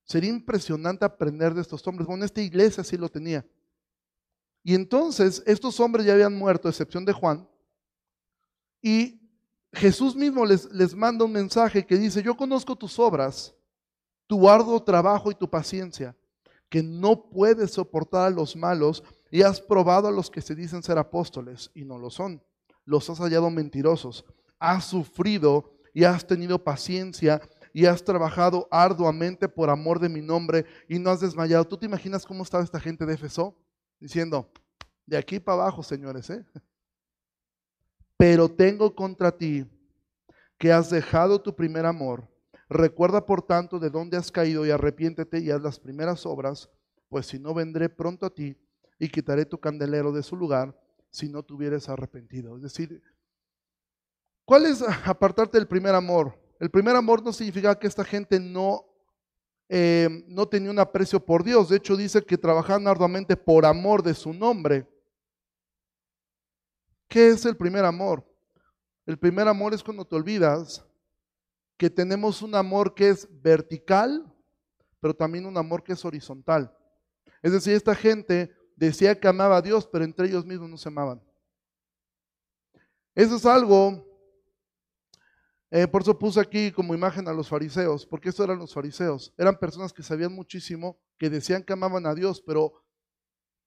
Sería 0.03 0.29
impresionante 0.29 1.05
aprender 1.05 1.53
de 1.53 1.61
estos 1.61 1.85
hombres. 1.87 2.07
Bueno, 2.07 2.25
esta 2.25 2.41
iglesia 2.41 2.83
sí 2.83 2.97
lo 2.97 3.09
tenía. 3.09 3.45
Y 4.63 4.75
entonces 4.75 5.41
estos 5.45 5.79
hombres 5.79 6.05
ya 6.05 6.13
habían 6.13 6.35
muerto, 6.35 6.67
a 6.67 6.71
excepción 6.71 7.05
de 7.05 7.13
Juan. 7.13 7.47
Y 8.81 9.21
Jesús 9.73 10.15
mismo 10.15 10.45
les, 10.45 10.71
les 10.71 10.93
manda 10.93 11.25
un 11.25 11.31
mensaje 11.31 11.85
que 11.85 11.97
dice, 11.97 12.21
yo 12.21 12.35
conozco 12.35 12.75
tus 12.75 12.99
obras, 12.99 13.53
tu 14.27 14.49
arduo 14.49 14.81
trabajo 14.83 15.31
y 15.31 15.35
tu 15.35 15.49
paciencia, 15.49 16.15
que 16.69 16.83
no 16.83 17.29
puedes 17.29 17.71
soportar 17.71 18.27
a 18.27 18.29
los 18.29 18.55
malos 18.55 19.03
y 19.29 19.41
has 19.41 19.61
probado 19.61 20.07
a 20.07 20.11
los 20.11 20.29
que 20.29 20.41
se 20.41 20.55
dicen 20.55 20.83
ser 20.83 20.97
apóstoles 20.97 21.71
y 21.73 21.83
no 21.83 21.97
lo 21.97 22.09
son 22.09 22.41
los 22.85 23.09
has 23.09 23.19
hallado 23.19 23.49
mentirosos. 23.49 24.25
Has 24.59 24.85
sufrido 24.85 25.71
y 25.93 26.03
has 26.03 26.25
tenido 26.25 26.63
paciencia 26.63 27.41
y 27.73 27.85
has 27.85 28.03
trabajado 28.03 28.67
arduamente 28.71 29.47
por 29.47 29.69
amor 29.69 29.99
de 29.99 30.09
mi 30.09 30.21
nombre 30.21 30.65
y 30.87 30.99
no 30.99 31.09
has 31.09 31.21
desmayado. 31.21 31.65
¿Tú 31.65 31.77
te 31.77 31.85
imaginas 31.85 32.25
cómo 32.25 32.43
estaba 32.43 32.63
esta 32.63 32.79
gente 32.79 33.05
de 33.05 33.13
Efeso? 33.13 33.55
Diciendo, 33.99 34.51
de 35.05 35.17
aquí 35.17 35.39
para 35.39 35.63
abajo, 35.63 35.83
señores, 35.83 36.29
¿eh? 36.29 36.45
Pero 38.17 38.49
tengo 38.49 38.95
contra 38.95 39.35
ti 39.35 39.65
que 40.57 40.71
has 40.71 40.89
dejado 40.89 41.41
tu 41.41 41.55
primer 41.55 41.85
amor. 41.85 42.27
Recuerda, 42.69 43.25
por 43.25 43.41
tanto, 43.41 43.79
de 43.79 43.89
dónde 43.89 44.15
has 44.15 44.31
caído 44.31 44.65
y 44.65 44.71
arrepiéntete 44.71 45.39
y 45.39 45.51
haz 45.51 45.61
las 45.61 45.79
primeras 45.79 46.25
obras, 46.25 46.69
pues 47.09 47.25
si 47.25 47.39
no 47.39 47.53
vendré 47.53 47.89
pronto 47.89 48.25
a 48.25 48.29
ti 48.29 48.55
y 48.97 49.09
quitaré 49.09 49.45
tu 49.45 49.59
candelero 49.59 50.11
de 50.11 50.23
su 50.23 50.35
lugar 50.35 50.79
si 51.09 51.27
no 51.27 51.43
te 51.43 51.53
hubieras 51.53 51.89
arrepentido. 51.89 52.55
Es 52.55 52.61
decir, 52.61 53.01
¿cuál 54.45 54.65
es 54.67 54.81
apartarte 54.81 55.57
del 55.57 55.67
primer 55.67 55.95
amor? 55.95 56.40
El 56.61 56.69
primer 56.69 56.95
amor 56.95 57.23
no 57.23 57.33
significa 57.33 57.73
que 57.73 57.87
esta 57.87 58.05
gente 58.05 58.39
no, 58.39 58.85
eh, 59.67 60.23
no 60.27 60.47
tenía 60.47 60.69
un 60.69 60.77
aprecio 60.77 61.19
por 61.19 61.43
Dios. 61.43 61.69
De 61.69 61.77
hecho, 61.77 61.97
dice 61.97 62.23
que 62.23 62.37
trabajaban 62.37 62.87
arduamente 62.87 63.35
por 63.35 63.65
amor 63.65 64.03
de 64.03 64.13
su 64.13 64.31
nombre. 64.31 64.87
¿Qué 67.07 67.29
es 67.29 67.47
el 67.47 67.57
primer 67.57 67.83
amor? 67.83 68.23
El 69.07 69.17
primer 69.17 69.47
amor 69.47 69.73
es 69.73 69.83
cuando 69.83 70.05
te 70.05 70.15
olvidas 70.15 70.85
que 71.77 71.89
tenemos 71.89 72.43
un 72.43 72.53
amor 72.53 72.93
que 72.93 73.09
es 73.09 73.27
vertical, 73.41 74.31
pero 74.99 75.15
también 75.15 75.47
un 75.47 75.57
amor 75.57 75.83
que 75.83 75.93
es 75.93 76.05
horizontal. 76.05 76.71
Es 77.41 77.53
decir, 77.53 77.73
esta 77.73 77.95
gente 77.95 78.55
decía 78.75 79.19
que 79.19 79.27
amaba 79.27 79.57
a 79.57 79.61
Dios, 79.63 79.87
pero 79.91 80.05
entre 80.05 80.27
ellos 80.27 80.45
mismos 80.45 80.69
no 80.69 80.77
se 80.77 80.89
amaban. 80.89 81.19
Eso 83.15 83.37
es 83.37 83.47
algo, 83.47 84.10
eh, 85.73 85.87
por 85.87 86.01
eso 86.01 86.19
puse 86.19 86.37
aquí 86.39 86.69
como 86.69 86.93
imagen 86.93 87.27
a 87.29 87.33
los 87.33 87.47
fariseos, 87.47 88.05
porque 88.05 88.29
eso 88.29 88.43
eran 88.43 88.59
los 88.59 88.73
fariseos. 88.73 89.33
Eran 89.37 89.57
personas 89.57 89.93
que 89.93 90.03
sabían 90.03 90.33
muchísimo, 90.33 90.99
que 91.17 91.29
decían 91.29 91.63
que 91.63 91.71
amaban 91.71 92.05
a 92.05 92.13
Dios, 92.13 92.43
pero 92.45 92.73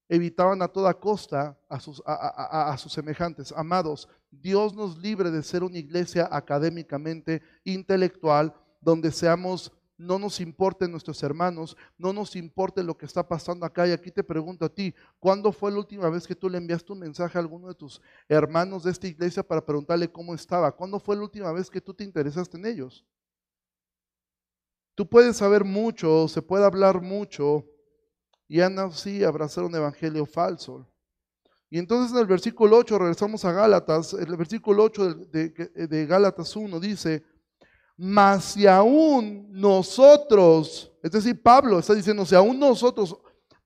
evitaban 0.07 0.61
a 0.61 0.69
toda 0.69 0.93
costa 0.93 1.59
a 1.67 1.81
sus 1.81 2.93
semejantes. 2.93 3.53
Amados, 3.57 4.07
Dios 4.31 4.75
nos 4.75 4.99
libre 4.99 5.31
de 5.31 5.43
ser 5.43 5.63
una 5.65 5.79
iglesia 5.79 6.29
académicamente 6.31 7.41
intelectual, 7.65 8.55
donde 8.83 9.11
seamos 9.11 9.73
no 9.97 10.19
nos 10.19 10.41
importen 10.41 10.91
nuestros 10.91 11.23
hermanos, 11.23 11.77
no 11.97 12.13
nos 12.13 12.37
importe 12.37 12.83
lo 12.83 12.97
que 12.97 13.07
está 13.07 13.27
pasando 13.27 13.65
acá. 13.65 13.87
Y 13.87 13.93
aquí 13.93 14.11
te 14.11 14.25
pregunto 14.25 14.65
a 14.65 14.69
ti, 14.69 14.95
¿cuándo 15.19 15.53
fue 15.53 15.71
la 15.71 15.79
última 15.79 16.09
vez 16.09 16.27
que 16.27 16.35
tú 16.35 16.49
le 16.49 16.59
enviaste 16.59 16.93
un 16.93 16.99
mensaje 17.01 17.39
a 17.39 17.41
alguno 17.41 17.69
de 17.69 17.75
tus 17.75 18.01
hermanos 18.29 18.85
de 18.85 18.91
esta 18.91 19.07
iglesia 19.07 19.43
para 19.43 19.65
preguntarle 19.65 20.11
cómo 20.11 20.35
estaba? 20.35 20.73
¿Cuándo 20.73 20.99
fue 20.99 21.17
la 21.17 21.23
última 21.23 21.53
vez 21.53 21.71
que 21.71 21.81
tú 21.81 21.95
te 21.95 22.05
interesaste 22.05 22.57
en 22.57 22.67
ellos? 22.67 23.05
Tú 24.95 25.09
puedes 25.09 25.37
saber 25.37 25.65
mucho, 25.65 26.29
se 26.29 26.41
puede 26.43 26.65
hablar 26.65 27.01
mucho, 27.01 27.65
y 28.49 28.61
aún 28.61 28.79
así 28.79 29.25
abrazar 29.25 29.65
un 29.65 29.75
evangelio 29.75 30.27
falso. 30.27 30.87
Y 31.71 31.79
entonces 31.79 32.13
en 32.13 32.19
el 32.19 32.27
versículo 32.27 32.77
8, 32.77 32.99
regresamos 32.99 33.45
a 33.45 33.53
Gálatas, 33.53 34.13
el 34.15 34.37
versículo 34.37 34.85
8 34.85 35.15
de, 35.15 35.49
de, 35.49 35.87
de 35.89 36.07
Gálatas 36.07 36.55
1 36.55 36.79
dice, 36.79 37.25
mas 37.97 38.45
si 38.45 38.67
aún 38.67 39.47
nosotros, 39.51 40.91
es 41.03 41.13
decir, 41.13 41.41
Pablo 41.41 41.79
está 41.79 41.95
diciendo, 41.95 42.25
si 42.27 42.35
aún 42.35 42.59
nosotros, 42.59 43.17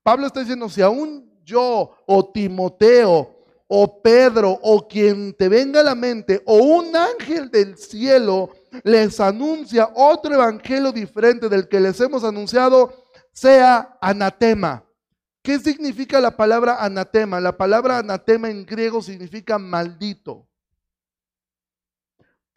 Pablo 0.02 0.26
está 0.26 0.40
diciendo, 0.40 0.68
si 0.68 0.82
aún 0.82 1.30
yo 1.44 1.90
o 2.06 2.30
Timoteo 2.30 3.34
o 3.66 4.02
Pedro 4.02 4.58
o 4.62 4.88
quien 4.88 5.34
te 5.34 5.48
venga 5.48 5.80
a 5.80 5.84
la 5.84 5.94
mente 5.94 6.42
o 6.46 6.56
un 6.56 6.96
ángel 6.96 7.50
del 7.50 7.76
cielo 7.76 8.50
les 8.82 9.20
anuncia 9.20 9.90
otro 9.94 10.34
evangelio 10.34 10.90
diferente 10.90 11.48
del 11.48 11.68
que 11.68 11.80
les 11.80 12.00
hemos 12.00 12.24
anunciado, 12.24 12.92
sea 13.32 13.96
anatema. 14.00 14.84
¿Qué 15.42 15.58
significa 15.58 16.20
la 16.20 16.36
palabra 16.36 16.82
anatema? 16.84 17.40
La 17.40 17.56
palabra 17.56 17.98
anatema 17.98 18.50
en 18.50 18.66
griego 18.66 19.00
significa 19.02 19.58
maldito. 19.58 20.47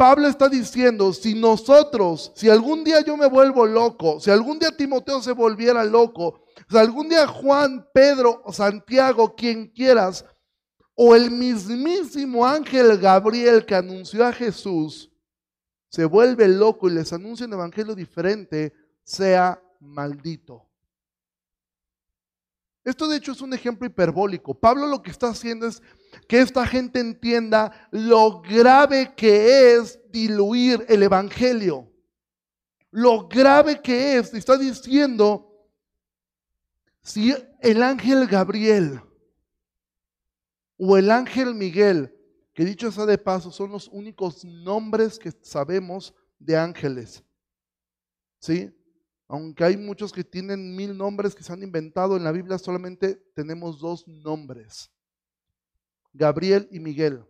Pablo 0.02 0.28
está 0.28 0.49
diciendo, 0.49 1.14
si 1.14 1.36
nosotros, 1.36 2.32
si 2.34 2.49
algún 2.49 2.84
día 2.84 3.02
yo 3.02 3.16
me 3.16 3.28
vuelvo 3.28 3.68
loco, 3.68 4.20
si 4.20 4.32
algún 4.32 4.58
día 4.58 4.76
Timoteo 4.76 5.22
se 5.22 5.32
volviera 5.32 5.84
loco, 5.84 6.43
si 6.68 6.76
algún 6.76 7.08
día 7.08 7.28
Juan, 7.28 7.88
Pedro, 7.93 8.41
Santiago, 8.52 9.36
quien 9.36 9.68
quieras, 9.68 10.26
o 10.95 11.16
el 11.16 11.30
mismísimo 11.30 12.47
ángel 12.47 12.97
Gabriel 12.97 13.64
que 13.64 13.76
anunció 13.76 14.26
a 14.26 14.34
Jesús, 14.34 15.12
se 15.91 16.06
vuelve 16.06 16.47
loco 16.47 16.89
y 16.89 16.93
les 16.93 17.14
anuncia 17.14 17.45
un 17.45 17.54
evangelio 17.54 17.93
diferente, 17.93 18.74
sea 19.04 19.62
maldito. 19.80 20.68
Esto 22.84 23.08
de 23.08 23.18
hecho 23.18 23.34
es 23.34 23.41
un 23.41 23.54
ejemplo 23.54 23.86
hiperbólico. 23.86 24.60
Pablo 24.60 24.88
lo 24.88 25.04
que 25.04 25.12
está 25.12 25.28
haciendo 25.28 25.68
es 25.68 25.84
que 26.28 26.39
esta 26.39 26.66
gente 26.66 26.99
entienda 26.99 27.89
lo 27.91 28.41
grave 28.41 29.14
que 29.16 29.76
es 29.76 29.99
diluir 30.09 30.86
el 30.89 31.03
Evangelio. 31.03 31.91
Lo 32.91 33.28
grave 33.28 33.82
que 33.82 34.18
es, 34.18 34.34
está 34.34 34.57
diciendo, 34.57 35.70
si 37.01 37.34
el 37.62 37.82
ángel 37.82 38.28
Gabriel 38.28 39.01
o 40.78 40.97
el 40.97 41.09
ángel 41.09 41.55
Miguel, 41.55 42.14
que 42.53 42.66
dicho 42.66 42.91
sea 42.91 43.05
de 43.05 43.18
paso, 43.18 43.51
son 43.51 43.72
los 43.72 43.88
únicos 43.88 44.43
nombres 44.43 45.18
que 45.18 45.32
sabemos 45.41 46.14
de 46.38 46.57
ángeles. 46.57 47.24
¿Sí? 48.39 48.76
Aunque 49.28 49.64
hay 49.64 49.78
muchos 49.78 50.12
que 50.12 50.26
tienen 50.26 50.76
mil 50.76 50.97
nombres 50.97 51.34
que 51.34 51.43
se 51.43 51.53
han 51.53 51.64
inventado, 51.64 52.18
en 52.18 52.24
la 52.24 52.34
Biblia 52.34 52.57
solamente 52.57 53.16
tenemos 53.34 53.80
dos 53.80 54.05
nombres. 54.05 54.91
Gabriel 56.14 56.68
y 56.72 56.80
Miguel. 56.80 57.26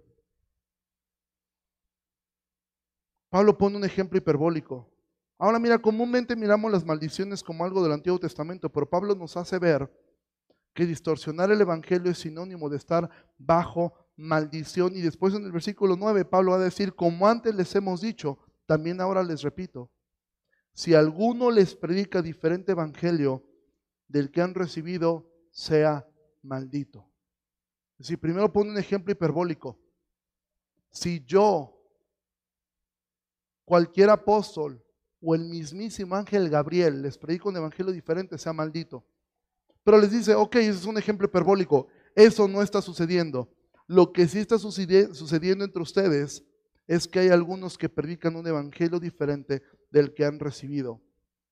Pablo 3.30 3.58
pone 3.58 3.78
un 3.78 3.86
ejemplo 3.86 4.18
hiperbólico. 4.18 4.92
Ahora 5.38 5.58
mira, 5.58 5.80
comúnmente 5.80 6.36
miramos 6.36 6.72
las 6.72 6.86
maldiciones 6.86 7.42
como 7.42 7.64
algo 7.64 7.82
del 7.82 7.94
Antiguo 7.94 8.20
Testamento, 8.20 8.70
pero 8.70 8.90
Pablo 8.90 9.16
nos 9.16 9.38
hace 9.38 9.58
ver 9.58 9.90
que 10.74 10.86
distorsionar 10.86 11.52
el 11.52 11.62
Evangelio 11.62 12.12
es 12.12 12.20
sinónimo 12.20 12.70
de 12.70 12.78
estar 12.78 13.10
bajo 13.38 13.94
maldición. 14.16 14.96
Y 14.96 15.02
después 15.02 15.34
en 15.34 15.46
el 15.46 15.52
versículo 15.52 15.96
9 15.96 16.26
Pablo 16.26 16.52
va 16.52 16.58
a 16.58 16.62
decir, 16.62 16.94
como 16.94 17.28
antes 17.28 17.56
les 17.56 17.74
hemos 17.76 18.02
dicho, 18.02 18.38
también 18.66 19.02
ahora 19.02 19.24
les 19.24 19.42
repito, 19.42 19.92
si 20.74 20.94
alguno 20.94 21.52
les 21.52 21.76
predica 21.76 22.22
diferente 22.22 22.72
evangelio 22.72 23.44
del 24.08 24.32
que 24.32 24.42
han 24.42 24.54
recibido, 24.54 25.30
sea 25.52 26.08
maldito. 26.42 27.11
Si 28.02 28.18
primero 28.18 28.52
pone 28.52 28.72
un 28.72 28.78
ejemplo 28.78 29.12
hiperbólico. 29.12 29.78
Si 30.89 31.24
yo, 31.26 31.78
cualquier 33.66 34.10
apóstol 34.10 34.84
o 35.22 35.36
el 35.36 35.45
mismísimo 35.45 36.16
ángel 36.16 36.49
Gabriel 36.49 37.02
les 37.02 37.18
predico 37.18 37.49
un 37.49 37.58
evangelio 37.58 37.91
diferente, 37.91 38.38
sea 38.38 38.54
maldito. 38.54 39.06
Pero 39.84 39.97
les 39.97 40.12
dice, 40.12 40.36
ok, 40.36 40.56
ese 40.58 40.70
es 40.72 40.86
un 40.86 40.97
ejemplo 40.97 41.28
hiperbólico. 41.28 41.88
Eso 42.16 42.47
no 42.47 42.62
está 42.62 42.82
sucediendo. 42.82 43.49
Lo 43.88 44.12
que 44.12 44.28
sí 44.28 44.39
está 44.39 44.58
sucediendo 44.58 45.66
entre 45.66 45.82
ustedes 45.82 46.43
es 46.88 47.08
que 47.08 47.20
hay 47.20 47.30
algunos 47.30 47.78
que 47.78 47.89
predican 47.89 48.36
un 48.36 48.47
evangelio 48.47 48.99
diferente 48.99 49.64
del 49.91 50.14
que 50.14 50.26
han 50.26 50.39
recibido. 50.39 51.02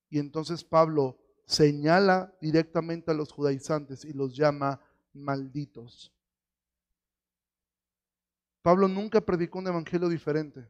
Y 0.10 0.20
entonces 0.20 0.64
Pablo 0.64 1.18
señala 1.46 2.34
directamente 2.42 3.12
a 3.12 3.14
los 3.14 3.32
judaizantes 3.32 4.06
y 4.06 4.14
los 4.14 4.36
llama 4.36 4.82
malditos. 5.14 6.14
Pablo 8.62 8.88
nunca 8.88 9.22
predicó 9.22 9.60
un 9.60 9.68
evangelio 9.68 10.10
diferente. 10.10 10.68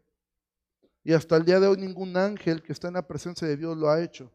Y 1.04 1.14
hasta 1.14 1.38
el 1.38 1.46
día 1.46 1.60
de 1.60 1.68
hoy 1.68 1.78
ningún 1.78 2.16
ángel 2.18 2.62
que 2.62 2.74
está 2.74 2.88
en 2.88 2.96
la 2.96 3.08
presencia 3.08 3.48
de 3.48 3.58
Dios 3.58 3.78
lo 3.78 3.90
ha 3.90 4.02
hecho. 4.02 4.32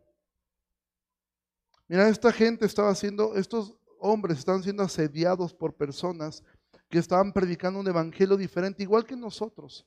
Mira, 1.87 2.09
esta 2.09 2.33
gente 2.33 2.65
estaba 2.65 2.95
siendo, 2.95 3.37
estos 3.37 3.77
hombres 4.01 4.39
están 4.39 4.63
siendo 4.63 4.83
asediados 4.83 5.53
por 5.53 5.75
personas 5.75 6.43
que 6.89 6.99
estaban 6.99 7.33
predicando 7.33 7.81
un 7.81 7.87
evangelio 7.87 8.37
diferente, 8.37 8.83
igual 8.83 9.05
que 9.05 9.17
nosotros. 9.17 9.87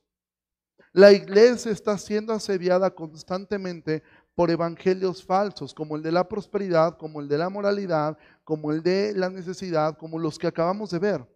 La 0.94 1.12
iglesia 1.12 1.72
está 1.72 1.98
siendo 1.98 2.34
asediada 2.34 2.94
constantemente 2.94 4.04
por 4.36 4.52
evangelios 4.52 5.24
falsos, 5.24 5.74
como 5.74 5.96
el 5.96 6.04
de 6.04 6.12
la 6.12 6.28
prosperidad, 6.28 6.98
como 6.98 7.22
el 7.22 7.28
de 7.28 7.38
la 7.38 7.50
moralidad, 7.50 8.18
como 8.44 8.72
el 8.72 8.84
de 8.84 9.14
la 9.14 9.30
necesidad, 9.30 9.98
como 9.98 10.20
los 10.20 10.38
que 10.38 10.48
acabamos 10.48 10.92
de 10.92 11.00
ver. 11.00 11.28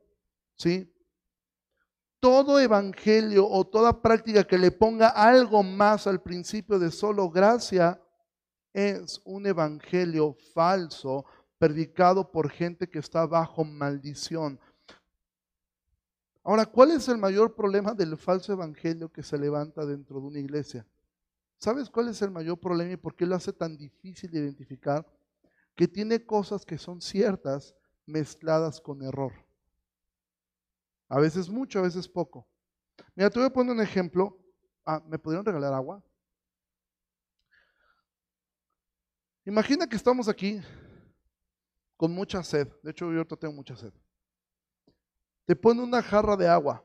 ¿Sí? 0.55 0.91
Todo 2.21 2.59
evangelio 2.59 3.49
o 3.49 3.65
toda 3.65 3.99
práctica 3.99 4.43
que 4.43 4.59
le 4.59 4.71
ponga 4.71 5.07
algo 5.09 5.63
más 5.63 6.05
al 6.05 6.21
principio 6.21 6.77
de 6.77 6.91
solo 6.91 7.31
gracia 7.31 7.99
es 8.73 9.19
un 9.25 9.47
evangelio 9.47 10.35
falso 10.53 11.25
predicado 11.57 12.31
por 12.31 12.51
gente 12.51 12.87
que 12.87 12.99
está 12.99 13.25
bajo 13.25 13.63
maldición. 13.63 14.59
Ahora, 16.43 16.67
¿cuál 16.67 16.91
es 16.91 17.07
el 17.07 17.17
mayor 17.17 17.55
problema 17.55 17.95
del 17.95 18.15
falso 18.17 18.53
evangelio 18.53 19.11
que 19.11 19.23
se 19.23 19.39
levanta 19.39 19.83
dentro 19.83 20.21
de 20.21 20.27
una 20.27 20.39
iglesia? 20.39 20.85
¿Sabes 21.57 21.89
cuál 21.89 22.09
es 22.09 22.21
el 22.21 22.29
mayor 22.29 22.59
problema 22.59 22.91
y 22.91 22.97
por 22.97 23.15
qué 23.15 23.25
lo 23.25 23.35
hace 23.35 23.51
tan 23.51 23.75
difícil 23.75 24.29
de 24.29 24.41
identificar? 24.41 25.07
Que 25.75 25.87
tiene 25.87 26.23
cosas 26.23 26.65
que 26.65 26.77
son 26.77 27.01
ciertas 27.01 27.73
mezcladas 28.05 28.79
con 28.79 29.01
error. 29.01 29.33
A 31.11 31.19
veces 31.19 31.49
mucho, 31.49 31.79
a 31.79 31.81
veces 31.81 32.07
poco. 32.07 32.47
Mira, 33.15 33.29
te 33.29 33.37
voy 33.37 33.47
a 33.49 33.51
poner 33.51 33.73
un 33.73 33.81
ejemplo. 33.81 34.39
Ah, 34.85 35.03
¿me 35.05 35.19
pudieron 35.19 35.45
regalar 35.45 35.73
agua? 35.73 36.01
Imagina 39.43 39.87
que 39.87 39.97
estamos 39.97 40.29
aquí 40.29 40.61
con 41.97 42.13
mucha 42.13 42.41
sed. 42.45 42.69
De 42.81 42.91
hecho, 42.91 43.11
yo 43.11 43.25
tengo 43.25 43.53
mucha 43.53 43.75
sed. 43.75 43.91
Te 45.45 45.53
pone 45.53 45.81
una 45.81 46.01
jarra 46.01 46.37
de 46.37 46.47
agua, 46.47 46.81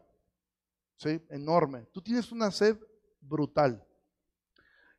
¿sí? 0.97 1.25
Enorme. 1.29 1.87
Tú 1.93 2.03
tienes 2.03 2.33
una 2.33 2.51
sed 2.51 2.77
brutal. 3.21 3.87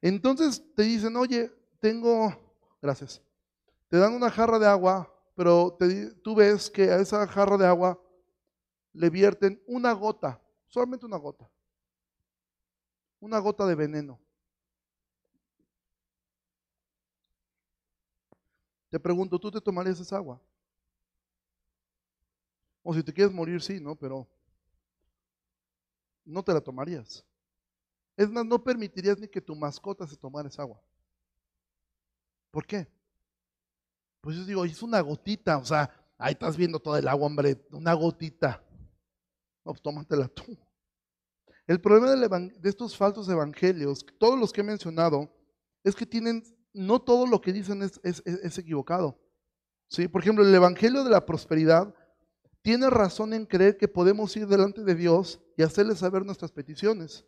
Entonces 0.01 0.63
te 0.73 0.83
dicen, 0.83 1.13
oye, 1.17 1.51
tengo, 1.81 2.33
gracias. 2.81 3.21
Te 3.89 3.97
dan 3.97 4.13
una 4.13 4.31
jarra 4.31 4.57
de 4.57 4.67
agua, 4.67 5.13
pero 5.35 5.77
tú 6.23 6.33
ves 6.33 6.69
que 6.69 6.83
a 6.83 6.99
esa 6.99 7.27
jarra 7.27 7.57
de 7.57 7.67
agua 7.67 8.01
le 8.97 9.11
vierten 9.11 9.61
una 9.67 9.93
gota, 9.93 10.41
solamente 10.67 11.05
una 11.05 11.17
gota. 11.17 11.49
Una 13.19 13.37
gota 13.39 13.65
de 13.65 13.75
veneno. 13.75 14.19
Te 18.89 18.99
pregunto, 18.99 19.37
¿tú 19.37 19.51
te 19.51 19.61
tomarías 19.61 19.99
esa 19.99 20.17
agua? 20.17 20.41
O 22.81 22.93
si 22.93 23.03
te 23.03 23.13
quieres 23.13 23.33
morir, 23.33 23.61
sí, 23.61 23.79
¿no? 23.79 23.95
Pero 23.95 24.27
no 26.25 26.43
te 26.43 26.53
la 26.53 26.61
tomarías. 26.61 27.23
Es 28.15 28.29
más, 28.29 28.45
no 28.45 28.63
permitirías 28.63 29.19
ni 29.19 29.27
que 29.27 29.41
tu 29.41 29.55
mascota 29.55 30.07
se 30.07 30.17
tomara 30.17 30.47
esa 30.47 30.63
agua. 30.63 30.81
¿Por 32.49 32.65
qué? 32.65 32.87
Pues 34.21 34.37
yo 34.37 34.45
digo, 34.45 34.65
es 34.65 34.81
una 34.81 35.01
gotita, 35.01 35.57
o 35.57 35.65
sea, 35.65 35.93
ahí 36.17 36.33
estás 36.33 36.57
viendo 36.57 36.79
todo 36.79 36.97
el 36.97 37.07
agua, 37.07 37.27
hombre, 37.27 37.63
una 37.71 37.93
gotita. 37.93 38.63
No, 39.67 39.73
pues 39.73 39.81
tómatela 39.81 40.29
tú. 40.29 40.57
El 41.67 41.81
problema 41.81 42.39
de 42.39 42.69
estos 42.69 42.95
falsos 42.95 43.27
evangelios, 43.27 44.05
todos 44.17 44.39
los 44.39 44.53
que 44.53 44.61
he 44.61 44.63
mencionado, 44.63 45.29
es 45.83 45.93
que 45.93 46.05
tienen 46.05 46.41
no 46.71 47.01
todo 47.01 47.27
lo 47.27 47.41
que 47.41 47.51
dicen 47.51 47.81
es, 47.81 48.57
equivocado. 48.57 49.19
¿sí? 49.89 50.07
Por 50.07 50.21
ejemplo, 50.21 50.45
el 50.45 50.55
Evangelio 50.55 51.03
de 51.03 51.09
la 51.09 51.25
Prosperidad 51.25 51.93
tiene 52.61 52.89
razón 52.89 53.33
en 53.33 53.45
creer 53.45 53.75
que 53.75 53.89
podemos 53.89 54.37
ir 54.37 54.47
delante 54.47 54.85
de 54.85 54.95
Dios 54.95 55.41
y 55.57 55.63
hacerle 55.63 55.97
saber 55.97 56.25
nuestras 56.25 56.53
peticiones. 56.53 57.25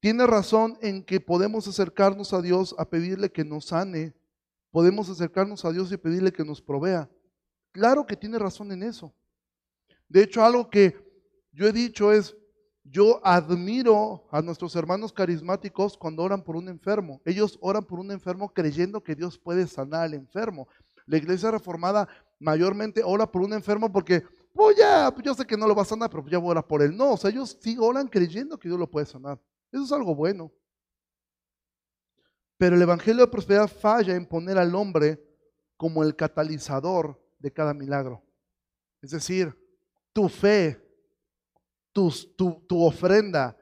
Tiene 0.00 0.26
razón 0.26 0.76
en 0.82 1.04
que 1.04 1.20
podemos 1.20 1.68
acercarnos 1.68 2.32
a 2.32 2.42
Dios 2.42 2.74
a 2.76 2.90
pedirle 2.90 3.30
que 3.30 3.44
nos 3.44 3.66
sane. 3.66 4.16
Podemos 4.72 5.08
acercarnos 5.08 5.64
a 5.64 5.70
Dios 5.70 5.92
y 5.92 5.96
pedirle 5.96 6.32
que 6.32 6.44
nos 6.44 6.60
provea. 6.60 7.08
Claro 7.70 8.04
que 8.04 8.16
tiene 8.16 8.36
razón 8.36 8.72
en 8.72 8.82
eso. 8.82 9.14
De 10.12 10.22
hecho, 10.22 10.44
algo 10.44 10.68
que 10.68 10.94
yo 11.52 11.66
he 11.66 11.72
dicho 11.72 12.12
es, 12.12 12.36
yo 12.84 13.18
admiro 13.24 14.28
a 14.30 14.42
nuestros 14.42 14.76
hermanos 14.76 15.10
carismáticos 15.10 15.96
cuando 15.96 16.22
oran 16.22 16.44
por 16.44 16.54
un 16.54 16.68
enfermo. 16.68 17.22
Ellos 17.24 17.58
oran 17.62 17.82
por 17.82 17.98
un 17.98 18.10
enfermo 18.10 18.52
creyendo 18.52 19.02
que 19.02 19.14
Dios 19.14 19.38
puede 19.38 19.66
sanar 19.66 20.02
al 20.02 20.12
enfermo. 20.12 20.68
La 21.06 21.16
iglesia 21.16 21.50
reformada 21.50 22.06
mayormente 22.38 23.02
ora 23.02 23.26
por 23.26 23.40
un 23.40 23.54
enfermo 23.54 23.90
porque, 23.90 24.22
pues 24.52 24.76
ya, 24.76 25.10
yo 25.24 25.32
sé 25.32 25.46
que 25.46 25.56
no 25.56 25.66
lo 25.66 25.74
va 25.74 25.80
a 25.80 25.86
sanar, 25.86 26.10
pero 26.10 26.28
ya 26.28 26.36
voy 26.36 26.48
a 26.48 26.50
orar 26.50 26.66
por 26.66 26.82
él. 26.82 26.94
No, 26.94 27.12
o 27.12 27.16
sea, 27.16 27.30
ellos 27.30 27.56
sí 27.58 27.78
oran 27.80 28.06
creyendo 28.06 28.58
que 28.58 28.68
Dios 28.68 28.78
lo 28.78 28.90
puede 28.90 29.06
sanar. 29.06 29.40
Eso 29.70 29.84
es 29.84 29.92
algo 29.92 30.14
bueno. 30.14 30.52
Pero 32.58 32.76
el 32.76 32.82
Evangelio 32.82 33.24
de 33.24 33.30
Prosperidad 33.30 33.66
falla 33.66 34.14
en 34.14 34.26
poner 34.26 34.58
al 34.58 34.74
hombre 34.74 35.24
como 35.78 36.02
el 36.02 36.14
catalizador 36.14 37.18
de 37.38 37.50
cada 37.50 37.72
milagro. 37.72 38.22
Es 39.00 39.12
decir, 39.12 39.61
tu 40.12 40.28
fe 40.28 40.82
tu, 41.92 42.84
ofrenda, 42.84 43.56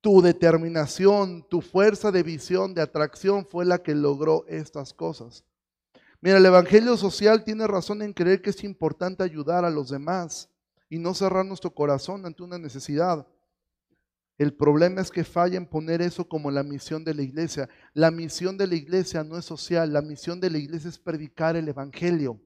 tu 0.00 0.22
determinación, 0.22 1.46
tu 1.48 1.60
fuerza 1.60 2.10
de 2.10 2.22
visión, 2.22 2.74
de 2.74 2.82
atracción 2.82 3.46
fue 3.46 3.64
la 3.64 3.78
que 3.78 3.94
logró 3.94 4.44
estas 4.48 4.92
cosas. 4.92 5.44
Mira, 6.20 6.38
el 6.38 6.46
Evangelio 6.46 6.96
social 6.96 7.44
tiene 7.44 7.66
razón 7.66 8.02
en 8.02 8.12
creer 8.12 8.40
que 8.40 8.50
es 8.50 8.64
importante 8.64 9.22
ayudar 9.22 9.64
a 9.64 9.70
los 9.70 9.90
demás 9.90 10.48
y 10.88 10.98
no 10.98 11.14
cerrar 11.14 11.44
nuestro 11.44 11.70
corazón 11.70 12.24
ante 12.24 12.42
una 12.42 12.58
necesidad. 12.58 13.26
El 14.38 14.54
problema 14.54 15.00
es 15.00 15.10
que 15.10 15.24
falla 15.24 15.56
en 15.56 15.66
poner 15.66 16.02
eso 16.02 16.26
como 16.26 16.50
la 16.50 16.62
misión 16.62 17.04
de 17.04 17.14
la 17.14 17.22
iglesia. 17.22 17.68
La 17.94 18.10
misión 18.10 18.56
de 18.56 18.66
la 18.66 18.74
iglesia 18.74 19.24
no 19.24 19.38
es 19.38 19.44
social, 19.44 19.92
la 19.92 20.02
misión 20.02 20.40
de 20.40 20.50
la 20.50 20.58
iglesia 20.58 20.90
es 20.90 20.98
predicar 20.98 21.56
el 21.56 21.68
Evangelio. 21.68 22.40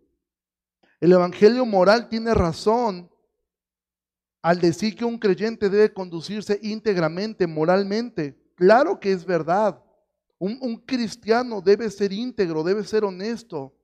El 1.00 1.12
Evangelio 1.12 1.64
moral 1.64 2.08
tiene 2.08 2.34
razón 2.34 3.10
al 4.42 4.60
decir 4.60 4.96
que 4.96 5.04
un 5.04 5.18
creyente 5.18 5.68
debe 5.68 5.92
conducirse 5.92 6.58
íntegramente, 6.62 7.46
moralmente. 7.46 8.36
Claro 8.54 8.98
que 8.98 9.12
es 9.12 9.24
verdad. 9.24 9.82
Un, 10.38 10.76
cristiano 10.86 11.60
debe 11.60 11.90
ser 11.90 12.12
íntegro, 12.12 12.62
debe 12.62 12.82
ser 12.84 13.04
honesto. 13.04 13.74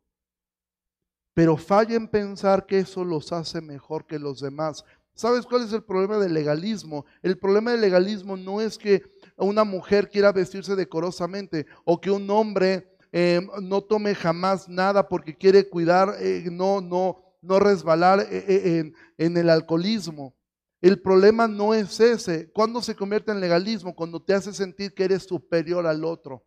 Pero 1.35 1.59
falla 1.59 1.97
en 1.97 2.09
pensar 2.09 2.65
que 2.65 2.79
eso 2.79 3.05
los 3.05 3.31
hace 3.33 3.61
mejor 3.61 4.07
que 4.07 4.19
los 4.19 4.41
demás. 4.41 4.83
¿Sabes 5.15 5.45
cuál 5.45 5.65
es 5.65 5.73
el 5.75 5.83
problema 5.83 6.19
del 6.19 6.33
legalismo? 6.33 7.05
El 7.23 7.39
problema 7.39 7.73
del 7.73 7.83
legalismo 7.83 8.39
no 8.39 8.63
es 8.63 8.79
que 8.79 9.03
una 9.37 9.65
mujer 9.65 10.09
quiera 10.09 10.33
vestirse 10.33 10.75
decorosamente 10.75 11.67
o 11.85 12.01
que 12.01 12.11
un 12.11 12.29
hombre 12.31 12.97
eh, 13.13 13.47
no 13.63 13.83
tome 13.83 14.15
jamás 14.15 14.67
nada 14.67 15.07
porque 15.07 15.37
quiere 15.37 15.69
cuidar, 15.69 16.17
eh, 16.21 16.49
no, 16.51 16.81
no, 16.81 17.23
no 17.43 17.59
resbalar 17.59 18.27
eh, 18.31 18.93
en 19.19 19.37
el 19.37 19.51
alcoholismo. 19.51 20.35
El 20.81 21.01
problema 21.01 21.49
no 21.49 21.75
es 21.75 21.99
ese. 22.01 22.51
¿Cuándo 22.53 22.83
se 22.83 22.95
convierte 22.95 23.33
en 23.33 23.41
legalismo? 23.41 23.95
Cuando 23.95 24.23
te 24.23 24.35
hace 24.35 24.53
sentir 24.53 24.95
que 24.95 25.05
eres 25.05 25.25
superior 25.25 25.87
al 25.87 26.05
otro, 26.05 26.45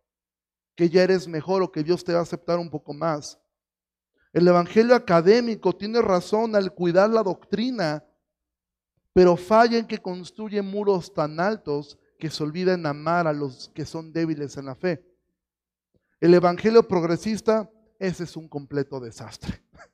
que 0.76 0.88
ya 0.88 1.02
eres 1.02 1.26
mejor 1.26 1.62
o 1.62 1.72
que 1.72 1.82
Dios 1.82 2.04
te 2.04 2.12
va 2.12 2.20
a 2.20 2.22
aceptar 2.22 2.58
un 2.58 2.70
poco 2.70 2.94
más. 2.94 3.38
El 4.32 4.46
evangelio 4.46 4.94
académico 4.94 5.74
tiene 5.74 6.00
razón 6.00 6.54
al 6.54 6.72
cuidar 6.72 7.10
la 7.10 7.22
doctrina, 7.22 8.04
pero 9.12 9.36
falla 9.36 9.78
en 9.78 9.86
que 9.86 9.98
construye 9.98 10.62
muros 10.62 11.12
tan 11.12 11.40
altos 11.40 11.98
que 12.18 12.30
se 12.30 12.42
olviden 12.44 12.86
amar 12.86 13.26
a 13.26 13.32
los 13.32 13.70
que 13.74 13.84
son 13.84 14.12
débiles 14.12 14.56
en 14.56 14.66
la 14.66 14.76
fe. 14.76 15.04
El 16.20 16.34
evangelio 16.34 16.86
progresista, 16.86 17.68
ese 17.98 18.24
es 18.24 18.36
un 18.36 18.48
completo 18.48 19.00
desastre. 19.00 19.64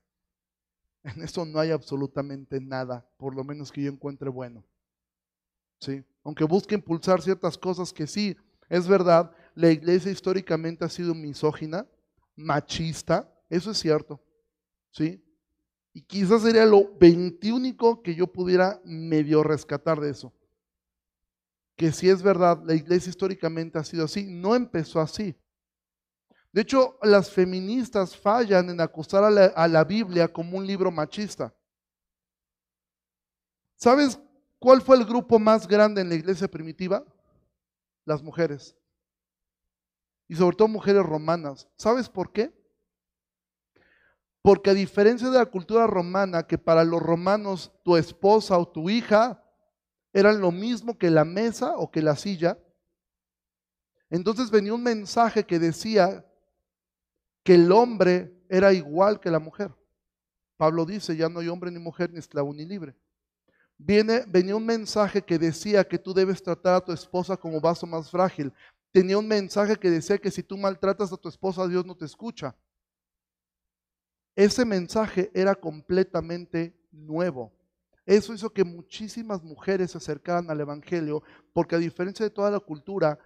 En 1.06 1.22
eso 1.22 1.44
no 1.44 1.60
hay 1.60 1.70
absolutamente 1.70 2.60
nada, 2.60 3.08
por 3.16 3.32
lo 3.32 3.44
menos 3.44 3.70
que 3.70 3.80
yo 3.80 3.92
encuentre 3.92 4.28
bueno. 4.28 4.64
¿Sí? 5.78 6.04
Aunque 6.24 6.42
busque 6.42 6.74
impulsar 6.74 7.22
ciertas 7.22 7.56
cosas 7.56 7.92
que 7.92 8.08
sí, 8.08 8.36
es 8.68 8.88
verdad, 8.88 9.30
la 9.54 9.70
iglesia 9.70 10.10
históricamente 10.10 10.84
ha 10.84 10.88
sido 10.88 11.14
misógina, 11.14 11.86
machista, 12.34 13.32
eso 13.48 13.70
es 13.70 13.78
cierto. 13.78 14.20
¿Sí? 14.90 15.22
Y 15.92 16.02
quizás 16.02 16.42
sería 16.42 16.66
lo 16.66 16.92
veintiúnico 16.98 18.02
que 18.02 18.16
yo 18.16 18.26
pudiera 18.26 18.80
medio 18.84 19.44
rescatar 19.44 20.00
de 20.00 20.10
eso. 20.10 20.32
Que 21.76 21.92
si 21.92 22.08
es 22.08 22.20
verdad, 22.20 22.60
la 22.64 22.74
iglesia 22.74 23.10
históricamente 23.10 23.78
ha 23.78 23.84
sido 23.84 24.06
así, 24.06 24.26
no 24.26 24.56
empezó 24.56 25.00
así. 25.00 25.36
De 26.56 26.62
hecho, 26.62 26.98
las 27.02 27.30
feministas 27.30 28.16
fallan 28.16 28.70
en 28.70 28.80
acusar 28.80 29.22
a 29.22 29.68
la, 29.68 29.84
Biblia 29.84 30.26
como 30.26 30.56
un 30.56 30.66
libro 30.66 30.90
machista. 30.90 31.54
¿Sabes 33.74 34.18
cuál 34.58 34.80
fue 34.80 34.96
el 34.96 35.04
grupo 35.04 35.38
más 35.38 35.68
grande 35.68 36.00
en 36.00 36.08
la 36.08 36.14
iglesia 36.14 36.48
primitiva? 36.48 37.04
Las 38.06 38.22
mujeres. 38.22 38.74
Y 40.28 40.34
sobre 40.34 40.56
todo 40.56 40.66
mujeres 40.66 41.04
romanas. 41.04 41.68
¿Sabes 41.76 42.08
por 42.08 42.32
qué? 42.32 42.50
Porque 44.40 44.70
a 44.70 44.74
diferencia 44.74 45.28
de 45.28 45.36
la 45.36 45.44
cultura 45.44 45.86
romana, 45.86 46.46
que 46.46 46.56
para 46.56 46.84
los 46.84 47.02
romanos 47.02 47.70
tu 47.84 47.98
esposa 47.98 48.56
o 48.56 48.66
tu 48.66 48.88
hija 48.88 49.44
eran 50.10 50.40
lo 50.40 50.50
mismo 50.52 50.96
que 50.96 51.10
la 51.10 51.26
mesa 51.26 51.76
o 51.76 51.90
que 51.90 52.00
la 52.00 52.16
silla, 52.16 52.58
entonces 54.08 54.50
venía 54.50 54.72
un 54.72 54.82
mensaje 54.82 55.44
que 55.44 55.58
decía 55.58 56.24
que 57.46 57.54
el 57.54 57.70
hombre 57.70 58.34
era 58.48 58.72
igual 58.72 59.20
que 59.20 59.30
la 59.30 59.38
mujer. 59.38 59.72
Pablo 60.56 60.84
dice, 60.84 61.16
ya 61.16 61.28
no 61.28 61.38
hay 61.38 61.46
hombre 61.46 61.70
ni 61.70 61.78
mujer, 61.78 62.10
ni 62.12 62.18
esclavo 62.18 62.52
ni 62.52 62.66
libre. 62.66 62.96
Viene, 63.78 64.24
venía 64.26 64.56
un 64.56 64.66
mensaje 64.66 65.22
que 65.22 65.38
decía 65.38 65.84
que 65.84 65.96
tú 65.96 66.12
debes 66.12 66.42
tratar 66.42 66.74
a 66.74 66.84
tu 66.84 66.90
esposa 66.90 67.36
como 67.36 67.60
vaso 67.60 67.86
más 67.86 68.10
frágil. 68.10 68.52
Tenía 68.90 69.16
un 69.16 69.28
mensaje 69.28 69.76
que 69.76 69.88
decía 69.88 70.18
que 70.18 70.32
si 70.32 70.42
tú 70.42 70.56
maltratas 70.56 71.12
a 71.12 71.16
tu 71.16 71.28
esposa, 71.28 71.68
Dios 71.68 71.86
no 71.86 71.96
te 71.96 72.04
escucha. 72.04 72.52
Ese 74.34 74.64
mensaje 74.64 75.30
era 75.32 75.54
completamente 75.54 76.76
nuevo. 76.90 77.52
Eso 78.04 78.34
hizo 78.34 78.52
que 78.52 78.64
muchísimas 78.64 79.44
mujeres 79.44 79.92
se 79.92 79.98
acercaran 79.98 80.50
al 80.50 80.60
Evangelio, 80.60 81.22
porque 81.52 81.76
a 81.76 81.78
diferencia 81.78 82.24
de 82.26 82.30
toda 82.30 82.50
la 82.50 82.58
cultura, 82.58 83.20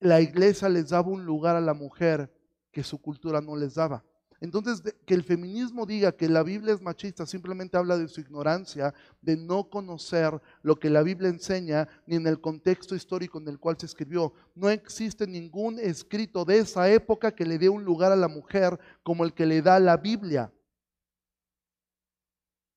la 0.00 0.20
iglesia 0.20 0.68
les 0.68 0.90
daba 0.90 1.08
un 1.08 1.24
lugar 1.24 1.56
a 1.56 1.62
la 1.62 1.72
mujer 1.72 2.30
que 2.78 2.84
su 2.84 3.02
cultura 3.02 3.40
no 3.40 3.56
les 3.56 3.74
daba. 3.74 4.04
Entonces, 4.40 4.80
que 5.04 5.14
el 5.14 5.24
feminismo 5.24 5.84
diga 5.84 6.12
que 6.12 6.28
la 6.28 6.44
Biblia 6.44 6.72
es 6.72 6.80
machista 6.80 7.26
simplemente 7.26 7.76
habla 7.76 7.98
de 7.98 8.06
su 8.06 8.20
ignorancia, 8.20 8.94
de 9.20 9.36
no 9.36 9.68
conocer 9.68 10.40
lo 10.62 10.78
que 10.78 10.88
la 10.88 11.02
Biblia 11.02 11.28
enseña, 11.28 11.88
ni 12.06 12.14
en 12.14 12.28
el 12.28 12.40
contexto 12.40 12.94
histórico 12.94 13.40
en 13.40 13.48
el 13.48 13.58
cual 13.58 13.76
se 13.80 13.86
escribió. 13.86 14.32
No 14.54 14.70
existe 14.70 15.26
ningún 15.26 15.80
escrito 15.80 16.44
de 16.44 16.58
esa 16.58 16.88
época 16.88 17.34
que 17.34 17.44
le 17.44 17.58
dé 17.58 17.68
un 17.68 17.82
lugar 17.82 18.12
a 18.12 18.16
la 18.16 18.28
mujer 18.28 18.78
como 19.02 19.24
el 19.24 19.34
que 19.34 19.44
le 19.44 19.60
da 19.60 19.80
la 19.80 19.96
Biblia. 19.96 20.52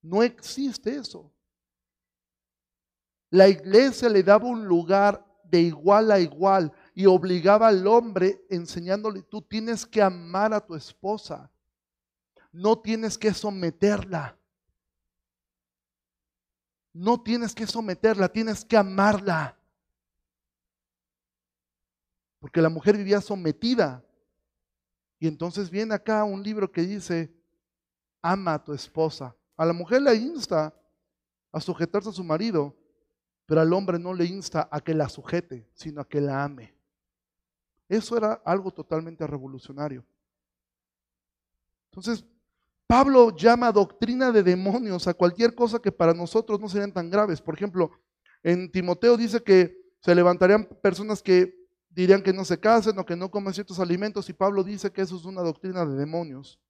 No 0.01 0.23
existe 0.23 0.95
eso. 0.95 1.31
La 3.29 3.47
iglesia 3.47 4.09
le 4.09 4.23
daba 4.23 4.47
un 4.47 4.65
lugar 4.65 5.23
de 5.43 5.61
igual 5.61 6.11
a 6.11 6.19
igual 6.19 6.73
y 6.93 7.05
obligaba 7.05 7.67
al 7.67 7.87
hombre 7.87 8.45
enseñándole, 8.49 9.21
tú 9.23 9.41
tienes 9.41 9.85
que 9.85 10.01
amar 10.01 10.53
a 10.53 10.65
tu 10.65 10.75
esposa, 10.75 11.51
no 12.51 12.79
tienes 12.79 13.17
que 13.17 13.33
someterla. 13.33 14.37
No 16.93 17.21
tienes 17.21 17.55
que 17.55 17.65
someterla, 17.65 18.27
tienes 18.27 18.65
que 18.65 18.75
amarla. 18.75 19.57
Porque 22.39 22.61
la 22.61 22.69
mujer 22.69 22.97
vivía 22.97 23.21
sometida. 23.21 24.03
Y 25.19 25.27
entonces 25.27 25.69
viene 25.69 25.93
acá 25.93 26.23
un 26.25 26.43
libro 26.43 26.69
que 26.69 26.81
dice, 26.81 27.33
ama 28.21 28.55
a 28.55 28.63
tu 28.63 28.73
esposa. 28.73 29.35
A 29.55 29.65
la 29.65 29.73
mujer 29.73 30.01
le 30.01 30.15
insta 30.15 30.75
a 31.51 31.61
sujetarse 31.61 32.09
a 32.09 32.13
su 32.13 32.23
marido, 32.23 32.75
pero 33.45 33.61
al 33.61 33.71
hombre 33.73 33.99
no 33.99 34.13
le 34.13 34.25
insta 34.25 34.67
a 34.71 34.81
que 34.81 34.93
la 34.93 35.07
sujete, 35.07 35.69
sino 35.73 36.01
a 36.01 36.07
que 36.07 36.19
la 36.19 36.43
ame. 36.43 36.80
Eso 37.91 38.15
era 38.15 38.41
algo 38.45 38.71
totalmente 38.71 39.27
revolucionario. 39.27 40.05
Entonces, 41.89 42.23
Pablo 42.87 43.35
llama 43.35 43.69
doctrina 43.69 44.31
de 44.31 44.43
demonios 44.43 45.09
a 45.09 45.13
cualquier 45.13 45.53
cosa 45.53 45.77
que 45.77 45.91
para 45.91 46.13
nosotros 46.13 46.57
no 46.61 46.69
serían 46.69 46.93
tan 46.93 47.09
graves. 47.09 47.41
Por 47.41 47.53
ejemplo, 47.53 47.91
en 48.43 48.71
Timoteo 48.71 49.17
dice 49.17 49.43
que 49.43 49.77
se 49.99 50.15
levantarían 50.15 50.63
personas 50.81 51.21
que 51.21 51.53
dirían 51.89 52.23
que 52.23 52.31
no 52.31 52.45
se 52.45 52.57
casen 52.57 52.97
o 52.97 53.05
que 53.05 53.17
no 53.17 53.29
comen 53.29 53.53
ciertos 53.53 53.77
alimentos 53.77 54.29
y 54.29 54.33
Pablo 54.33 54.63
dice 54.63 54.89
que 54.93 55.01
eso 55.01 55.17
es 55.17 55.25
una 55.25 55.41
doctrina 55.41 55.85
de 55.85 55.97
demonios. 55.97 56.61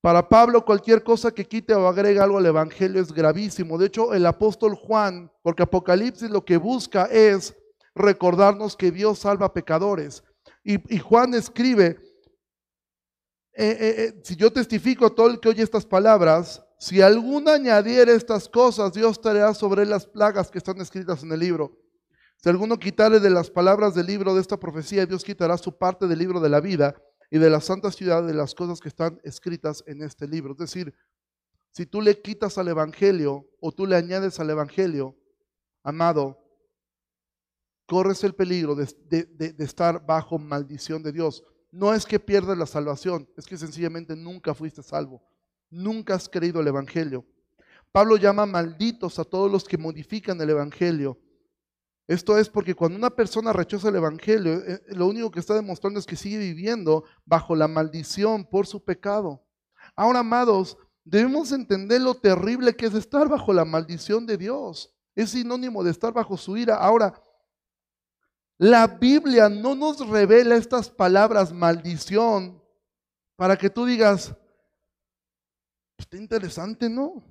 Para 0.00 0.28
Pablo 0.28 0.64
cualquier 0.64 1.02
cosa 1.02 1.32
que 1.32 1.44
quite 1.44 1.74
o 1.74 1.88
agregue 1.88 2.20
algo 2.20 2.38
al 2.38 2.46
Evangelio 2.46 3.02
es 3.02 3.12
gravísimo. 3.12 3.78
De 3.78 3.86
hecho, 3.86 4.14
el 4.14 4.26
apóstol 4.26 4.76
Juan, 4.76 5.28
porque 5.42 5.64
Apocalipsis 5.64 6.30
lo 6.30 6.44
que 6.44 6.56
busca 6.56 7.06
es 7.06 7.52
recordarnos 7.94 8.76
que 8.76 8.90
Dios 8.90 9.20
salva 9.20 9.52
pecadores. 9.52 10.22
Y, 10.64 10.98
Juan 10.98 11.34
escribe, 11.34 11.98
eh, 13.54 13.76
eh, 13.80 13.94
eh, 13.98 14.20
si 14.24 14.36
yo 14.36 14.52
testifico 14.52 15.06
a 15.06 15.14
todo 15.14 15.28
el 15.28 15.40
que 15.40 15.48
oye 15.48 15.62
estas 15.62 15.84
palabras, 15.84 16.62
si 16.78 17.00
alguno 17.00 17.50
añadiera 17.50 18.12
estas 18.12 18.48
cosas, 18.48 18.92
Dios 18.92 19.20
traerá 19.20 19.54
sobre 19.54 19.86
las 19.86 20.06
plagas 20.06 20.50
que 20.50 20.58
están 20.58 20.80
escritas 20.80 21.22
en 21.22 21.32
el 21.32 21.40
libro. 21.40 21.78
Si 22.36 22.48
alguno 22.48 22.76
quitare 22.78 23.20
de 23.20 23.30
las 23.30 23.50
palabras 23.50 23.94
del 23.94 24.06
libro 24.06 24.34
de 24.34 24.40
esta 24.40 24.58
profecía, 24.58 25.06
Dios 25.06 25.22
quitará 25.22 25.56
su 25.58 25.76
parte 25.76 26.08
del 26.08 26.18
libro 26.18 26.40
de 26.40 26.48
la 26.48 26.60
vida 26.60 26.96
y 27.30 27.38
de 27.38 27.50
la 27.50 27.60
santa 27.60 27.92
ciudad 27.92 28.24
de 28.26 28.34
las 28.34 28.54
cosas 28.54 28.80
que 28.80 28.88
están 28.88 29.20
escritas 29.22 29.84
en 29.86 30.02
este 30.02 30.26
libro. 30.26 30.52
Es 30.52 30.58
decir, 30.58 30.92
si 31.72 31.86
tú 31.86 32.00
le 32.00 32.20
quitas 32.20 32.58
al 32.58 32.68
Evangelio 32.68 33.48
o 33.60 33.72
tú 33.72 33.86
le 33.86 33.96
añades 33.96 34.40
al 34.40 34.50
Evangelio, 34.50 35.16
amado, 35.84 36.41
corres 37.92 38.24
el 38.24 38.34
peligro 38.34 38.74
de, 38.74 39.54
estar 39.58 40.06
bajo 40.06 40.38
maldición 40.38 41.02
de 41.02 41.12
Dios. 41.12 41.44
No 41.70 41.92
es 41.92 42.06
que 42.06 42.18
pierdas 42.18 42.56
la 42.56 42.64
salvación, 42.64 43.28
es 43.36 43.44
que 43.44 43.58
sencillamente 43.58 44.16
nunca 44.16 44.54
fuiste 44.54 44.82
salvo. 44.82 45.22
Nunca 45.68 46.14
has 46.14 46.26
creído 46.26 46.62
el 46.62 46.68
Evangelio. 46.68 47.22
Pablo 47.92 48.16
llama 48.16 48.46
malditos 48.46 49.18
a 49.18 49.24
todos 49.24 49.52
los 49.52 49.64
que 49.64 49.76
modifican 49.76 50.40
el 50.40 50.48
Evangelio. 50.48 51.18
Esto 52.06 52.38
es 52.38 52.48
porque 52.48 52.74
cuando 52.74 52.96
una 52.96 53.10
persona 53.10 53.52
rechaza 53.52 53.90
el 53.90 53.96
Evangelio, 53.96 54.54
eh, 54.66 54.82
lo 54.88 55.06
único 55.06 55.30
que 55.30 55.40
está 55.40 55.52
demostrando 55.52 56.00
es 56.00 56.06
que 56.06 56.16
sigue 56.16 56.38
viviendo 56.38 57.04
bajo 57.26 57.54
la 57.54 57.68
maldición 57.68 58.42
por 58.42 58.66
su 58.66 58.82
pecado. 58.82 59.44
Ahora, 59.94 60.20
amados, 60.20 60.78
debemos 61.04 61.52
entender 61.52 62.00
lo 62.00 62.14
terrible 62.14 62.74
que 62.74 62.86
es 62.86 62.94
estar 62.94 63.28
bajo 63.28 63.52
la 63.52 63.66
maldición 63.66 64.24
de 64.24 64.38
Dios. 64.38 64.94
Es 65.14 65.32
sinónimo 65.32 65.84
de 65.84 65.90
estar 65.90 66.14
bajo 66.14 66.38
su 66.38 66.56
ira. 66.56 66.76
Ahora, 66.76 67.22
la 68.62 68.86
Biblia 68.86 69.48
no 69.48 69.74
nos 69.74 70.08
revela 70.08 70.54
estas 70.54 70.88
palabras 70.88 71.52
maldición 71.52 72.62
para 73.34 73.56
que 73.56 73.68
tú 73.68 73.84
digas, 73.84 74.36
está 75.98 76.16
interesante, 76.16 76.88
¿no? 76.88 77.24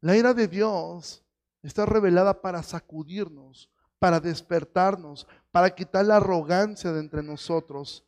La 0.00 0.16
ira 0.16 0.32
de 0.32 0.48
Dios 0.48 1.22
está 1.62 1.84
revelada 1.84 2.40
para 2.40 2.62
sacudirnos, 2.62 3.70
para 3.98 4.20
despertarnos, 4.20 5.26
para 5.50 5.74
quitar 5.74 6.06
la 6.06 6.16
arrogancia 6.16 6.90
de 6.90 7.00
entre 7.00 7.22
nosotros. 7.22 8.06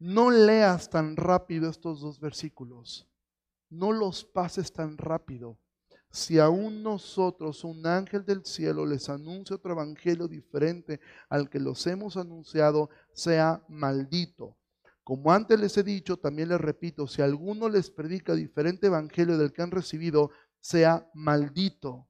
No 0.00 0.32
leas 0.32 0.90
tan 0.90 1.14
rápido 1.14 1.70
estos 1.70 2.00
dos 2.00 2.18
versículos. 2.18 3.08
No 3.70 3.92
los 3.92 4.24
pases 4.24 4.72
tan 4.72 4.98
rápido 4.98 5.61
si 6.12 6.38
aún 6.38 6.82
nosotros, 6.82 7.64
un 7.64 7.86
ángel 7.86 8.26
del 8.26 8.44
cielo, 8.44 8.84
les 8.84 9.08
anuncia 9.08 9.56
otro 9.56 9.72
evangelio 9.72 10.28
diferente 10.28 11.00
al 11.30 11.48
que 11.48 11.58
los 11.58 11.86
hemos 11.86 12.18
anunciado, 12.18 12.90
sea 13.14 13.64
maldito. 13.66 14.54
Como 15.04 15.32
antes 15.32 15.58
les 15.58 15.74
he 15.78 15.82
dicho, 15.82 16.18
también 16.18 16.50
les 16.50 16.60
repito, 16.60 17.06
si 17.06 17.22
alguno 17.22 17.66
les 17.70 17.90
predica 17.90 18.34
diferente 18.34 18.88
evangelio 18.88 19.38
del 19.38 19.54
que 19.54 19.62
han 19.62 19.70
recibido, 19.70 20.30
sea 20.60 21.10
maldito. 21.14 22.06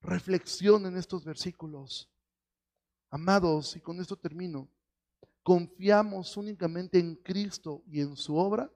Reflexión 0.00 0.84
en 0.86 0.96
estos 0.96 1.24
versículos. 1.24 2.10
Amados, 3.08 3.76
y 3.76 3.80
con 3.80 4.00
esto 4.00 4.16
termino, 4.16 4.68
¿confiamos 5.44 6.36
únicamente 6.36 6.98
en 6.98 7.14
Cristo 7.14 7.84
y 7.86 8.00
en 8.00 8.16
su 8.16 8.36
obra? 8.36 8.68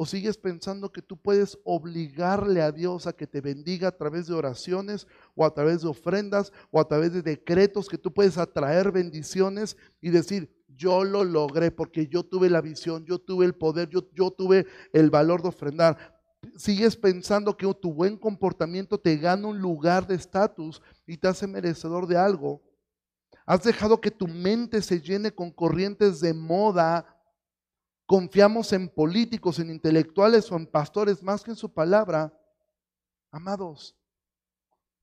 ¿O 0.00 0.06
sigues 0.06 0.38
pensando 0.38 0.92
que 0.92 1.02
tú 1.02 1.16
puedes 1.16 1.58
obligarle 1.64 2.62
a 2.62 2.70
Dios 2.70 3.08
a 3.08 3.12
que 3.12 3.26
te 3.26 3.40
bendiga 3.40 3.88
a 3.88 3.96
través 3.96 4.28
de 4.28 4.34
oraciones 4.34 5.08
o 5.34 5.44
a 5.44 5.52
través 5.52 5.82
de 5.82 5.88
ofrendas 5.88 6.52
o 6.70 6.78
a 6.78 6.86
través 6.86 7.12
de 7.12 7.20
decretos 7.20 7.88
que 7.88 7.98
tú 7.98 8.14
puedes 8.14 8.38
atraer 8.38 8.92
bendiciones 8.92 9.76
y 10.00 10.10
decir, 10.10 10.54
yo 10.68 11.02
lo 11.02 11.24
logré 11.24 11.72
porque 11.72 12.06
yo 12.06 12.22
tuve 12.22 12.48
la 12.48 12.60
visión, 12.60 13.04
yo 13.06 13.18
tuve 13.18 13.44
el 13.44 13.56
poder, 13.56 13.88
yo, 13.88 14.08
yo 14.14 14.30
tuve 14.30 14.68
el 14.92 15.10
valor 15.10 15.42
de 15.42 15.48
ofrendar. 15.48 16.20
Sigues 16.54 16.96
pensando 16.96 17.56
que 17.56 17.66
tu 17.74 17.92
buen 17.92 18.16
comportamiento 18.16 19.00
te 19.00 19.16
gana 19.16 19.48
un 19.48 19.58
lugar 19.58 20.06
de 20.06 20.14
estatus 20.14 20.80
y 21.08 21.16
te 21.16 21.26
hace 21.26 21.48
merecedor 21.48 22.06
de 22.06 22.16
algo. 22.16 22.62
Has 23.46 23.64
dejado 23.64 24.00
que 24.00 24.12
tu 24.12 24.28
mente 24.28 24.80
se 24.80 25.00
llene 25.00 25.32
con 25.32 25.50
corrientes 25.50 26.20
de 26.20 26.34
moda. 26.34 27.17
Confiamos 28.08 28.72
en 28.72 28.88
políticos, 28.88 29.58
en 29.58 29.68
intelectuales 29.68 30.50
o 30.50 30.56
en 30.56 30.66
pastores 30.66 31.22
más 31.22 31.44
que 31.44 31.50
en 31.50 31.58
su 31.58 31.70
palabra. 31.70 32.32
Amados, 33.30 33.94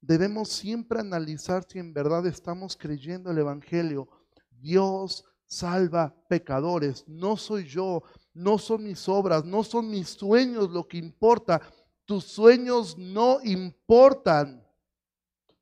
debemos 0.02 0.50
siempre 0.50 1.02
analizar 1.02 1.64
si 1.70 1.78
en 1.78 1.94
verdad 1.94 2.26
estamos 2.26 2.76
creyendo 2.76 3.30
el 3.30 3.38
Evangelio. 3.38 4.10
Dios 4.50 5.24
salva 5.46 6.16
pecadores, 6.28 7.08
no 7.08 7.38
soy 7.38 7.66
yo, 7.66 8.02
no 8.34 8.58
son 8.58 8.86
mis 8.86 9.08
obras, 9.08 9.46
no 9.46 9.64
son 9.64 9.92
mis 9.92 10.10
sueños 10.10 10.72
lo 10.72 10.88
que 10.88 10.98
importa. 10.98 11.62
Tus 12.06 12.24
sueños 12.24 12.98
no 12.98 13.38
importan. 13.44 14.68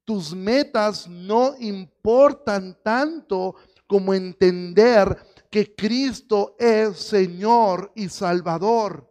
Tus 0.05 0.33
metas 0.33 1.09
no 1.09 1.55
importan 1.59 2.77
tanto 2.81 3.55
como 3.85 4.13
entender 4.13 5.32
que 5.53 5.75
Cristo 5.75 6.55
es 6.57 6.97
Señor 6.97 7.91
y 7.93 8.09
Salvador. 8.09 9.07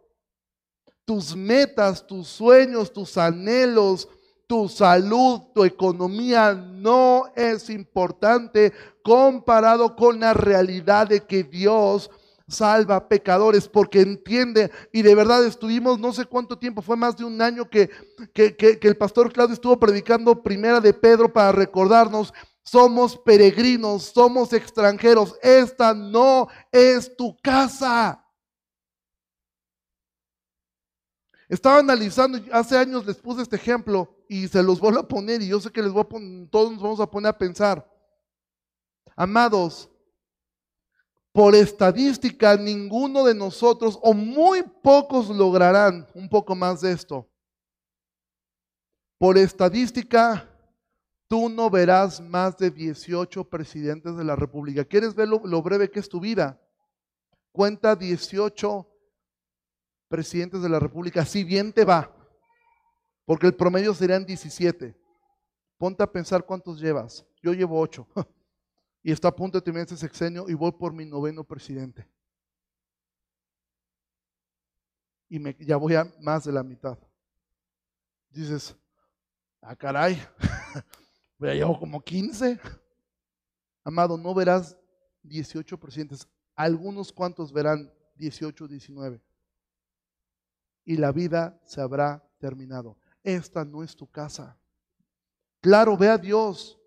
Tus 1.05 1.37
metas, 1.37 2.05
tus 2.05 2.27
sueños, 2.27 2.91
tus 2.91 3.17
anhelos, 3.17 4.09
tu 4.45 4.67
salud, 4.67 5.39
tu 5.55 5.63
economía 5.63 6.53
no 6.53 7.31
es 7.33 7.69
importante 7.69 8.73
comparado 9.01 9.95
con 9.95 10.19
la 10.19 10.33
realidad 10.33 11.07
de 11.07 11.21
que 11.21 11.45
Dios 11.45 12.11
salva 12.45 13.07
pecadores 13.07 13.69
porque 13.69 14.01
entiende 14.01 14.69
y 14.91 15.01
de 15.01 15.15
verdad 15.15 15.45
estuvimos 15.45 15.97
no 15.97 16.11
sé 16.11 16.25
cuánto 16.25 16.57
tiempo, 16.57 16.81
fue 16.81 16.97
más 16.97 17.15
de 17.15 17.23
un 17.23 17.41
año 17.41 17.69
que, 17.69 17.89
que, 18.33 18.57
que, 18.57 18.79
el 18.81 18.97
pastor 18.97 19.31
Claudio 19.31 19.53
estuvo 19.53 19.79
predicando 19.79 20.43
primera 20.43 20.81
de 20.81 20.93
Pedro 20.93 21.31
para 21.31 21.53
recordarnos, 21.53 22.33
somos 22.63 23.17
peregrinos, 23.17 24.03
somos 24.03 24.53
extranjeros, 24.53 25.37
esta 25.41 25.93
no 25.93 26.47
es 26.71 27.15
tu 27.15 27.37
casa. 27.37 28.19
Estaba 31.49 31.79
analizando, 31.79 32.39
hace 32.51 32.77
años 32.77 33.05
les 33.05 33.17
puse 33.17 33.41
este 33.41 33.57
ejemplo 33.57 34.17
y 34.27 34.47
se 34.47 34.63
los 34.63 34.79
voy 34.79 34.97
a 34.97 35.03
poner 35.03 35.41
y 35.41 35.49
yo 35.49 35.59
sé 35.59 35.71
que 35.71 35.81
les 35.81 35.91
voy 35.91 36.01
a 36.01 36.09
poner, 36.09 36.49
todos 36.49 36.71
nos 36.71 36.81
vamos 36.81 36.99
a 36.99 37.09
poner 37.09 37.29
a 37.29 37.37
pensar. 37.37 37.87
Amados, 39.15 39.89
por 41.33 41.53
estadística, 41.53 42.55
ninguno 42.55 43.25
de 43.25 43.35
nosotros 43.35 43.99
o 44.01 44.13
muy 44.13 44.63
pocos 44.63 45.29
lograrán 45.29 46.07
un 46.13 46.29
poco 46.29 46.55
más 46.55 46.81
de 46.81 46.91
esto. 46.91 47.29
Por 49.19 49.37
estadística, 49.37 50.49
tú 51.33 51.49
no 51.49 51.67
verás 51.67 52.21
más 52.21 52.55
de 52.59 52.69
18 52.69 53.49
presidentes 53.49 54.15
de 54.15 54.23
la 54.23 54.35
República. 54.35 54.85
¿Quieres 54.85 55.15
ver 55.15 55.27
lo, 55.27 55.63
breve 55.63 55.89
que 55.89 55.99
es 55.99 56.07
tu 56.07 56.19
vida? 56.19 56.61
Cuenta 57.51 57.95
18 57.95 58.87
presidentes 60.07 60.61
de 60.61 60.69
la 60.69 60.79
República, 60.79 61.25
si 61.25 61.43
bien 61.43 61.73
te 61.73 61.85
va, 61.85 62.15
porque 63.25 63.47
el 63.47 63.55
promedio 63.55 63.95
serían 63.95 64.27
17. 64.27 64.95
Ponte 65.79 66.03
a 66.03 66.11
pensar 66.11 66.45
cuántos 66.45 66.79
llevas. 66.79 67.25
Yo 67.41 67.51
llevo 67.51 67.79
8. 67.79 68.07
y 69.01 69.11
está 69.11 69.29
a 69.29 69.35
punto 69.35 69.57
de 69.57 69.63
terminar 69.63 69.87
este 69.87 69.97
sexenio 69.97 70.47
y 70.47 70.53
voy 70.53 70.73
por 70.73 70.93
mi 70.93 71.03
noveno 71.03 71.43
presidente. 71.43 72.07
Y 75.29 75.65
ya 75.65 75.77
voy 75.77 75.95
a 75.95 76.13
más 76.19 76.43
de 76.43 76.51
la 76.51 76.61
mitad. 76.61 76.99
Dices, 78.29 78.75
ah, 79.63 79.75
caray, 79.75 80.21
ya 81.39 81.53
llevo 81.53 81.79
como 81.79 82.01
15. 82.01 82.59
Amado, 83.83 84.17
no 84.17 84.33
verás 84.33 84.77
18 85.23 85.77
presidentes. 85.79 86.27
Algunos 86.55 87.11
cuantos 87.11 87.51
verán 87.51 87.91
18, 88.15 88.67
19. 88.67 89.21
Y 90.85 90.97
la 90.97 91.11
vida 91.11 91.59
se 91.65 91.81
habrá 91.81 92.23
terminado. 92.37 92.97
Esta 93.23 93.65
no 93.65 93.83
es 93.83 93.95
tu 93.95 94.09
casa. 94.09 94.57
Claro, 95.61 95.97
ve 95.97 96.09
a 96.09 96.17
Dios 96.17 96.79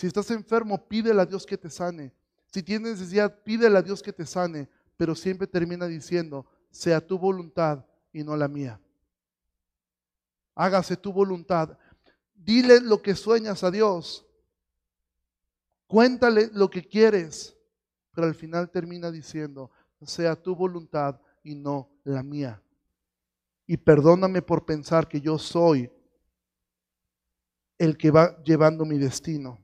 si 0.00 0.06
estás 0.06 0.30
enfermo, 0.30 0.88
pídele 0.88 1.20
a 1.20 1.26
Dios 1.26 1.44
que 1.44 1.58
te 1.58 1.68
sane. 1.68 2.14
Si 2.46 2.62
tienes 2.62 2.92
necesidad, 2.92 3.42
pídele 3.42 3.76
a 3.76 3.82
Dios 3.82 4.02
que 4.02 4.14
te 4.14 4.24
sane. 4.24 4.66
Pero 4.96 5.14
siempre 5.14 5.46
termina 5.46 5.86
diciendo, 5.86 6.46
sea 6.70 7.06
tu 7.06 7.18
voluntad 7.18 7.84
y 8.10 8.24
no 8.24 8.34
la 8.34 8.48
mía. 8.48 8.80
Hágase 10.54 10.96
tu 10.96 11.12
voluntad. 11.12 11.76
Dile 12.42 12.80
lo 12.80 13.02
que 13.02 13.14
sueñas 13.14 13.62
a 13.64 13.70
Dios. 13.70 14.26
Cuéntale 15.86 16.50
lo 16.52 16.70
que 16.70 16.86
quieres. 16.86 17.56
Pero 18.12 18.26
al 18.26 18.34
final 18.34 18.70
termina 18.70 19.10
diciendo, 19.10 19.70
sea 20.02 20.34
tu 20.34 20.56
voluntad 20.56 21.20
y 21.42 21.54
no 21.54 21.90
la 22.04 22.22
mía. 22.22 22.62
Y 23.66 23.76
perdóname 23.76 24.42
por 24.42 24.64
pensar 24.64 25.06
que 25.06 25.20
yo 25.20 25.38
soy 25.38 25.90
el 27.78 27.96
que 27.96 28.10
va 28.10 28.42
llevando 28.42 28.84
mi 28.84 28.98
destino. 28.98 29.58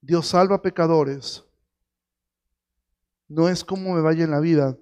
Dios 0.00 0.26
salva 0.26 0.62
pecadores. 0.62 1.44
No 3.28 3.48
es 3.48 3.62
cómo 3.62 3.94
me 3.94 4.00
vaya 4.00 4.24
en 4.24 4.30
la 4.30 4.40
vida. 4.40 4.76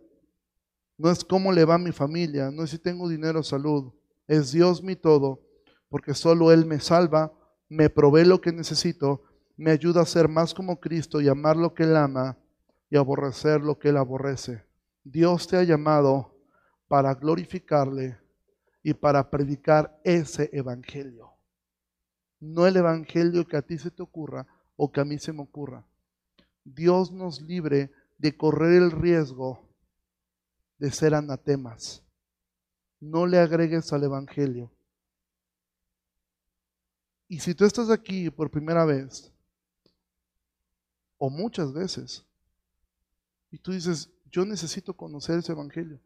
No 0.96 1.10
es 1.10 1.24
cómo 1.24 1.52
le 1.52 1.64
va 1.64 1.74
a 1.74 1.78
mi 1.78 1.92
familia. 1.92 2.50
No 2.50 2.62
es 2.62 2.70
si 2.70 2.78
tengo 2.78 3.08
dinero 3.08 3.40
o 3.40 3.42
salud. 3.42 3.92
Es 4.26 4.52
Dios 4.52 4.82
mi 4.82 4.96
todo. 4.96 5.47
Porque 5.88 6.14
solo 6.14 6.52
Él 6.52 6.66
me 6.66 6.80
salva, 6.80 7.32
me 7.68 7.90
provee 7.90 8.24
lo 8.24 8.40
que 8.40 8.52
necesito, 8.52 9.22
me 9.56 9.70
ayuda 9.70 10.02
a 10.02 10.06
ser 10.06 10.28
más 10.28 10.54
como 10.54 10.80
Cristo 10.80 11.20
y 11.20 11.28
amar 11.28 11.56
lo 11.56 11.74
que 11.74 11.84
Él 11.84 11.96
ama 11.96 12.38
y 12.90 12.96
aborrecer 12.96 13.60
lo 13.60 13.78
que 13.78 13.88
Él 13.88 13.96
aborrece. 13.96 14.64
Dios 15.04 15.48
te 15.48 15.56
ha 15.56 15.62
llamado 15.62 16.34
para 16.86 17.14
glorificarle 17.14 18.18
y 18.82 18.94
para 18.94 19.30
predicar 19.30 20.00
ese 20.04 20.50
evangelio. 20.52 21.32
No 22.40 22.66
el 22.66 22.76
evangelio 22.76 23.46
que 23.46 23.56
a 23.56 23.62
ti 23.62 23.78
se 23.78 23.90
te 23.90 24.02
ocurra, 24.02 24.46
o 24.76 24.92
que 24.92 25.00
a 25.00 25.04
mí 25.04 25.18
se 25.18 25.32
me 25.32 25.42
ocurra. 25.42 25.84
Dios 26.64 27.12
nos 27.12 27.42
libre 27.42 27.90
de 28.16 28.36
correr 28.36 28.74
el 28.80 28.92
riesgo 28.92 29.68
de 30.78 30.90
ser 30.92 31.14
anatemas. 31.14 32.04
No 33.00 33.26
le 33.26 33.38
agregues 33.38 33.92
al 33.92 34.04
Evangelio. 34.04 34.70
Y 37.28 37.40
si 37.40 37.54
tú 37.54 37.64
estás 37.64 37.90
aquí 37.90 38.30
por 38.30 38.50
primera 38.50 38.84
vez, 38.84 39.30
o 41.18 41.28
muchas 41.28 41.72
veces, 41.72 42.24
y 43.50 43.58
tú 43.58 43.72
dices, 43.72 44.10
yo 44.30 44.44
necesito 44.44 44.94
conocer 44.94 45.38
ese 45.38 45.52
Evangelio. 45.52 46.00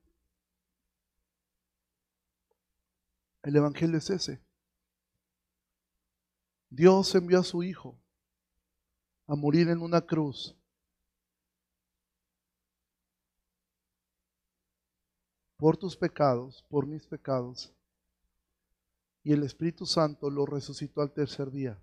El 3.43 3.57
Evangelio 3.57 3.99
es 3.99 4.11
ese. 4.11 4.41
Dios 6.71 7.15
envió 7.15 7.41
a 7.41 7.45
su 7.45 7.63
Hijo 7.63 7.97
a 9.27 9.37
morir 9.37 9.69
en 9.69 9.81
una 9.81 10.01
cruz. 10.01 10.57
por 15.63 15.77
tus 15.77 15.97
pecados, 15.97 16.65
por 16.69 16.89
mis 16.89 17.07
pecados. 17.07 17.73
Y 19.23 19.33
el 19.33 19.43
Espíritu 19.43 19.87
Santo 19.87 20.31
lo 20.31 20.47
resucitó 20.47 21.01
al 21.01 21.13
tercer 21.13 21.51
día. 21.51 21.79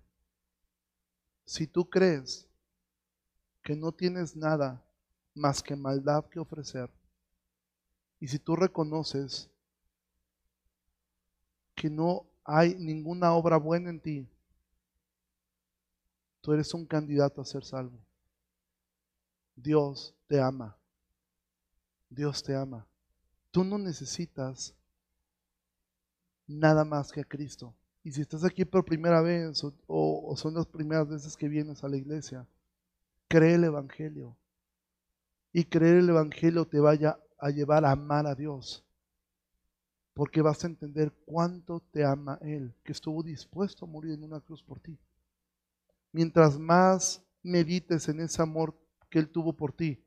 Si 1.44 1.66
tú 1.66 1.88
crees 1.88 2.46
que 3.62 3.74
no 3.74 3.92
tienes 3.92 4.36
nada 4.36 4.84
más 5.34 5.62
que 5.62 5.74
maldad 5.74 6.26
que 6.26 6.38
ofrecer, 6.38 6.90
y 8.18 8.28
si 8.28 8.38
tú 8.38 8.56
reconoces 8.56 9.48
que 11.74 11.88
no 11.88 12.26
hay 12.44 12.74
ninguna 12.74 13.32
obra 13.32 13.56
buena 13.56 13.88
en 13.90 14.00
ti, 14.00 14.28
Tú 16.40 16.52
eres 16.52 16.72
un 16.72 16.86
candidato 16.86 17.40
a 17.40 17.44
ser 17.44 17.64
salvo. 17.64 17.98
Dios 19.54 20.14
te 20.26 20.40
ama. 20.40 20.76
Dios 22.08 22.42
te 22.42 22.56
ama. 22.56 22.86
Tú 23.50 23.62
no 23.62 23.78
necesitas 23.78 24.74
nada 26.50 26.84
más 26.84 27.12
que 27.12 27.20
a 27.20 27.24
Cristo. 27.24 27.74
Y 28.02 28.12
si 28.12 28.22
estás 28.22 28.44
aquí 28.44 28.64
por 28.64 28.84
primera 28.84 29.20
vez 29.20 29.62
o, 29.86 30.34
son 30.36 30.54
las 30.54 30.66
primeras 30.66 31.08
veces 31.08 31.36
que 31.36 31.48
vienes 31.48 31.84
a 31.84 31.88
la 31.88 31.96
iglesia, 31.96 32.46
cree 33.28 33.54
el 33.54 33.64
Evangelio. 33.64 34.36
Y 35.52 35.64
creer 35.64 35.96
el 35.96 36.08
Evangelio 36.08 36.64
te 36.64 36.80
vaya 36.80 37.18
a 37.38 37.50
llevar 37.50 37.84
a 37.84 37.92
amar 37.92 38.26
a 38.26 38.34
Dios. 38.34 38.84
Porque 40.14 40.42
vas 40.42 40.64
a 40.64 40.68
entender 40.68 41.12
cuánto 41.26 41.80
te 41.92 42.04
ama 42.04 42.38
Él, 42.42 42.74
que 42.84 42.92
estuvo 42.92 43.22
dispuesto 43.22 43.84
a 43.84 43.88
morir 43.88 44.12
en 44.12 44.24
una 44.24 44.40
cruz 44.40 44.62
por 44.62 44.80
ti. 44.80 44.98
Mientras 46.12 46.58
más 46.58 47.22
medites 47.42 48.08
en 48.08 48.20
ese 48.20 48.42
amor 48.42 48.74
que 49.08 49.18
Él 49.18 49.28
tuvo 49.28 49.52
por 49.52 49.72
ti, 49.72 50.02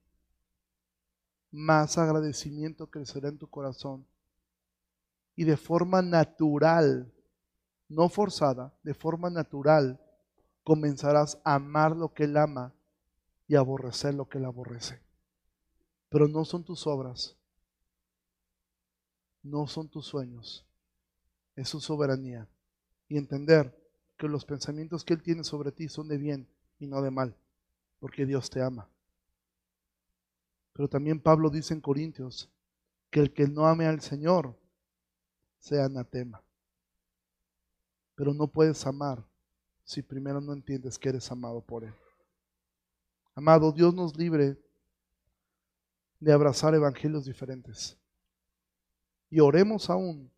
más 1.51 1.97
agradecimiento 1.97 2.87
crecerá 2.87 3.29
en 3.29 3.37
tu 3.37 3.47
corazón. 3.47 4.05
Y 5.35 5.45
de 5.45 5.57
forma 5.57 6.01
natural, 6.01 7.11
no 7.89 8.09
forzada, 8.09 8.73
de 8.83 8.93
forma 8.93 9.29
natural, 9.29 9.99
comenzarás 10.63 11.39
a 11.43 11.55
amar 11.55 11.95
lo 11.95 12.13
que 12.13 12.25
Él 12.25 12.37
ama 12.37 12.73
y 13.47 13.55
aborrecer 13.55 14.13
lo 14.13 14.27
que 14.27 14.37
Él 14.37 14.45
aborrece. 14.45 15.01
Pero 16.09 16.27
no 16.27 16.45
son 16.45 16.63
tus 16.63 16.85
obras, 16.87 17.35
no 19.41 19.67
son 19.67 19.89
tus 19.89 20.05
sueños, 20.05 20.65
es 21.55 21.69
su 21.69 21.81
soberanía. 21.81 22.47
Y 23.07 23.17
entender 23.17 23.77
que 24.17 24.27
los 24.27 24.45
pensamientos 24.45 25.03
que 25.03 25.13
Él 25.13 25.21
tiene 25.21 25.43
sobre 25.43 25.71
ti 25.71 25.89
son 25.89 26.07
de 26.07 26.17
bien 26.17 26.47
y 26.79 26.87
no 26.87 27.01
de 27.01 27.11
mal, 27.11 27.35
porque 27.99 28.25
Dios 28.25 28.49
te 28.49 28.61
ama. 28.61 28.89
Pero 30.73 30.87
también 30.87 31.19
Pablo 31.19 31.49
dice 31.49 31.73
en 31.73 31.81
Corintios 31.81 32.49
que 33.09 33.19
el 33.19 33.33
que 33.33 33.47
no 33.47 33.67
ame 33.67 33.85
al 33.85 34.01
Señor 34.01 34.57
sea 35.63 35.85
anatema. 35.85 36.43
Pero 38.15 38.33
no 38.33 38.47
puedes 38.47 38.85
amar 38.85 39.25
si 39.85 40.01
primero 40.01 40.41
no 40.41 40.51
entiendes 40.51 40.99
que 40.99 41.07
eres 41.07 41.31
amado 41.31 41.61
por 41.61 41.85
Él. 41.85 41.93
Amado, 43.33 43.71
Dios 43.71 43.93
nos 43.93 44.15
libre 44.17 44.57
de 46.19 46.33
abrazar 46.33 46.75
evangelios 46.75 47.23
diferentes. 47.23 47.97
Y 49.29 49.39
oremos 49.39 49.89
aún 49.89 50.29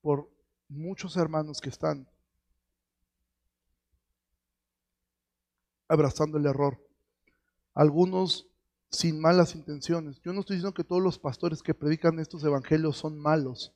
por 0.00 0.30
muchos 0.66 1.18
hermanos 1.18 1.60
que 1.60 1.68
están 1.68 2.08
abrazando 5.88 6.38
el 6.38 6.46
error. 6.46 6.82
Algunos 7.74 8.48
sin 8.90 9.20
malas 9.20 9.54
intenciones. 9.54 10.18
Yo 10.22 10.32
no 10.32 10.40
estoy 10.40 10.56
diciendo 10.56 10.74
que 10.74 10.84
todos 10.84 11.02
los 11.02 11.18
pastores 11.18 11.62
que 11.62 11.74
predican 11.74 12.18
estos 12.18 12.42
evangelios 12.44 12.96
son 12.96 13.18
malos. 13.18 13.74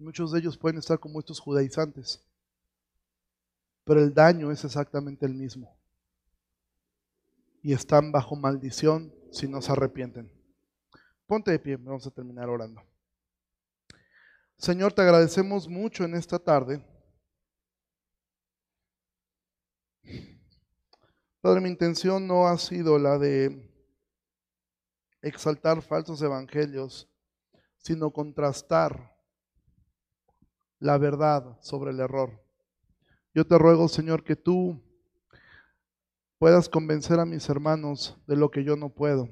Muchos 0.00 0.32
de 0.32 0.38
ellos 0.38 0.56
pueden 0.56 0.78
estar 0.78 0.98
como 0.98 1.20
estos 1.20 1.38
judaizantes. 1.38 2.26
Pero 3.84 4.00
el 4.00 4.14
daño 4.14 4.50
es 4.50 4.64
exactamente 4.64 5.26
el 5.26 5.34
mismo. 5.34 5.76
Y 7.62 7.74
están 7.74 8.10
bajo 8.10 8.34
maldición 8.34 9.14
si 9.30 9.46
no 9.46 9.60
se 9.60 9.72
arrepienten. 9.72 10.32
Ponte 11.26 11.50
de 11.50 11.58
pie, 11.58 11.76
vamos 11.76 12.06
a 12.06 12.10
terminar 12.10 12.48
orando. 12.48 12.82
Señor, 14.56 14.94
te 14.94 15.02
agradecemos 15.02 15.68
mucho 15.68 16.04
en 16.04 16.14
esta 16.14 16.38
tarde. 16.38 16.82
Padre, 21.42 21.60
mi 21.60 21.68
intención 21.68 22.26
no 22.26 22.46
ha 22.46 22.56
sido 22.56 22.98
la 22.98 23.18
de 23.18 23.70
exaltar 25.20 25.82
falsos 25.82 26.22
evangelios, 26.22 27.06
sino 27.76 28.10
contrastar 28.10 29.09
la 30.80 30.98
verdad 30.98 31.58
sobre 31.60 31.92
el 31.92 32.00
error. 32.00 32.42
Yo 33.32 33.46
te 33.46 33.56
ruego, 33.58 33.86
Señor, 33.86 34.24
que 34.24 34.34
tú 34.34 34.82
puedas 36.38 36.68
convencer 36.68 37.20
a 37.20 37.26
mis 37.26 37.48
hermanos 37.48 38.18
de 38.26 38.34
lo 38.34 38.50
que 38.50 38.64
yo 38.64 38.74
no 38.74 38.88
puedo. 38.88 39.28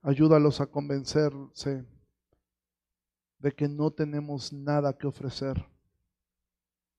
Ayúdalos 0.00 0.60
a 0.60 0.66
convencerse 0.66 1.84
de 3.38 3.52
que 3.52 3.68
no 3.68 3.90
tenemos 3.90 4.52
nada 4.52 4.96
que 4.96 5.06
ofrecer. 5.06 5.66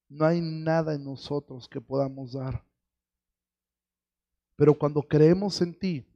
No 0.08 0.24
hay 0.24 0.40
nada 0.40 0.94
en 0.94 1.04
nosotros 1.04 1.68
que 1.68 1.80
podamos 1.80 2.34
dar. 2.34 2.64
Pero 4.56 4.78
cuando 4.78 5.02
creemos 5.02 5.60
en 5.62 5.76
ti, 5.76 6.06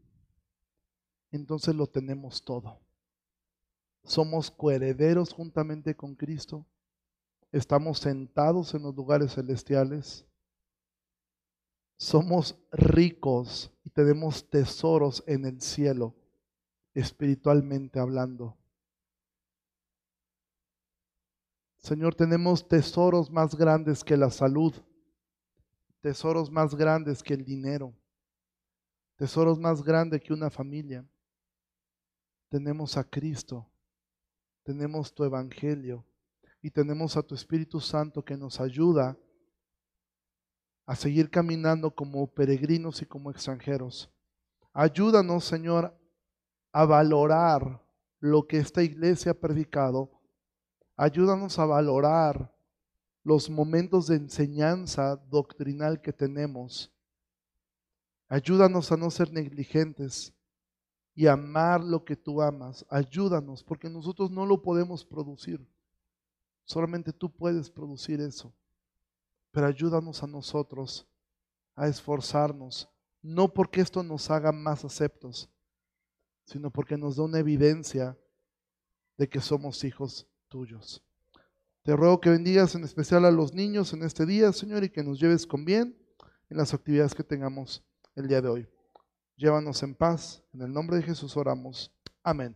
entonces 1.32 1.74
lo 1.74 1.86
tenemos 1.86 2.45
todo. 2.45 2.78
Somos 4.05 4.51
coherederos 4.51 5.32
juntamente 5.32 5.94
con 5.94 6.14
Cristo. 6.14 6.66
Estamos 7.53 7.98
sentados 7.98 8.74
en 8.74 8.82
los 8.82 8.94
lugares 8.94 9.34
celestiales. 9.34 10.24
Somos 11.96 12.57
ricos 12.72 13.70
y 13.84 13.90
tenemos 13.90 14.48
tesoros 14.48 15.22
en 15.26 15.44
el 15.44 15.61
cielo, 15.61 16.14
espiritualmente 16.94 17.98
hablando. 17.98 18.57
Señor, 21.76 22.14
tenemos 22.14 22.66
tesoros 22.66 23.30
más 23.30 23.55
grandes 23.55 24.05
que 24.05 24.16
la 24.16 24.30
salud, 24.30 24.74
tesoros 26.01 26.51
más 26.51 26.74
grandes 26.74 27.22
que 27.22 27.34
el 27.34 27.44
dinero, 27.44 27.94
tesoros 29.16 29.59
más 29.59 29.82
grandes 29.82 30.20
que 30.22 30.32
una 30.32 30.51
familia. 30.51 31.05
Tenemos 32.48 32.96
a 32.96 33.05
Cristo, 33.05 33.70
tenemos 34.63 35.15
tu 35.15 35.25
Evangelio 35.25 36.05
y 36.63 36.71
tenemos 36.71 37.17
a 37.17 37.23
tu 37.23 37.35
Espíritu 37.35 37.81
Santo 37.81 38.25
que 38.25 38.37
nos 38.37 38.61
ayuda 38.61 39.17
a 40.87 40.97
seguir 40.97 41.31
caminando 41.31 41.95
como 41.95 42.27
peregrinos 42.27 43.01
y 43.03 43.07
como 43.07 43.31
extranjeros. 43.31 44.11
Ayúdanos, 44.73 45.45
Señor, 45.45 45.97
a 46.73 46.85
valorar 46.85 47.83
lo 48.19 48.47
que 48.47 48.59
esta 48.59 48.83
iglesia 48.83 49.33
ha 49.33 49.35
predicado. 49.35 50.11
Ayúdanos 50.97 51.59
a 51.59 51.65
valorar 51.65 52.55
los 53.23 53.49
momentos 53.49 54.07
de 54.09 54.17
enseñanza 54.17 55.17
doctrinal 55.17 56.01
que 56.01 56.13
tenemos 56.13 56.93
Ayúdanos 58.31 58.93
a 58.93 58.97
no 58.97 59.11
ser 59.11 59.33
negligentes 59.33 60.33
y 61.15 61.27
amar 61.27 61.83
lo 61.83 62.05
que 62.05 62.17
tú 62.17 62.41
amas. 62.41 62.85
Ayúdanos, 62.89 63.63
porque 63.63 63.89
nosotros 63.89 64.31
no 64.31 64.47
lo 64.47 64.63
podemos 64.63 65.05
producir. 65.05 65.65
Solamente 66.65 67.13
tú 67.13 67.31
puedes 67.31 67.71
producir 67.71 68.21
eso. 68.21 68.53
Pero 69.51 69.67
ayúdanos 69.67 70.23
a 70.23 70.27
nosotros 70.27 71.07
a 71.75 71.89
esforzarnos, 71.89 72.89
no 73.23 73.49
porque 73.49 73.81
esto 73.81 74.03
nos 74.03 74.31
haga 74.31 74.53
más 74.53 74.85
aceptos, 74.85 75.49
sino 76.45 76.71
porque 76.71 76.97
nos 76.97 77.17
da 77.17 77.25
una 77.25 77.39
evidencia 77.39 78.17
de 79.17 79.29
que 79.29 79.41
somos 79.41 79.83
hijos 79.85 80.27
tuyos. 80.49 81.03
Te 81.83 81.97
ruego 81.97 82.21
que 82.21 82.31
bendigas 82.31 82.75
en 82.75 82.85
especial 82.85 83.25
a 83.25 83.31
los 83.31 83.55
niños 83.55 83.93
en 83.93 84.03
este 84.03 84.27
día, 84.27 84.53
Señor, 84.53 84.85
y 84.85 84.91
que 84.91 85.03
nos 85.03 85.19
lleves 85.19 85.47
con 85.47 85.65
bien 85.65 85.97
en 86.51 86.57
las 86.57 86.75
actividades 86.75 87.15
que 87.15 87.25
tengamos 87.25 87.83
el 88.15 88.29
día 88.29 88.43
de 88.43 88.49
hoy. 88.49 88.69
Llévanos 89.41 89.82
en 89.82 89.95
paz. 89.95 90.43
En 90.53 90.61
el 90.61 90.70
nombre 90.70 90.99
de 90.99 91.03
Jesús 91.03 91.34
oramos. 91.34 91.91
Amén. 92.22 92.55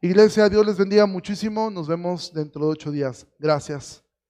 Iglesia, 0.00 0.48
Dios 0.48 0.64
les 0.64 0.78
bendiga 0.78 1.04
muchísimo. 1.04 1.70
Nos 1.70 1.86
vemos 1.86 2.32
dentro 2.32 2.64
de 2.64 2.68
ocho 2.72 2.90
días. 2.90 3.26
Gracias. 3.38 4.05